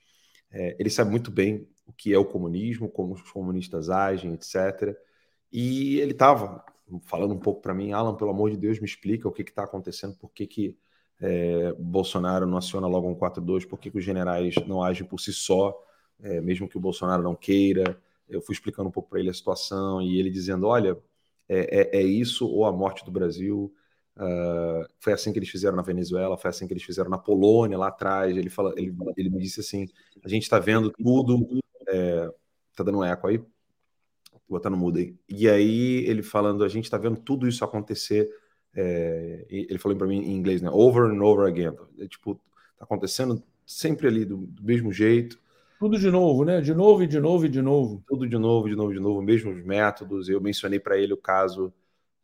[0.51, 4.97] é, ele sabe muito bem o que é o comunismo, como os comunistas agem, etc.
[5.53, 6.65] E ele estava
[7.05, 9.65] falando um pouco para mim, Alan, pelo amor de Deus, me explica o que está
[9.65, 10.79] acontecendo, por que, que
[11.21, 15.21] é, Bolsonaro não aciona logo um 4-2, por que, que os generais não agem por
[15.21, 15.79] si só,
[16.21, 19.35] é, mesmo que o Bolsonaro não queira, eu fui explicando um pouco para ele a
[19.35, 20.97] situação e ele dizendo: olha,
[21.49, 23.73] é, é, é isso ou a morte do Brasil.
[24.17, 27.79] Uh, foi assim que eles fizeram na Venezuela, foi assim que eles fizeram na Polônia
[27.79, 28.37] lá atrás.
[28.37, 29.89] Ele, fala, ele, ele me disse assim:
[30.23, 31.61] a gente está vendo tudo.
[31.89, 32.29] É,
[32.77, 33.39] tá dando um eco aí?
[33.39, 35.15] Vou botar no mudo aí.
[35.29, 38.29] E aí ele falando: a gente está vendo tudo isso acontecer.
[38.75, 40.71] É, ele falou para mim em inglês, né?
[40.71, 41.75] Over and over again.
[41.99, 42.35] É, tipo,
[42.77, 45.39] tá acontecendo sempre ali do, do mesmo jeito.
[45.79, 46.61] Tudo de novo, né?
[46.61, 48.03] De novo e de novo e de novo.
[48.07, 50.29] Tudo de novo, de novo, de novo, mesmos métodos.
[50.29, 51.73] Eu mencionei para ele o caso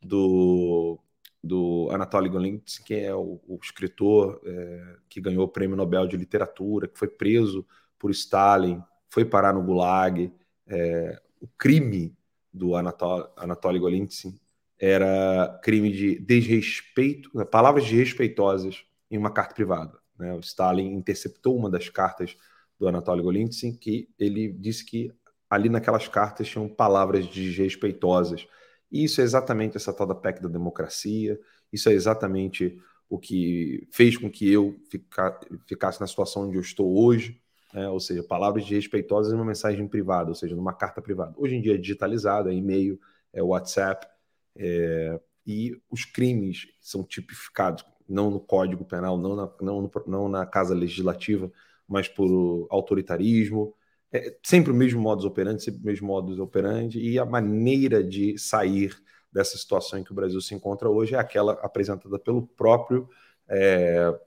[0.01, 0.99] do,
[1.41, 6.17] do Anatoly Golitsyn, que é o, o escritor é, que ganhou o Prêmio Nobel de
[6.17, 7.65] Literatura, que foi preso
[7.97, 10.33] por Stalin, foi parar no Gulag.
[10.67, 12.13] É, o crime
[12.51, 14.37] do Anatoly, Anatoly Golitsyn
[14.77, 19.97] era crime de desrespeito, palavras desrespeitosas em uma carta privada.
[20.19, 20.33] Né?
[20.33, 22.35] O Stalin interceptou uma das cartas
[22.79, 25.11] do Anatoly Golitsyn, que ele disse que
[25.49, 28.47] ali naquelas cartas tinham palavras desrespeitosas.
[28.91, 31.39] E isso é exatamente essa tal da PEC da democracia,
[31.71, 32.77] isso é exatamente
[33.09, 37.39] o que fez com que eu fica, ficasse na situação onde eu estou hoje,
[37.73, 37.87] né?
[37.89, 41.33] ou seja, palavras desrespeitosas em uma mensagem privada, ou seja, numa carta privada.
[41.37, 42.99] Hoje em dia é digitalizado, é e-mail,
[43.31, 44.07] é WhatsApp,
[44.55, 50.29] é, e os crimes são tipificados não no Código Penal, não na, não, no, não
[50.29, 51.51] na Casa Legislativa,
[51.87, 53.73] mas por autoritarismo.
[54.11, 58.37] É sempre o mesmo modus operandi, sempre o mesmo modus operandi, e a maneira de
[58.37, 58.95] sair
[59.31, 63.09] dessa situação em que o Brasil se encontra hoje é aquela apresentada pelo próprio.
[63.47, 64.17] É,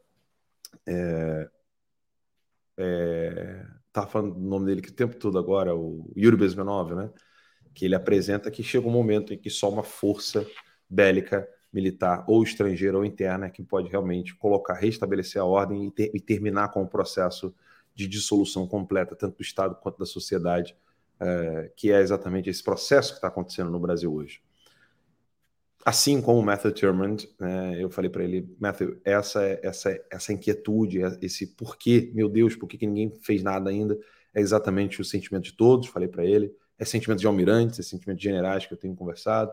[0.87, 1.51] é,
[2.77, 7.11] é, tá falando o nome dele que o tempo todo agora, o Yuri Bezmenov, né?
[7.75, 10.47] Que ele apresenta que chega um momento em que só uma força
[10.89, 16.11] bélica militar ou estrangeira ou interna que pode realmente colocar, restabelecer a ordem e, ter,
[16.15, 17.55] e terminar com o processo
[17.95, 20.77] de dissolução completa, tanto do Estado quanto da sociedade,
[21.21, 24.41] é, que é exatamente esse processo que está acontecendo no Brasil hoje.
[25.85, 31.01] Assim como o Matthew Thurmond, né, eu falei para ele, Matthew, essa, essa, essa inquietude,
[31.21, 33.99] esse porquê, meu Deus, por que ninguém fez nada ainda,
[34.35, 38.19] é exatamente o sentimento de todos, falei para ele, é sentimento de almirantes, é sentimento
[38.19, 39.53] de generais que eu tenho conversado,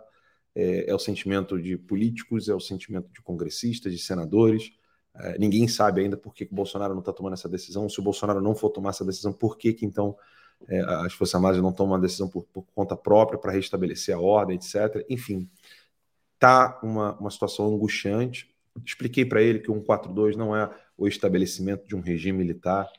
[0.56, 4.72] é, é o sentimento de políticos, é o sentimento de congressistas, de senadores.
[5.14, 7.90] É, ninguém sabe ainda por que, o Bolsonaro não está tomando essa decisão.
[7.90, 10.15] Se o Bolsonaro não for tomar essa decisão, por que, que então
[10.68, 14.19] é, as Forças Armadas não tomam uma decisão por, por conta própria para restabelecer a
[14.19, 15.06] ordem, etc.
[15.10, 15.49] Enfim,
[16.40, 18.53] tá uma, uma situação angustiante.
[18.86, 22.90] Expliquei para ele que o 142 não é o estabelecimento de um regime militar,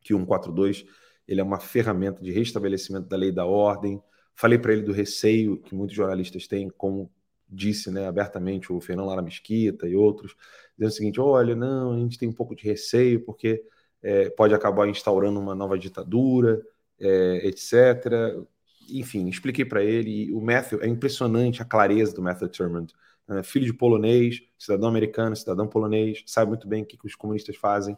[0.00, 0.84] que o 142
[1.26, 4.02] ele é uma ferramenta de restabelecimento da lei da ordem,
[4.34, 7.10] Falei para ele do receio que muitos jornalistas têm, como
[7.48, 10.34] disse né, abertamente o Fernando Lara Mesquita e outros,
[10.76, 13.62] dizendo o seguinte: olha, não, a gente tem um pouco de receio porque
[14.02, 16.60] é, pode acabar instaurando uma nova ditadura,
[16.98, 18.44] é, etc.
[18.88, 20.32] Enfim, expliquei para ele.
[20.32, 22.92] o Matthew, é impressionante a clareza do Matthew Thurmond.
[23.28, 27.14] Né, filho de polonês, cidadão americano, cidadão polonês, sabe muito bem o que, que os
[27.14, 27.96] comunistas fazem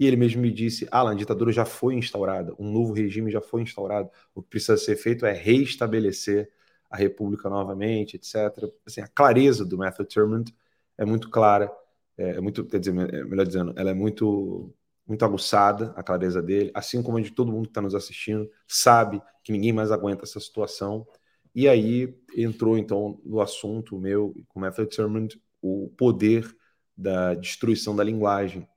[0.00, 3.42] e ele mesmo me disse: Alan, a ditadura já foi instaurada, um novo regime já
[3.42, 4.10] foi instaurado.
[4.34, 6.50] O que precisa ser feito é reestabelecer
[6.90, 8.34] a república novamente, etc.
[8.86, 10.54] Assim, a clareza do Matthew Thurmond
[10.96, 11.70] é muito clara,
[12.16, 14.74] é, é muito, quer dizer, é, melhor dizendo, ela é muito
[15.06, 18.48] muito aguçada, a clareza dele, assim como a de todo mundo que está nos assistindo,
[18.68, 21.04] sabe que ninguém mais aguenta essa situação.
[21.52, 26.56] E aí entrou então no assunto meu com Matthew Thurmond o poder
[26.96, 28.68] da destruição da linguagem.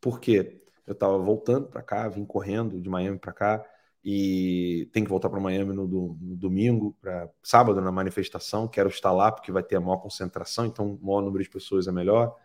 [0.00, 0.63] Por quê?
[0.86, 3.64] Eu estava voltando para cá, vim correndo de Miami para cá
[4.04, 8.68] e tem que voltar para Miami no, no domingo, para sábado na manifestação.
[8.68, 11.86] Quero estar lá porque vai ter a maior concentração, então o maior número de pessoas
[11.88, 12.36] é melhor.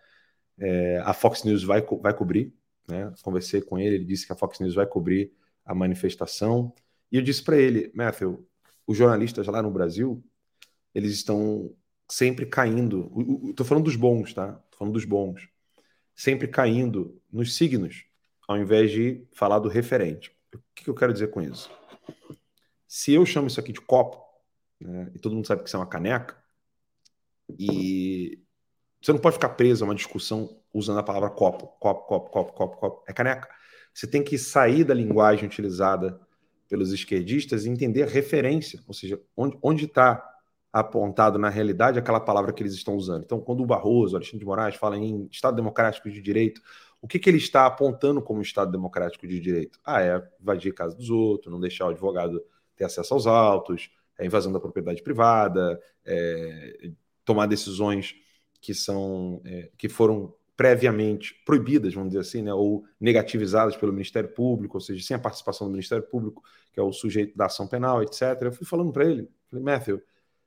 [0.58, 2.54] É, a Fox News vai, vai cobrir,
[2.88, 3.14] né?
[3.22, 5.34] Conversei com ele, ele disse que a Fox News vai cobrir
[5.66, 6.74] a manifestação.
[7.12, 8.48] E eu disse para ele, Matthew,
[8.88, 10.24] os jornalistas lá no Brasil,
[10.96, 11.74] eles estão
[12.10, 13.12] sempre caindo.
[13.50, 14.54] Estou falando dos bons, tá?
[14.72, 15.50] Tô falando dos bons.
[16.16, 18.09] Sempre caindo nos signos
[18.50, 20.36] ao invés de falar do referente.
[20.52, 21.70] O que eu quero dizer com isso?
[22.88, 24.26] Se eu chamo isso aqui de copo,
[24.82, 26.36] né, e todo mundo sabe que isso é uma caneca,
[27.60, 28.42] e
[29.00, 32.54] você não pode ficar preso a uma discussão usando a palavra copo, copo, copo, copo,
[32.54, 33.04] copo, copo.
[33.08, 33.48] É caneca.
[33.94, 36.20] Você tem que sair da linguagem utilizada
[36.68, 39.22] pelos esquerdistas e entender a referência, ou seja,
[39.62, 40.26] onde está
[40.74, 43.24] apontado na realidade aquela palavra que eles estão usando.
[43.24, 46.62] Então, quando o Barroso, o Alexandre de Moraes fala em Estado Democrático de Direito,
[47.02, 49.80] o que, que ele está apontando como Estado democrático de direito?
[49.86, 52.44] Ah, é invadir a casa dos outros, não deixar o advogado
[52.76, 56.92] ter acesso aos autos, é invasão da propriedade privada, é,
[57.24, 58.16] tomar decisões
[58.62, 64.30] que são é, que foram previamente proibidas, vamos dizer assim, né, ou negativizadas pelo Ministério
[64.34, 66.44] Público, ou seja, sem a participação do Ministério Público,
[66.74, 68.22] que é o sujeito da ação penal, etc.
[68.42, 70.02] Eu fui falando para ele, falei, Matthew,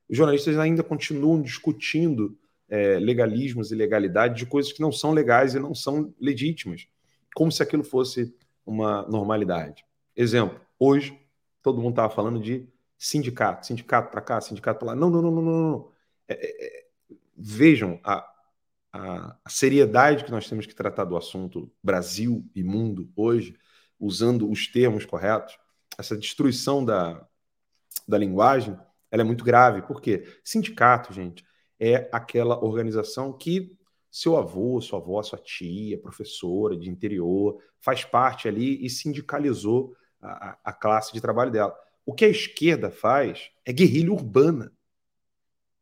[0.06, 2.38] os jornalistas ainda continuam discutindo
[2.72, 6.88] é, legalismos e legalidade de coisas que não são legais e não são legítimas,
[7.34, 8.34] como se aquilo fosse
[8.64, 9.84] uma normalidade.
[10.16, 11.20] Exemplo, hoje
[11.62, 12.66] todo mundo estava falando de
[12.96, 14.94] sindicato, sindicato para cá, sindicato para lá.
[14.94, 15.88] Não, não, não, não, não.
[16.26, 16.86] É, é, é,
[17.36, 18.26] vejam a,
[18.90, 23.54] a, a seriedade que nós temos que tratar do assunto Brasil e mundo hoje,
[24.00, 25.58] usando os termos corretos.
[25.98, 27.22] Essa destruição da,
[28.08, 28.78] da linguagem
[29.10, 29.82] ela é muito grave.
[29.82, 30.24] Por quê?
[30.42, 31.44] Sindicato, gente,
[31.84, 33.76] é aquela organização que
[34.08, 40.56] seu avô, sua avó, sua tia, professora de interior, faz parte ali e sindicalizou a,
[40.62, 41.76] a classe de trabalho dela.
[42.06, 44.72] O que a esquerda faz é guerrilha urbana,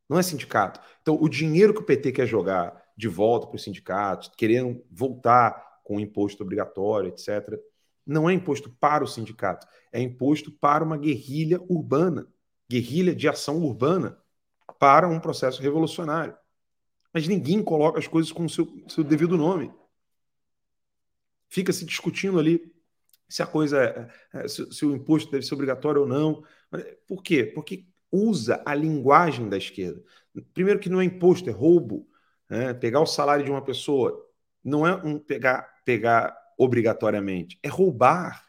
[0.08, 0.80] não é sindicato.
[1.02, 5.80] Então, o dinheiro que o PT quer jogar de volta para os sindicatos, querendo voltar
[5.84, 7.60] com imposto obrigatório, etc.,
[8.06, 12.26] não é imposto para o sindicato, é imposto para uma guerrilha urbana,
[12.70, 14.19] guerrilha de ação urbana
[14.78, 16.36] para um processo revolucionário.
[17.12, 19.72] Mas ninguém coloca as coisas com o seu, seu devido nome.
[21.48, 22.72] Fica se discutindo ali
[23.28, 23.82] se a coisa
[24.32, 26.42] é, é, se, se, o imposto deve ser obrigatório ou não.
[27.06, 27.44] Por quê?
[27.44, 30.02] Porque usa a linguagem da esquerda.
[30.52, 32.08] Primeiro que não é imposto, é roubo.
[32.48, 32.74] Né?
[32.74, 34.28] Pegar o salário de uma pessoa
[34.62, 38.46] não é um pegar, pegar obrigatoriamente, é roubar.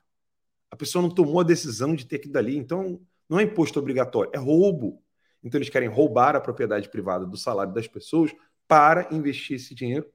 [0.69, 2.57] A pessoa não tomou a decisão de ter que ir dali.
[2.57, 2.99] Então,
[3.30, 5.02] não é imposto obrigatório, é roubo.
[5.43, 8.31] Então eles querem roubar a propriedade privada do salário das pessoas
[8.68, 10.09] para investir esse dinheiro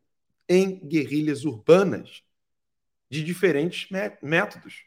[0.48, 2.22] em guerrilhas urbanas
[3.10, 3.88] de diferentes
[4.22, 4.84] métodos.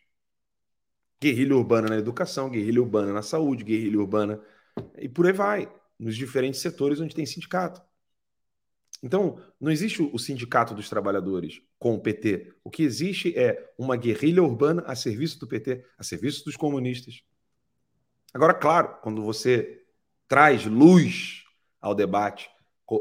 [1.21, 4.41] Guerrilha urbana na educação, guerrilha urbana na saúde, guerrilha urbana
[4.97, 7.81] e por aí vai, nos diferentes setores onde tem sindicato.
[9.01, 12.53] Então, não existe o sindicato dos trabalhadores com o PT.
[12.63, 17.23] O que existe é uma guerrilha urbana a serviço do PT, a serviço dos comunistas.
[18.33, 19.78] Agora, claro, quando você
[20.29, 21.43] traz luz
[21.81, 22.49] ao debate,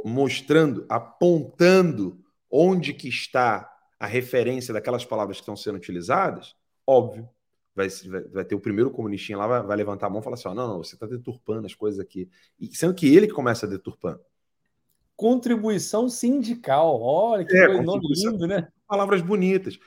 [0.04, 2.18] mostrando, apontando
[2.50, 6.56] onde que está a referência daquelas palavras que estão sendo utilizadas,
[6.86, 7.28] óbvio,
[7.74, 7.88] vai,
[8.32, 10.54] vai, ter o primeiro comunistinha lá, vai, vai, levantar a mão e falar assim: ó,
[10.54, 12.30] não, não, você está deturpando as coisas aqui.
[12.58, 14.20] E sendo que ele que começa deturpando.
[15.14, 18.68] Contribuição sindical, olha que é, nome lindo, né?
[18.86, 19.78] Palavras bonitas.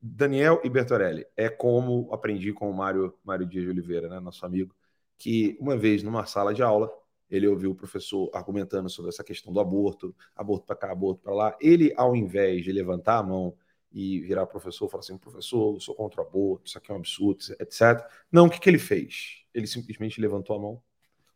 [0.00, 4.46] Daniel e Bertorelli, é como aprendi com o Mário, Mário Dias de Oliveira, né, nosso
[4.46, 4.74] amigo,
[5.20, 6.90] que uma vez numa sala de aula,
[7.30, 11.34] ele ouviu o professor argumentando sobre essa questão do aborto, aborto para cá, aborto para
[11.34, 11.56] lá.
[11.60, 13.54] Ele, ao invés de levantar a mão
[13.92, 16.96] e virar professor, falar assim: professor, eu sou contra o aborto, isso aqui é um
[16.96, 18.02] absurdo, etc.
[18.32, 19.44] Não, o que, que ele fez?
[19.52, 20.82] Ele simplesmente levantou a mão,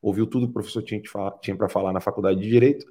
[0.01, 1.03] ouviu tudo que o professor tinha,
[1.43, 2.87] tinha para falar na faculdade de Direito,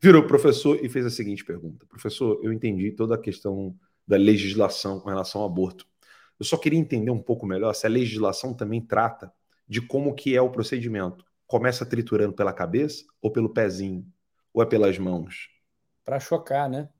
[0.00, 3.76] virou professor e fez a seguinte pergunta: Professor, eu entendi toda a questão
[4.08, 5.86] da legislação com relação ao aborto.
[6.36, 9.32] Eu só queria entender um pouco melhor se a legislação também trata
[9.72, 14.06] de como que é o procedimento começa triturando pela cabeça ou pelo pezinho?
[14.52, 15.48] Ou é pelas mãos?
[16.04, 16.90] Para chocar, né?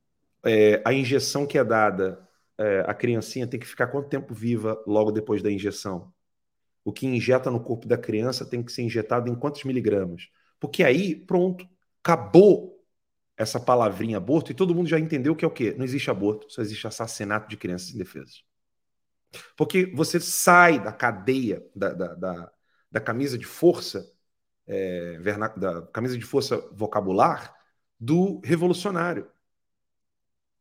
[0.43, 2.27] É, a injeção que é dada,
[2.57, 6.13] é, a criancinha tem que ficar quanto tempo viva logo depois da injeção?
[6.83, 10.31] O que injeta no corpo da criança tem que ser injetado em quantos miligramas?
[10.59, 11.69] Porque aí, pronto,
[12.03, 12.83] acabou
[13.37, 15.75] essa palavrinha aborto e todo mundo já entendeu que é o quê?
[15.77, 18.45] Não existe aborto, só existe assassinato de crianças indefesas.
[19.57, 22.53] Porque você sai da cadeia, da, da, da,
[22.93, 24.13] da camisa de força
[24.67, 25.19] é,
[25.57, 27.55] da camisa de força vocabular
[27.99, 29.29] do revolucionário,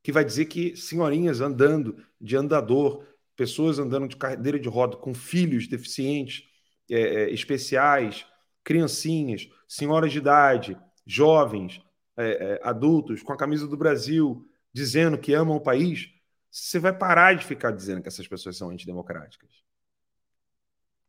[0.03, 3.05] que vai dizer que senhorinhas andando de andador,
[3.35, 6.47] pessoas andando de cadeira de roda com filhos deficientes,
[6.89, 8.25] é, é, especiais,
[8.63, 11.81] criancinhas, senhoras de idade, jovens,
[12.17, 16.09] é, é, adultos com a camisa do Brasil, dizendo que amam o país,
[16.49, 19.49] você vai parar de ficar dizendo que essas pessoas são antidemocráticas.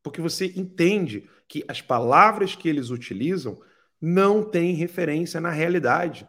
[0.03, 3.61] Porque você entende que as palavras que eles utilizam
[4.01, 6.29] não têm referência na realidade.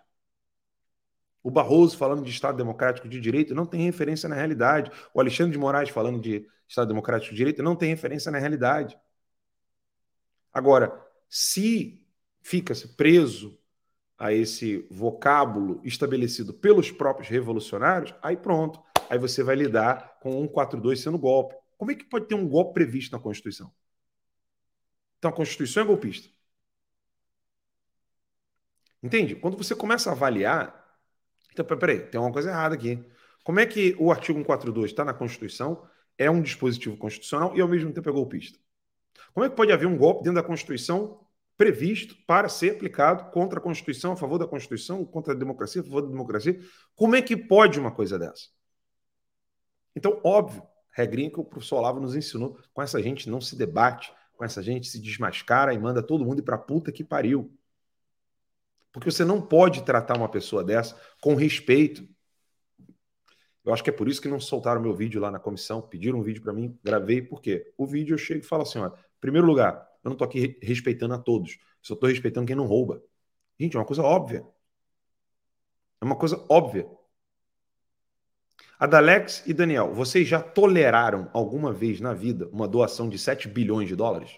[1.41, 4.91] O Barroso falando de Estado Democrático de Direito não tem referência na realidade.
[5.14, 8.98] O Alexandre de Moraes falando de Estado Democrático de Direito não tem referência na realidade.
[10.54, 10.94] Agora,
[11.28, 12.06] se
[12.41, 13.58] fica-se preso
[14.18, 18.80] a esse vocábulo estabelecido pelos próprios revolucionários, aí pronto.
[19.10, 21.56] Aí você vai lidar com 142 sendo golpe.
[21.84, 23.69] Como é que pode ter um golpe previsto na Constituição?
[25.19, 26.30] Então a Constituição é golpista.
[29.03, 29.35] Entende?
[29.35, 30.97] Quando você começa a avaliar.
[31.51, 33.05] Então, peraí, tem uma coisa errada aqui.
[33.43, 35.85] Como é que o artigo 142 está na Constituição,
[36.18, 38.57] é um dispositivo constitucional e ao mesmo tempo é golpista?
[39.34, 41.27] Como é que pode haver um golpe dentro da Constituição
[41.57, 45.84] previsto para ser aplicado contra a Constituição, a favor da Constituição, contra a democracia, a
[45.84, 46.57] favor da democracia?
[46.95, 48.47] Como é que pode uma coisa dessa?
[49.93, 50.64] Então, óbvio,
[50.94, 52.57] regrinha que o professor Olavo nos ensinou.
[52.74, 56.40] Com essa gente não se debate, com essa gente se desmascara e manda todo mundo
[56.40, 57.52] ir para puta que pariu.
[58.91, 62.07] Porque você não pode tratar uma pessoa dessa com respeito.
[63.65, 66.20] Eu acho que é por isso que não soltaram meu vídeo lá na comissão, pediram
[66.20, 67.74] um vídeo para mim, gravei, por quê?
[67.78, 71.14] O vídeo eu chego e falo assim: ó, primeiro lugar, eu não estou aqui respeitando
[71.14, 73.02] a todos, só estou respeitando quem não rouba.
[73.60, 74.45] Gente, é uma coisa óbvia.
[76.02, 76.88] É uma coisa óbvia.
[78.84, 83.88] Adalex e Daniel, vocês já toleraram alguma vez na vida uma doação de 7 bilhões
[83.88, 84.38] de dólares?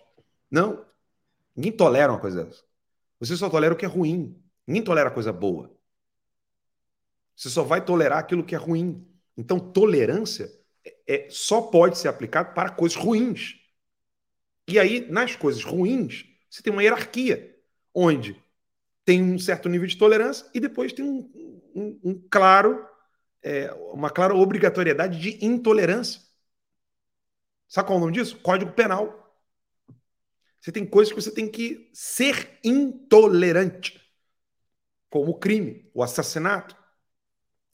[0.51, 0.85] Não.
[1.55, 2.63] Ninguém tolera uma coisa dessa.
[3.19, 4.39] Você só tolera o que é ruim.
[4.67, 5.75] Ninguém tolera coisa boa.
[7.35, 9.03] Você só vai tolerar aquilo que é ruim.
[9.35, 10.51] Então, tolerância
[10.85, 13.55] é, é, só pode ser aplicado para coisas ruins.
[14.67, 17.57] E aí, nas coisas ruins, você tem uma hierarquia,
[17.91, 18.39] onde
[19.03, 21.31] tem um certo nível de tolerância e depois tem um,
[21.73, 22.93] um, um claro
[23.45, 26.19] é, uma clara obrigatoriedade de intolerância.
[27.67, 28.39] Sabe qual é o nome disso?
[28.39, 29.23] Código Penal.
[30.59, 34.01] Você tem coisas que você tem que ser intolerante,
[35.11, 36.75] como o crime, o assassinato,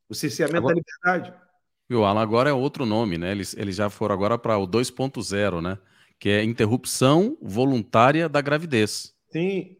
[0.09, 1.41] o cerceamento agora, da liberdade.
[1.87, 3.31] Viu, Alan, agora é outro nome, né?
[3.31, 5.79] Eles, eles já foram agora para o 2.0, né?
[6.19, 9.15] Que é interrupção voluntária da gravidez.
[9.31, 9.77] Sim.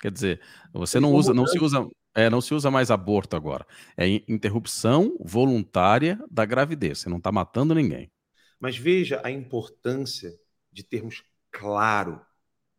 [0.00, 0.40] Quer dizer,
[0.72, 3.66] você não usa, não se usa, é, não se usa mais aborto agora.
[3.96, 6.98] É interrupção voluntária da gravidez.
[6.98, 8.10] Você não está matando ninguém.
[8.58, 10.38] Mas veja a importância
[10.72, 12.20] de termos claro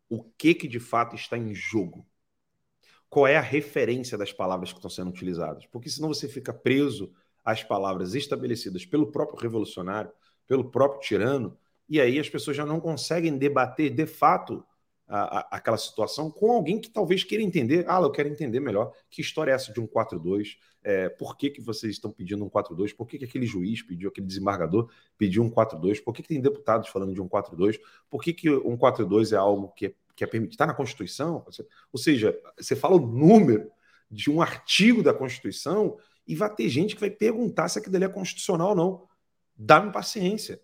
[0.08, 2.06] o que que de fato está em jogo.
[3.08, 5.66] Qual é a referência das palavras que estão sendo utilizadas?
[5.66, 7.12] Porque senão você fica preso
[7.44, 10.12] às palavras estabelecidas pelo próprio revolucionário,
[10.46, 14.64] pelo próprio tirano, e aí as pessoas já não conseguem debater de fato
[15.08, 17.84] a, a, aquela situação com alguém que talvez queira entender.
[17.88, 21.50] Ah, eu quero entender melhor que história é essa de um 4-2, é, por que,
[21.50, 25.42] que vocês estão pedindo um 4-2, por que, que aquele juiz pediu, aquele desembargador pediu
[25.42, 27.78] um 4-2, por que, que tem deputados falando de um 4-2,
[28.10, 31.44] por que, que um 4-2 é algo que é, que é permitido, está na Constituição?
[31.92, 33.70] Ou seja, você fala o número
[34.10, 35.96] de um artigo da Constituição
[36.26, 39.08] e vai ter gente que vai perguntar se aquilo ali é constitucional ou não.
[39.56, 40.60] Dá-me paciência.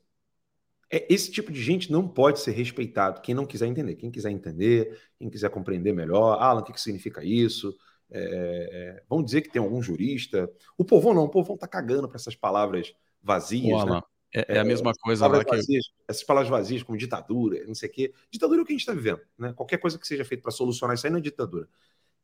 [0.90, 3.20] É, esse tipo de gente não pode ser respeitado.
[3.20, 6.80] Quem não quiser entender, quem quiser entender, quem quiser compreender melhor, Alan, o que, que
[6.80, 7.76] significa isso?
[8.10, 10.50] É, é, vamos dizer que tem algum jurista.
[10.76, 13.80] O povão não, o povão tá cagando para essas palavras vazias.
[13.80, 14.02] Alan, né?
[14.34, 15.50] é, é, a mesma coisa lá que.
[15.50, 18.14] Vazias, essas palavras vazias, como ditadura, não sei o quê.
[18.30, 19.20] Ditadura é o que a gente está vivendo.
[19.38, 19.52] Né?
[19.52, 21.68] Qualquer coisa que seja feita para solucionar isso aí não é ditadura.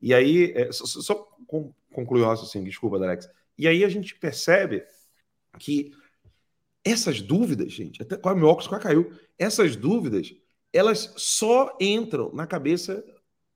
[0.01, 1.15] E aí, é, só, só
[1.93, 3.29] concluir o raciocínio, desculpa, Alex.
[3.59, 4.85] E aí a gente percebe
[5.59, 5.93] que
[6.85, 9.11] essas dúvidas, gente, até qual meu óculos quase caiu.
[9.39, 10.35] Essas dúvidas,
[10.73, 13.03] elas só entram na cabeça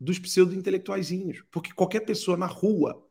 [0.01, 3.05] dos pseudo-intelectuaizinhos, porque qualquer pessoa na rua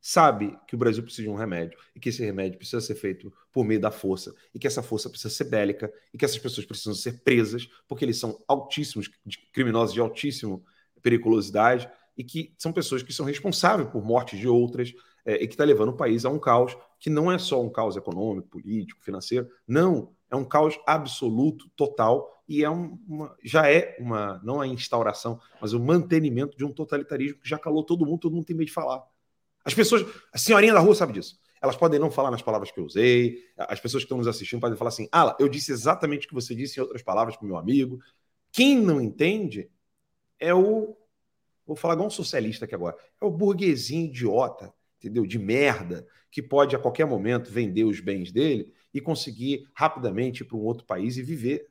[0.00, 3.32] sabe que o Brasil precisa de um remédio e que esse remédio precisa ser feito
[3.52, 6.64] por meio da força e que essa força precisa ser bélica e que essas pessoas
[6.64, 9.10] precisam ser presas porque eles são altíssimos
[9.52, 10.60] criminosos de altíssima
[11.02, 14.92] periculosidade e que são pessoas que são responsáveis por mortes de outras,
[15.26, 17.68] é, e que está levando o país a um caos que não é só um
[17.68, 23.96] caos econômico, político, financeiro, não, é um caos absoluto, total, e é uma, já é
[23.98, 28.20] uma, não a instauração, mas o mantenimento de um totalitarismo que já calou todo mundo,
[28.20, 29.04] todo mundo tem medo de falar.
[29.64, 31.38] As pessoas, a senhorinha da rua sabe disso.
[31.60, 34.60] Elas podem não falar nas palavras que eu usei, as pessoas que estão nos assistindo
[34.60, 37.48] podem falar assim: ah, eu disse exatamente o que você disse em outras palavras para
[37.48, 37.98] meu amigo.
[38.52, 39.68] Quem não entende
[40.38, 40.96] é o.
[41.66, 42.96] Vou falar igual um socialista aqui agora.
[43.20, 44.72] É o burguesinho idiota
[45.06, 45.26] entendeu?
[45.26, 50.46] De merda, que pode a qualquer momento vender os bens dele e conseguir rapidamente ir
[50.46, 51.68] para um outro país e viver.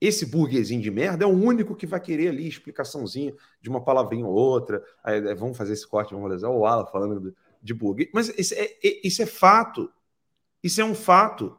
[0.00, 4.26] Esse burguesinho de merda é o único que vai querer ali explicaçãozinha de uma palavrinha
[4.26, 4.82] ou outra.
[5.02, 8.10] Aí, é, vamos fazer esse corte, vamos fazer o Ala falando de burguês.
[8.12, 9.90] Mas isso é, é, isso é fato.
[10.62, 11.56] Isso é um fato.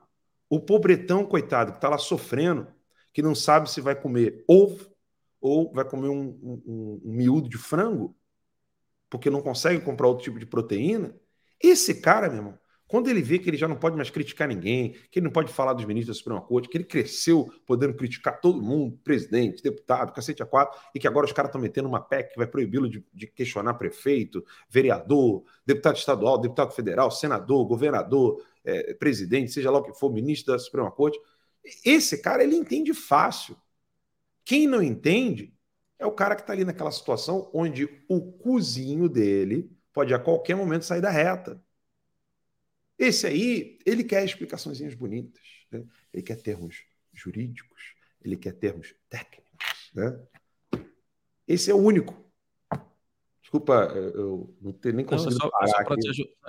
[0.50, 2.68] O pobretão, coitado, que está lá sofrendo,
[3.12, 4.94] que não sabe se vai comer ovo
[5.42, 8.16] ou vai comer um, um, um miúdo de frango,
[9.10, 11.16] porque não consegue comprar outro tipo de proteína,
[11.62, 14.92] esse cara, meu irmão, quando ele vê que ele já não pode mais criticar ninguém,
[15.10, 18.40] que ele não pode falar dos ministros da Suprema Corte, que ele cresceu podendo criticar
[18.40, 22.00] todo mundo, presidente, deputado, cacete a quatro, e que agora os caras estão metendo uma
[22.00, 28.46] PEC que vai proibi-lo de, de, questionar prefeito, vereador, deputado estadual, deputado federal, senador, governador,
[28.64, 31.20] é, presidente, seja lá o que for, ministro da Suprema Corte.
[31.84, 33.58] Esse cara, ele entende fácil.
[34.44, 35.55] Quem não entende
[35.98, 40.56] é o cara que está ali naquela situação onde o cozinho dele pode a qualquer
[40.56, 41.62] momento sair da reta.
[42.98, 45.42] Esse aí, ele quer explicações bonitas,
[45.72, 45.86] né?
[46.14, 49.92] ele quer termos jurídicos, ele quer termos técnicos.
[49.94, 50.18] Né?
[51.48, 52.26] Esse é o único.
[53.42, 55.68] Desculpa, eu não tenho nem conseguido não, é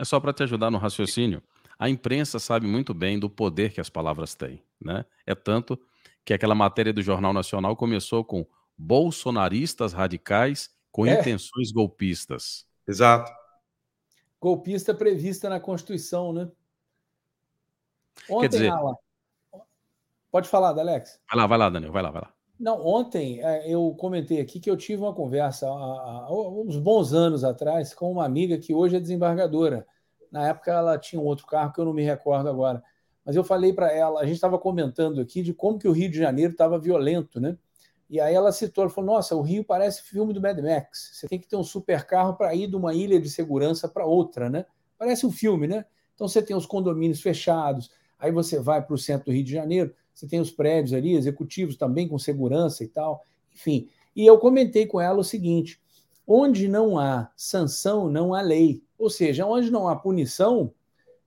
[0.05, 1.43] só, para te, te ajudar no raciocínio.
[1.79, 4.63] A imprensa sabe muito bem do poder que as palavras têm.
[4.81, 5.05] Né?
[5.27, 5.79] É tanto
[6.25, 8.47] que aquela matéria do Jornal Nacional começou com
[8.77, 11.19] bolsonaristas radicais com é.
[11.19, 12.67] intenções golpistas.
[12.87, 13.31] Exato.
[14.41, 16.51] Golpista prevista na Constituição, né?
[18.29, 18.71] Ontem, Quer dizer...
[18.71, 18.95] Alan,
[20.31, 21.21] pode falar, Alex.
[21.29, 22.33] Vai lá, vai lá, Daniel, vai lá, vai lá.
[22.59, 27.45] Não, ontem é, eu comentei aqui que eu tive uma conversa há, uns bons anos
[27.45, 29.87] atrás com uma amiga que hoje é desembargadora.
[30.33, 32.83] Na época ela tinha um outro carro que eu não me recordo agora.
[33.25, 36.11] Mas eu falei para ela, a gente estava comentando aqui de como que o Rio
[36.11, 37.59] de Janeiro estava violento, né?
[38.09, 41.11] E aí ela citou, ela falou: Nossa, o Rio parece filme do Mad Max.
[41.13, 44.07] Você tem que ter um super carro para ir de uma ilha de segurança para
[44.07, 44.65] outra, né?
[44.99, 45.85] Parece um filme, né?
[46.15, 49.53] Então você tem os condomínios fechados, aí você vai para o centro do Rio de
[49.53, 53.23] Janeiro, você tem os prédios ali, executivos também com segurança e tal,
[53.55, 53.89] enfim.
[54.15, 55.81] E eu comentei com ela o seguinte:
[56.27, 58.83] onde não há sanção, não há lei.
[58.99, 60.73] Ou seja, onde não há punição,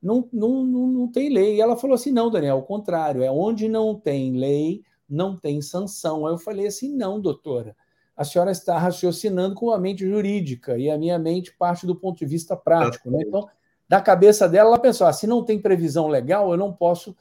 [0.02, 1.58] não, não, não, não tem lei.
[1.58, 5.62] E ela falou assim: não, Daniel, ao contrário, é onde não tem lei, não tem
[5.62, 6.26] sanção.
[6.26, 7.76] Aí eu falei assim: não, doutora,
[8.16, 12.20] a senhora está raciocinando com a mente jurídica e a minha mente parte do ponto
[12.20, 13.10] de vista prático.
[13.10, 13.24] Né?
[13.26, 13.48] Então,
[13.88, 17.16] da cabeça dela, ela pensou: ah, se não tem previsão legal, eu não posso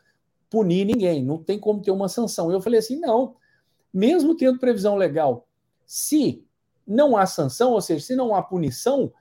[0.51, 2.51] punir ninguém, não tem como ter uma sanção.
[2.51, 3.37] Eu falei assim: não,
[3.93, 5.47] mesmo tendo previsão legal,
[5.87, 6.45] se
[6.87, 9.13] não há sanção, ou seja, se não há punição,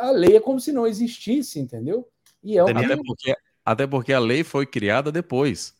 [0.00, 2.08] a lei é como se não existisse, entendeu?
[2.42, 5.74] E é até, porque, até porque a lei foi criada depois.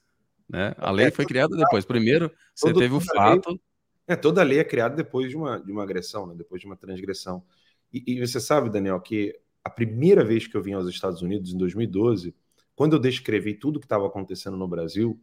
[0.51, 0.75] Né?
[0.79, 1.85] A lei foi criada depois.
[1.85, 3.59] Primeiro, você teve o fato.
[4.07, 6.35] É, toda lei é criada depois de uma, de uma agressão, né?
[6.37, 7.45] depois de uma transgressão.
[7.93, 11.53] E, e, você sabe, Daniel, que a primeira vez que eu vim aos Estados Unidos,
[11.53, 12.35] em 2012,
[12.75, 15.21] quando eu descrevi tudo o que estava acontecendo no Brasil,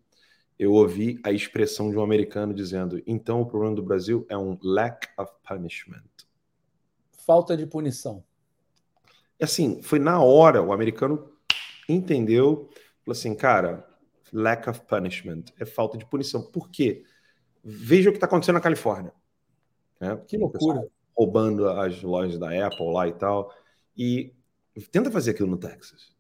[0.58, 4.58] eu ouvi a expressão de um americano dizendo: então o problema do Brasil é um
[4.64, 6.04] lack of punishment.
[7.26, 8.24] Falta de punição.
[9.42, 11.30] Assim, foi na hora, o americano
[11.90, 12.70] entendeu,
[13.04, 13.86] falou assim, cara,
[14.34, 16.42] lack of punishment é falta de punição.
[16.44, 17.04] Por quê?
[17.64, 19.14] Veja o que está acontecendo na Califórnia.
[20.00, 20.16] Né?
[20.28, 20.88] Que loucura.
[21.16, 23.54] Roubando as lojas da Apple lá e tal.
[23.98, 24.34] E
[24.92, 26.16] tenta fazer aquilo no Texas.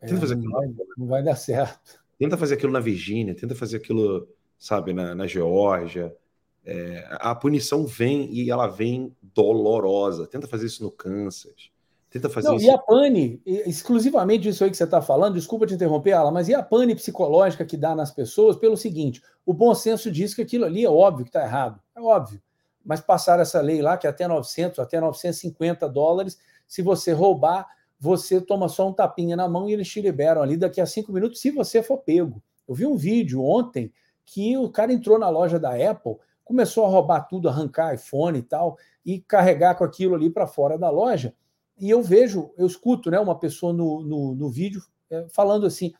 [0.00, 2.00] Tenta é, fazer não, vai, não vai dar certo.
[2.18, 4.28] Tenta fazer aquilo na Virgínia, tenta fazer aquilo,
[4.58, 6.16] sabe, na, na Geórgia.
[6.64, 10.26] É, a punição vem e ela vem dolorosa.
[10.26, 11.70] Tenta fazer isso no Kansas.
[12.10, 12.66] Tenta fazer Não, isso.
[12.66, 16.48] E a pane, exclusivamente isso aí que você está falando, desculpa te interromper, Alan, mas
[16.48, 20.42] e a pane psicológica que dá nas pessoas pelo seguinte: o bom senso diz que
[20.42, 22.40] aquilo ali é óbvio que está errado, é óbvio.
[22.84, 26.38] Mas passar essa lei lá, que é até 900, até 950 dólares,
[26.68, 27.66] se você roubar,
[27.98, 31.12] você toma só um tapinha na mão e eles te liberam ali daqui a cinco
[31.12, 32.40] minutos, se você for pego.
[32.68, 33.92] Eu vi um vídeo ontem
[34.24, 38.42] que o cara entrou na loja da Apple, começou a roubar tudo, arrancar iPhone e
[38.42, 41.34] tal, e carregar com aquilo ali para fora da loja.
[41.78, 45.92] E eu vejo, eu escuto né, uma pessoa no, no, no vídeo é, falando assim: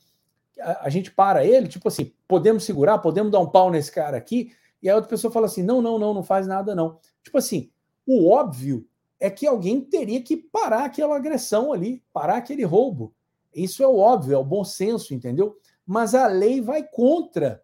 [0.61, 4.17] a, a, gente para ele, tipo assim, podemos segurar, podemos dar um pau nesse cara
[4.17, 4.53] aqui.
[4.83, 6.99] E a outra pessoa fala assim: não, não, não, não faz nada, não.
[7.23, 7.71] Tipo assim,
[8.07, 8.87] o óbvio
[9.19, 13.15] é que alguém teria que parar aquela agressão ali, parar aquele roubo.
[13.55, 15.57] Isso é o óbvio, é o bom senso, entendeu?
[15.87, 17.63] Mas a lei vai contra,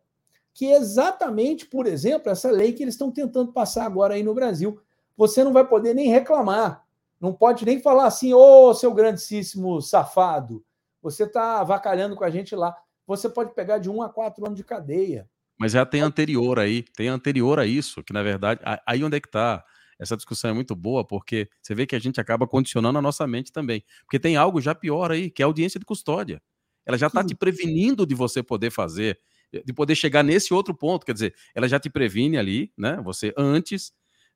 [0.55, 4.35] que é exatamente, por exemplo, essa lei que eles estão tentando passar agora aí no
[4.35, 4.81] Brasil.
[5.17, 6.82] Você não vai poder nem reclamar,
[7.23, 10.65] não pode nem falar assim, ô oh, seu grandíssimo safado,
[11.01, 12.77] você está avacalhando com a gente lá.
[13.07, 15.29] Você pode pegar de um a quatro anos de cadeia.
[15.59, 19.21] Mas já tem anterior aí, tem anterior a isso, que na verdade, aí onde é
[19.21, 19.65] que está?
[20.03, 23.25] essa discussão é muito boa, porque você vê que a gente acaba condicionando a nossa
[23.25, 23.85] mente também.
[24.01, 26.43] Porque tem algo já pior aí, que é a audiência de custódia.
[26.85, 29.21] Ela já está te prevenindo de você poder fazer,
[29.65, 31.07] de poder chegar nesse outro ponto.
[31.07, 33.01] Quer dizer, ela já te previne ali, né?
[33.05, 33.93] Você antes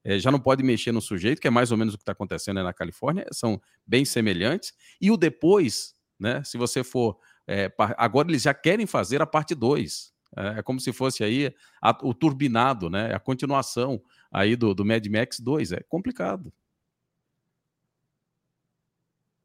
[0.06, 2.12] é, já não pode mexer no sujeito, que é mais ou menos o que está
[2.12, 4.72] acontecendo na Califórnia, são bem semelhantes.
[5.00, 6.44] E o depois, né?
[6.44, 7.18] Se você for.
[7.44, 10.12] É, agora eles já querem fazer a parte 2.
[10.36, 11.52] É, é, como se fosse aí
[11.82, 13.12] a, o turbinado, né?
[13.12, 14.00] A continuação
[14.30, 15.72] aí do, do Mad Max 2.
[15.72, 16.52] É complicado.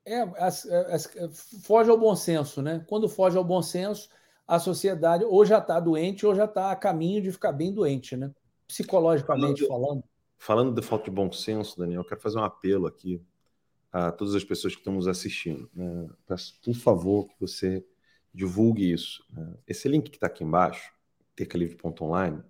[0.05, 1.11] É, as, as,
[1.63, 2.85] foge ao bom senso, né?
[2.87, 4.09] Quando foge ao bom senso,
[4.47, 8.15] a sociedade ou já está doente ou já está a caminho de ficar bem doente,
[8.15, 8.31] né?
[8.67, 9.85] Psicologicamente falando.
[9.85, 10.10] Falando,
[10.41, 13.21] falando de falta de bom senso, Daniel, eu quero fazer um apelo aqui
[13.91, 15.69] a todas as pessoas que estão nos assistindo.
[15.71, 16.09] Né?
[16.25, 17.85] Peço, por favor, que você
[18.33, 19.23] divulgue isso.
[19.31, 19.53] Né?
[19.67, 20.91] Esse link que está aqui embaixo,
[21.35, 22.41] tercalivre.online,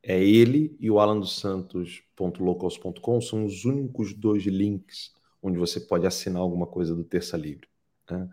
[0.00, 5.12] é ele e o Alan dos Santos.locals.com são os únicos dois links
[5.42, 7.66] onde você pode assinar alguma coisa do Terça Livre.
[8.08, 8.30] Né?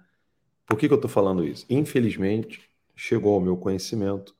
[0.63, 1.65] Por que, que eu estou falando isso?
[1.71, 4.35] Infelizmente, chegou ao meu conhecimento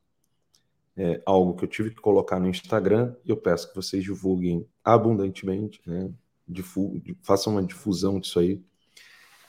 [0.98, 4.68] é, algo que eu tive que colocar no Instagram e eu peço que vocês divulguem
[4.84, 6.12] abundantemente, né?
[6.48, 8.64] Difu façam uma difusão disso aí.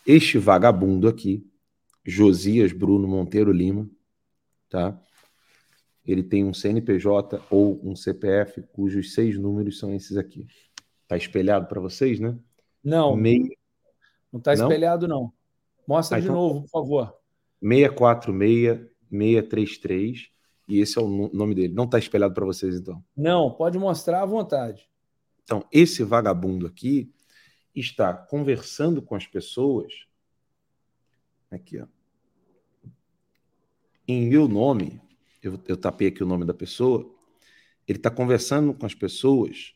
[0.07, 1.47] Este vagabundo aqui,
[2.05, 3.89] Josias Bruno Monteiro Lima,
[4.69, 4.99] tá?
[6.05, 10.47] Ele tem um CNPJ ou um CPF cujos seis números são esses aqui.
[11.09, 12.37] Tá espelhado para vocês, né?
[12.83, 13.17] Não.
[13.17, 13.49] Meio...
[14.33, 15.23] Não tá espelhado, não.
[15.23, 15.33] não.
[15.87, 16.37] Mostra ah, de então...
[16.37, 17.15] novo, por favor.
[17.61, 20.36] 646 633
[20.69, 21.75] e esse é o nome dele.
[21.75, 23.03] Não tá espelhado para vocês, então?
[23.17, 24.89] Não, pode mostrar à vontade.
[25.45, 27.13] Então, esse vagabundo aqui
[27.75, 29.93] está conversando com as pessoas.
[31.51, 31.87] Aqui, ó
[34.07, 35.01] em meu nome,
[35.43, 37.11] eu, eu tapei aqui o nome da pessoa,
[37.87, 39.75] ele está conversando com as pessoas,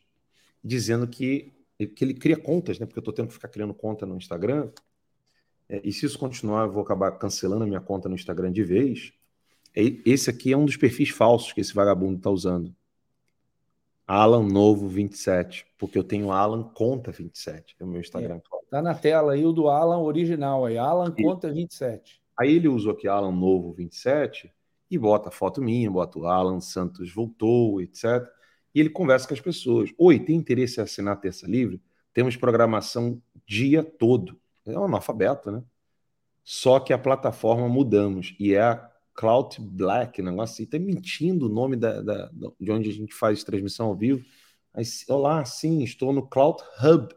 [0.63, 1.53] dizendo que,
[1.95, 2.85] que ele cria contas, né?
[2.85, 4.71] Porque eu estou tendo que ficar criando conta no Instagram.
[5.67, 8.63] É, e se isso continuar, eu vou acabar cancelando a minha conta no Instagram de
[8.63, 9.13] vez.
[9.75, 12.75] É, esse aqui é um dos perfis falsos que esse vagabundo está usando.
[14.05, 18.35] Alan Novo 27, porque eu tenho Alan Conta 27, é o meu Instagram.
[18.37, 22.21] É, tá na tela aí o do Alan original aí, Alan Conta 27.
[22.37, 24.51] Aí ele usa aqui Alan Novo 27
[24.89, 28.27] e bota a foto minha, bota o Alan Santos voltou, etc.
[28.75, 29.89] E ele conversa com as pessoas.
[29.97, 31.81] Oi, tem interesse em assinar a Terça Livre?
[32.13, 34.37] Temos programação dia todo.
[34.65, 35.63] É um analfabeto, né?
[36.43, 40.65] Só que a plataforma mudamos e é a Cloud Black, negócio assim.
[40.65, 44.25] Tá mentindo o nome da, da, de onde a gente faz transmissão ao vivo.
[44.73, 47.13] Aí, olá, sim, estou no Cloud Hub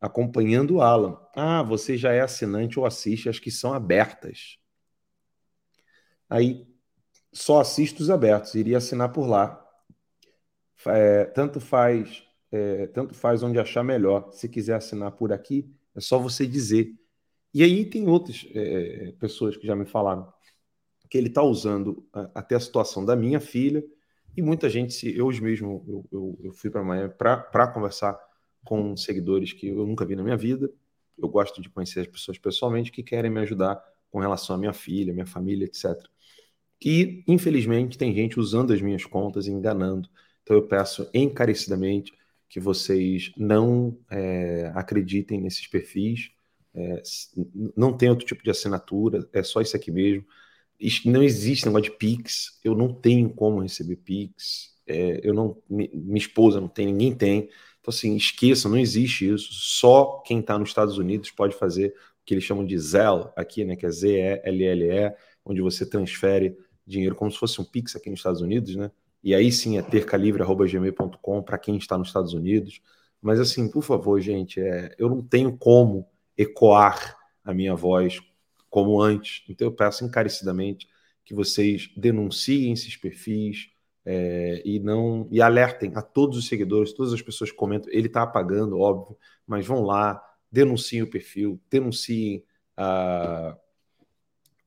[0.00, 1.18] acompanhando o Alan.
[1.34, 4.58] Ah, você já é assinante ou assiste as que são abertas.
[6.28, 6.66] Aí
[7.32, 9.62] só assisto os abertos, iria assinar por lá.
[10.86, 14.32] É, tanto faz, é, tanto faz onde achar melhor.
[14.32, 16.94] Se quiser assinar por aqui, é só você dizer.
[17.52, 20.32] E aí tem outras é, pessoas que já me falaram
[21.08, 23.84] que ele está usando até a situação da minha filha
[24.36, 28.18] e muita gente, se eu mesmo eu, eu, eu fui para Miami para conversar
[28.64, 30.70] com seguidores que eu nunca vi na minha vida.
[31.16, 34.74] Eu gosto de conhecer as pessoas pessoalmente que querem me ajudar com relação à minha
[34.74, 35.96] filha, minha família, etc.
[36.84, 40.08] E, infelizmente, tem gente usando as minhas contas e enganando.
[40.42, 42.12] Então, eu peço encarecidamente
[42.48, 46.30] que vocês não é, acreditem nesses perfis.
[46.74, 47.02] É,
[47.74, 50.26] não tem outro tipo de assinatura, é só isso aqui mesmo.
[51.04, 56.18] Não existe negócio de Pix, eu não tenho como receber Pix, é, eu não, minha
[56.18, 57.48] esposa não tem, ninguém tem.
[57.80, 59.48] Então, assim, esqueça, não existe isso.
[59.52, 61.92] Só quem está nos Estados Unidos pode fazer o
[62.24, 63.76] que eles chamam de Zelle aqui, né?
[63.76, 68.40] Que é Z-E-L-L-E, onde você transfere dinheiro como se fosse um Pix aqui nos Estados
[68.40, 68.90] Unidos, né?
[69.22, 72.80] E aí sim é tercalivre.gmail.com para quem está nos Estados Unidos.
[73.20, 78.20] Mas assim, por favor, gente, é, eu não tenho como ecoar a minha voz
[78.76, 79.42] como antes.
[79.48, 80.86] Então eu peço encarecidamente
[81.24, 83.70] que vocês denunciem esses perfis
[84.04, 87.90] é, e não e alertem a todos os seguidores, todas as pessoas que comentam.
[87.90, 89.16] Ele está apagando, óbvio,
[89.46, 90.22] mas vão lá,
[90.52, 92.44] denunciem o perfil, denunciem
[92.76, 93.56] a,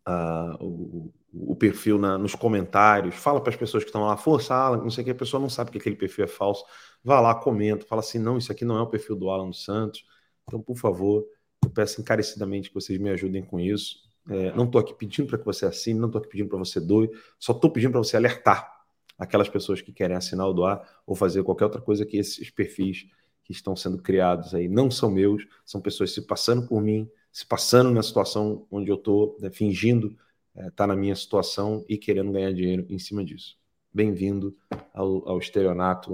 [0.04, 4.56] a, o, o perfil na, nos comentários, fala para as pessoas que estão lá, força
[4.56, 6.66] Alan, não sei o que, a pessoa não sabe que aquele perfil é falso,
[7.04, 9.64] vá lá, comenta, fala assim, não, isso aqui não é o perfil do Alan dos
[9.64, 10.04] Santos,
[10.48, 11.24] então, por favor,
[11.64, 15.38] eu peço encarecidamente que vocês me ajudem com isso, é, não estou aqui pedindo para
[15.38, 17.10] que você assine, não estou aqui pedindo para você doe,
[17.40, 18.80] só estou pedindo para você alertar
[19.18, 23.08] aquelas pessoas que querem assinar o doar ou fazer qualquer outra coisa que esses perfis
[23.44, 27.46] que estão sendo criados aí não são meus, são pessoas se passando por mim, se
[27.46, 30.16] passando na situação onde eu estou, né, fingindo
[30.56, 33.58] estar é, tá na minha situação e querendo ganhar dinheiro em cima disso.
[33.92, 34.56] Bem-vindo
[34.94, 35.40] ao, ao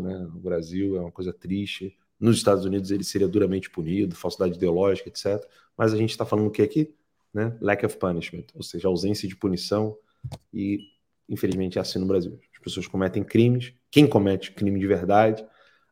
[0.01, 1.97] né, no Brasil, é uma coisa triste.
[2.19, 5.43] Nos Estados Unidos ele seria duramente punido, falsidade ideológica, etc.
[5.77, 6.93] Mas a gente está falando o que aqui?
[7.33, 7.55] Né?
[7.61, 9.97] Lack of punishment, ou seja, ausência de punição
[10.53, 10.79] e,
[11.27, 12.39] infelizmente, é assim no Brasil.
[12.53, 15.45] As pessoas cometem crimes, quem comete crime de verdade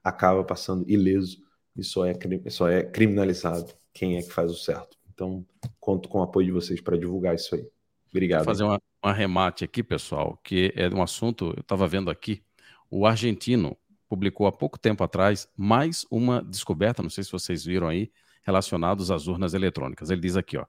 [0.04, 1.42] acaba passando ileso
[1.76, 2.14] e só é,
[2.50, 4.98] só é criminalizado quem é que faz o certo.
[5.14, 5.46] Então,
[5.80, 7.68] conto com o apoio de vocês para divulgar isso aí.
[8.10, 8.46] Obrigado.
[8.46, 12.44] Vou fazer um arremate aqui, pessoal, que é um assunto, eu estava vendo aqui,
[12.90, 13.76] o argentino
[14.14, 18.12] publicou há pouco tempo atrás mais uma descoberta, não sei se vocês viram aí,
[18.44, 20.12] relacionados às urnas eletrônicas.
[20.12, 20.68] Ele diz aqui, ó,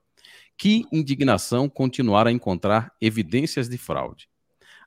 [0.57, 4.27] que indignação continuar a encontrar evidências de fraude.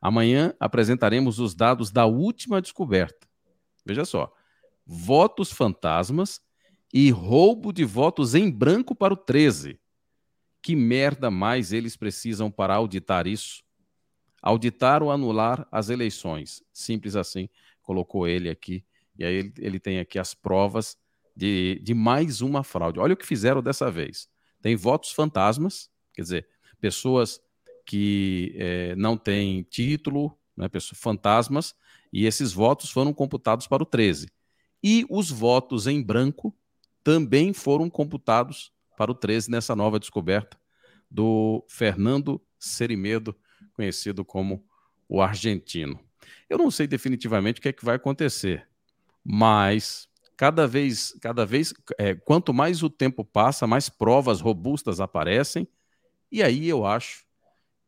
[0.03, 3.29] Amanhã apresentaremos os dados da última descoberta.
[3.87, 4.35] Veja só,
[4.85, 6.41] votos fantasmas
[6.93, 9.79] e roubo de votos em branco para o 13.
[10.61, 13.63] Que merda mais eles precisam para auditar isso?
[14.43, 16.61] Auditar ou anular as eleições.
[16.73, 17.49] Simples assim,
[17.89, 18.85] colocou ele aqui.
[19.19, 20.99] E aí ele, ele tem aqui as provas
[21.35, 23.01] de, de mais uma fraude.
[23.01, 24.29] Olha o que fizeram dessa vez.
[24.61, 26.49] Tem votos fantasmas, quer dizer,
[26.83, 27.41] pessoas
[27.87, 31.75] que é, não têm título, né, pessoas, fantasmas,
[32.13, 34.29] e esses votos foram computados para o 13.
[34.85, 36.55] E os votos em branco
[37.03, 40.59] também foram computados para o 13 nessa nova descoberta
[41.11, 43.35] do Fernando Serimedo,
[43.73, 44.63] conhecido como
[45.09, 45.99] o argentino.
[46.49, 48.67] Eu não sei definitivamente o que é que vai acontecer,
[49.25, 55.67] mas cada vez, cada vez, é, quanto mais o tempo passa, mais provas robustas aparecem,
[56.31, 57.25] e aí eu acho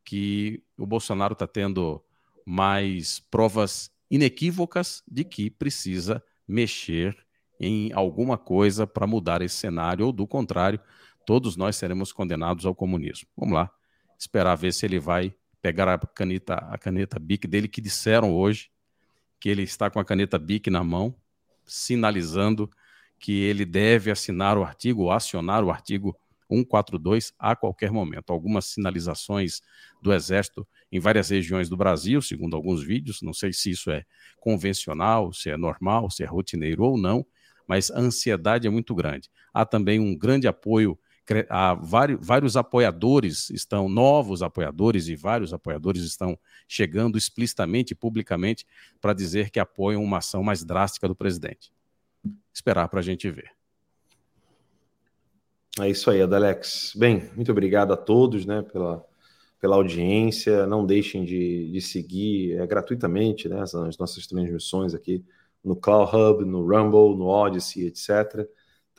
[0.04, 2.02] que o Bolsonaro está tendo
[2.44, 7.16] mais provas inequívocas de que precisa mexer
[7.60, 10.80] em alguma coisa para mudar esse cenário, ou do contrário,
[11.24, 13.28] todos nós seremos condenados ao comunismo.
[13.36, 13.70] Vamos lá,
[14.18, 18.70] esperar ver se ele vai pegar a caneta, a caneta BIC dele, que disseram hoje
[19.38, 21.14] que ele está com a caneta BIC na mão,
[21.64, 22.70] sinalizando
[23.18, 26.16] que ele deve assinar o artigo, ou acionar o artigo
[26.48, 28.32] 142 a qualquer momento.
[28.32, 29.60] Algumas sinalizações
[30.02, 34.04] do Exército em várias regiões do Brasil, segundo alguns vídeos, não sei se isso é
[34.40, 37.24] convencional, se é normal, se é rotineiro ou não,
[37.66, 39.30] mas a ansiedade é muito grande.
[39.54, 40.98] Há também um grande apoio,
[41.48, 46.38] há vários, vários apoiadores estão, novos apoiadores e vários apoiadores estão
[46.68, 48.66] chegando explicitamente publicamente
[49.00, 51.72] para dizer que apoiam uma ação mais drástica do presidente.
[52.52, 53.52] Esperar para a gente ver.
[55.78, 56.92] É isso aí, Adalex.
[56.96, 59.04] Bem, muito obrigado a todos né, pela,
[59.60, 60.66] pela audiência.
[60.66, 65.24] Não deixem de, de seguir é, gratuitamente né, as, as nossas transmissões aqui
[65.64, 68.48] no Cloud Hub, no Rumble, no Odyssey, etc.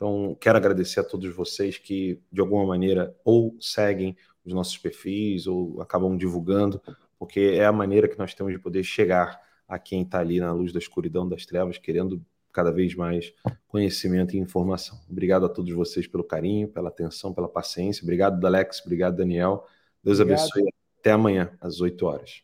[0.02, 5.46] Então, quero agradecer a todos vocês que, de alguma maneira, ou seguem os nossos perfis
[5.46, 6.82] ou acabam divulgando,
[7.16, 10.52] porque é a maneira que nós temos de poder chegar a quem está ali na
[10.52, 12.20] luz da escuridão das trevas, querendo
[12.50, 13.32] cada vez mais
[13.68, 15.00] conhecimento e informação.
[15.08, 18.02] Obrigado a todos vocês pelo carinho, pela atenção, pela paciência.
[18.02, 18.80] Obrigado, Alex.
[18.84, 19.64] Obrigado, Daniel.
[20.02, 20.40] Deus Obrigado.
[20.40, 20.74] abençoe.
[20.98, 22.42] Até amanhã, às 8 horas.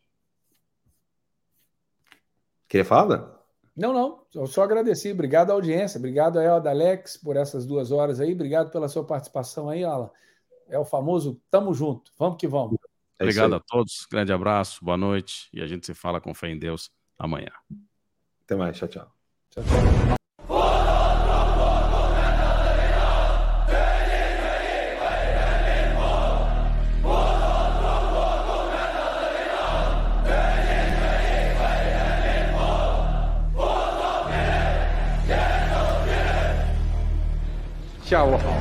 [2.69, 3.38] Queria falar?
[3.79, 5.13] Não, não, eu só agradeci.
[5.13, 9.05] Obrigado à audiência, obrigado a Elda Alex por essas duas horas aí, obrigado pela sua
[9.05, 10.11] participação aí, Alan.
[10.69, 12.77] É o famoso tamo junto, vamos que vamos.
[13.19, 16.49] É Obrigado a todos, grande abraço, boa noite e a gente se fala com fé
[16.49, 17.53] em Deus amanhã.
[18.45, 19.13] Até mais, tchau, tchau.
[19.51, 20.18] Tchau, tchau.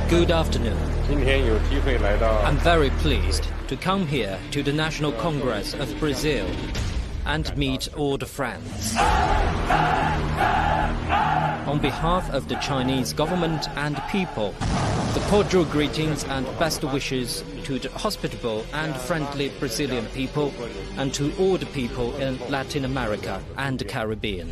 [0.09, 0.77] Good afternoon.
[1.07, 6.45] 今天有机会来到 I'm very pleased to come here to the National Congress of Brazil
[7.25, 8.95] and meet all the friends.
[11.67, 14.53] On behalf of the Chinese government and people,
[15.13, 20.51] the cordial greetings and best wishes to the hospitable and friendly Brazilian people
[20.97, 24.51] and to all the people in Latin America and the Caribbean.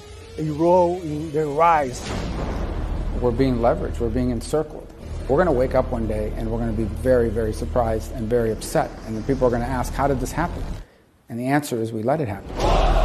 [0.37, 2.01] a role in their rise.
[3.19, 4.87] We're being leveraged, we're being encircled.
[5.27, 8.11] We're going to wake up one day and we're going to be very, very surprised
[8.13, 8.91] and very upset.
[9.05, 10.63] And the people are going to ask, How did this happen?
[11.29, 13.00] And the answer is, we let it happen.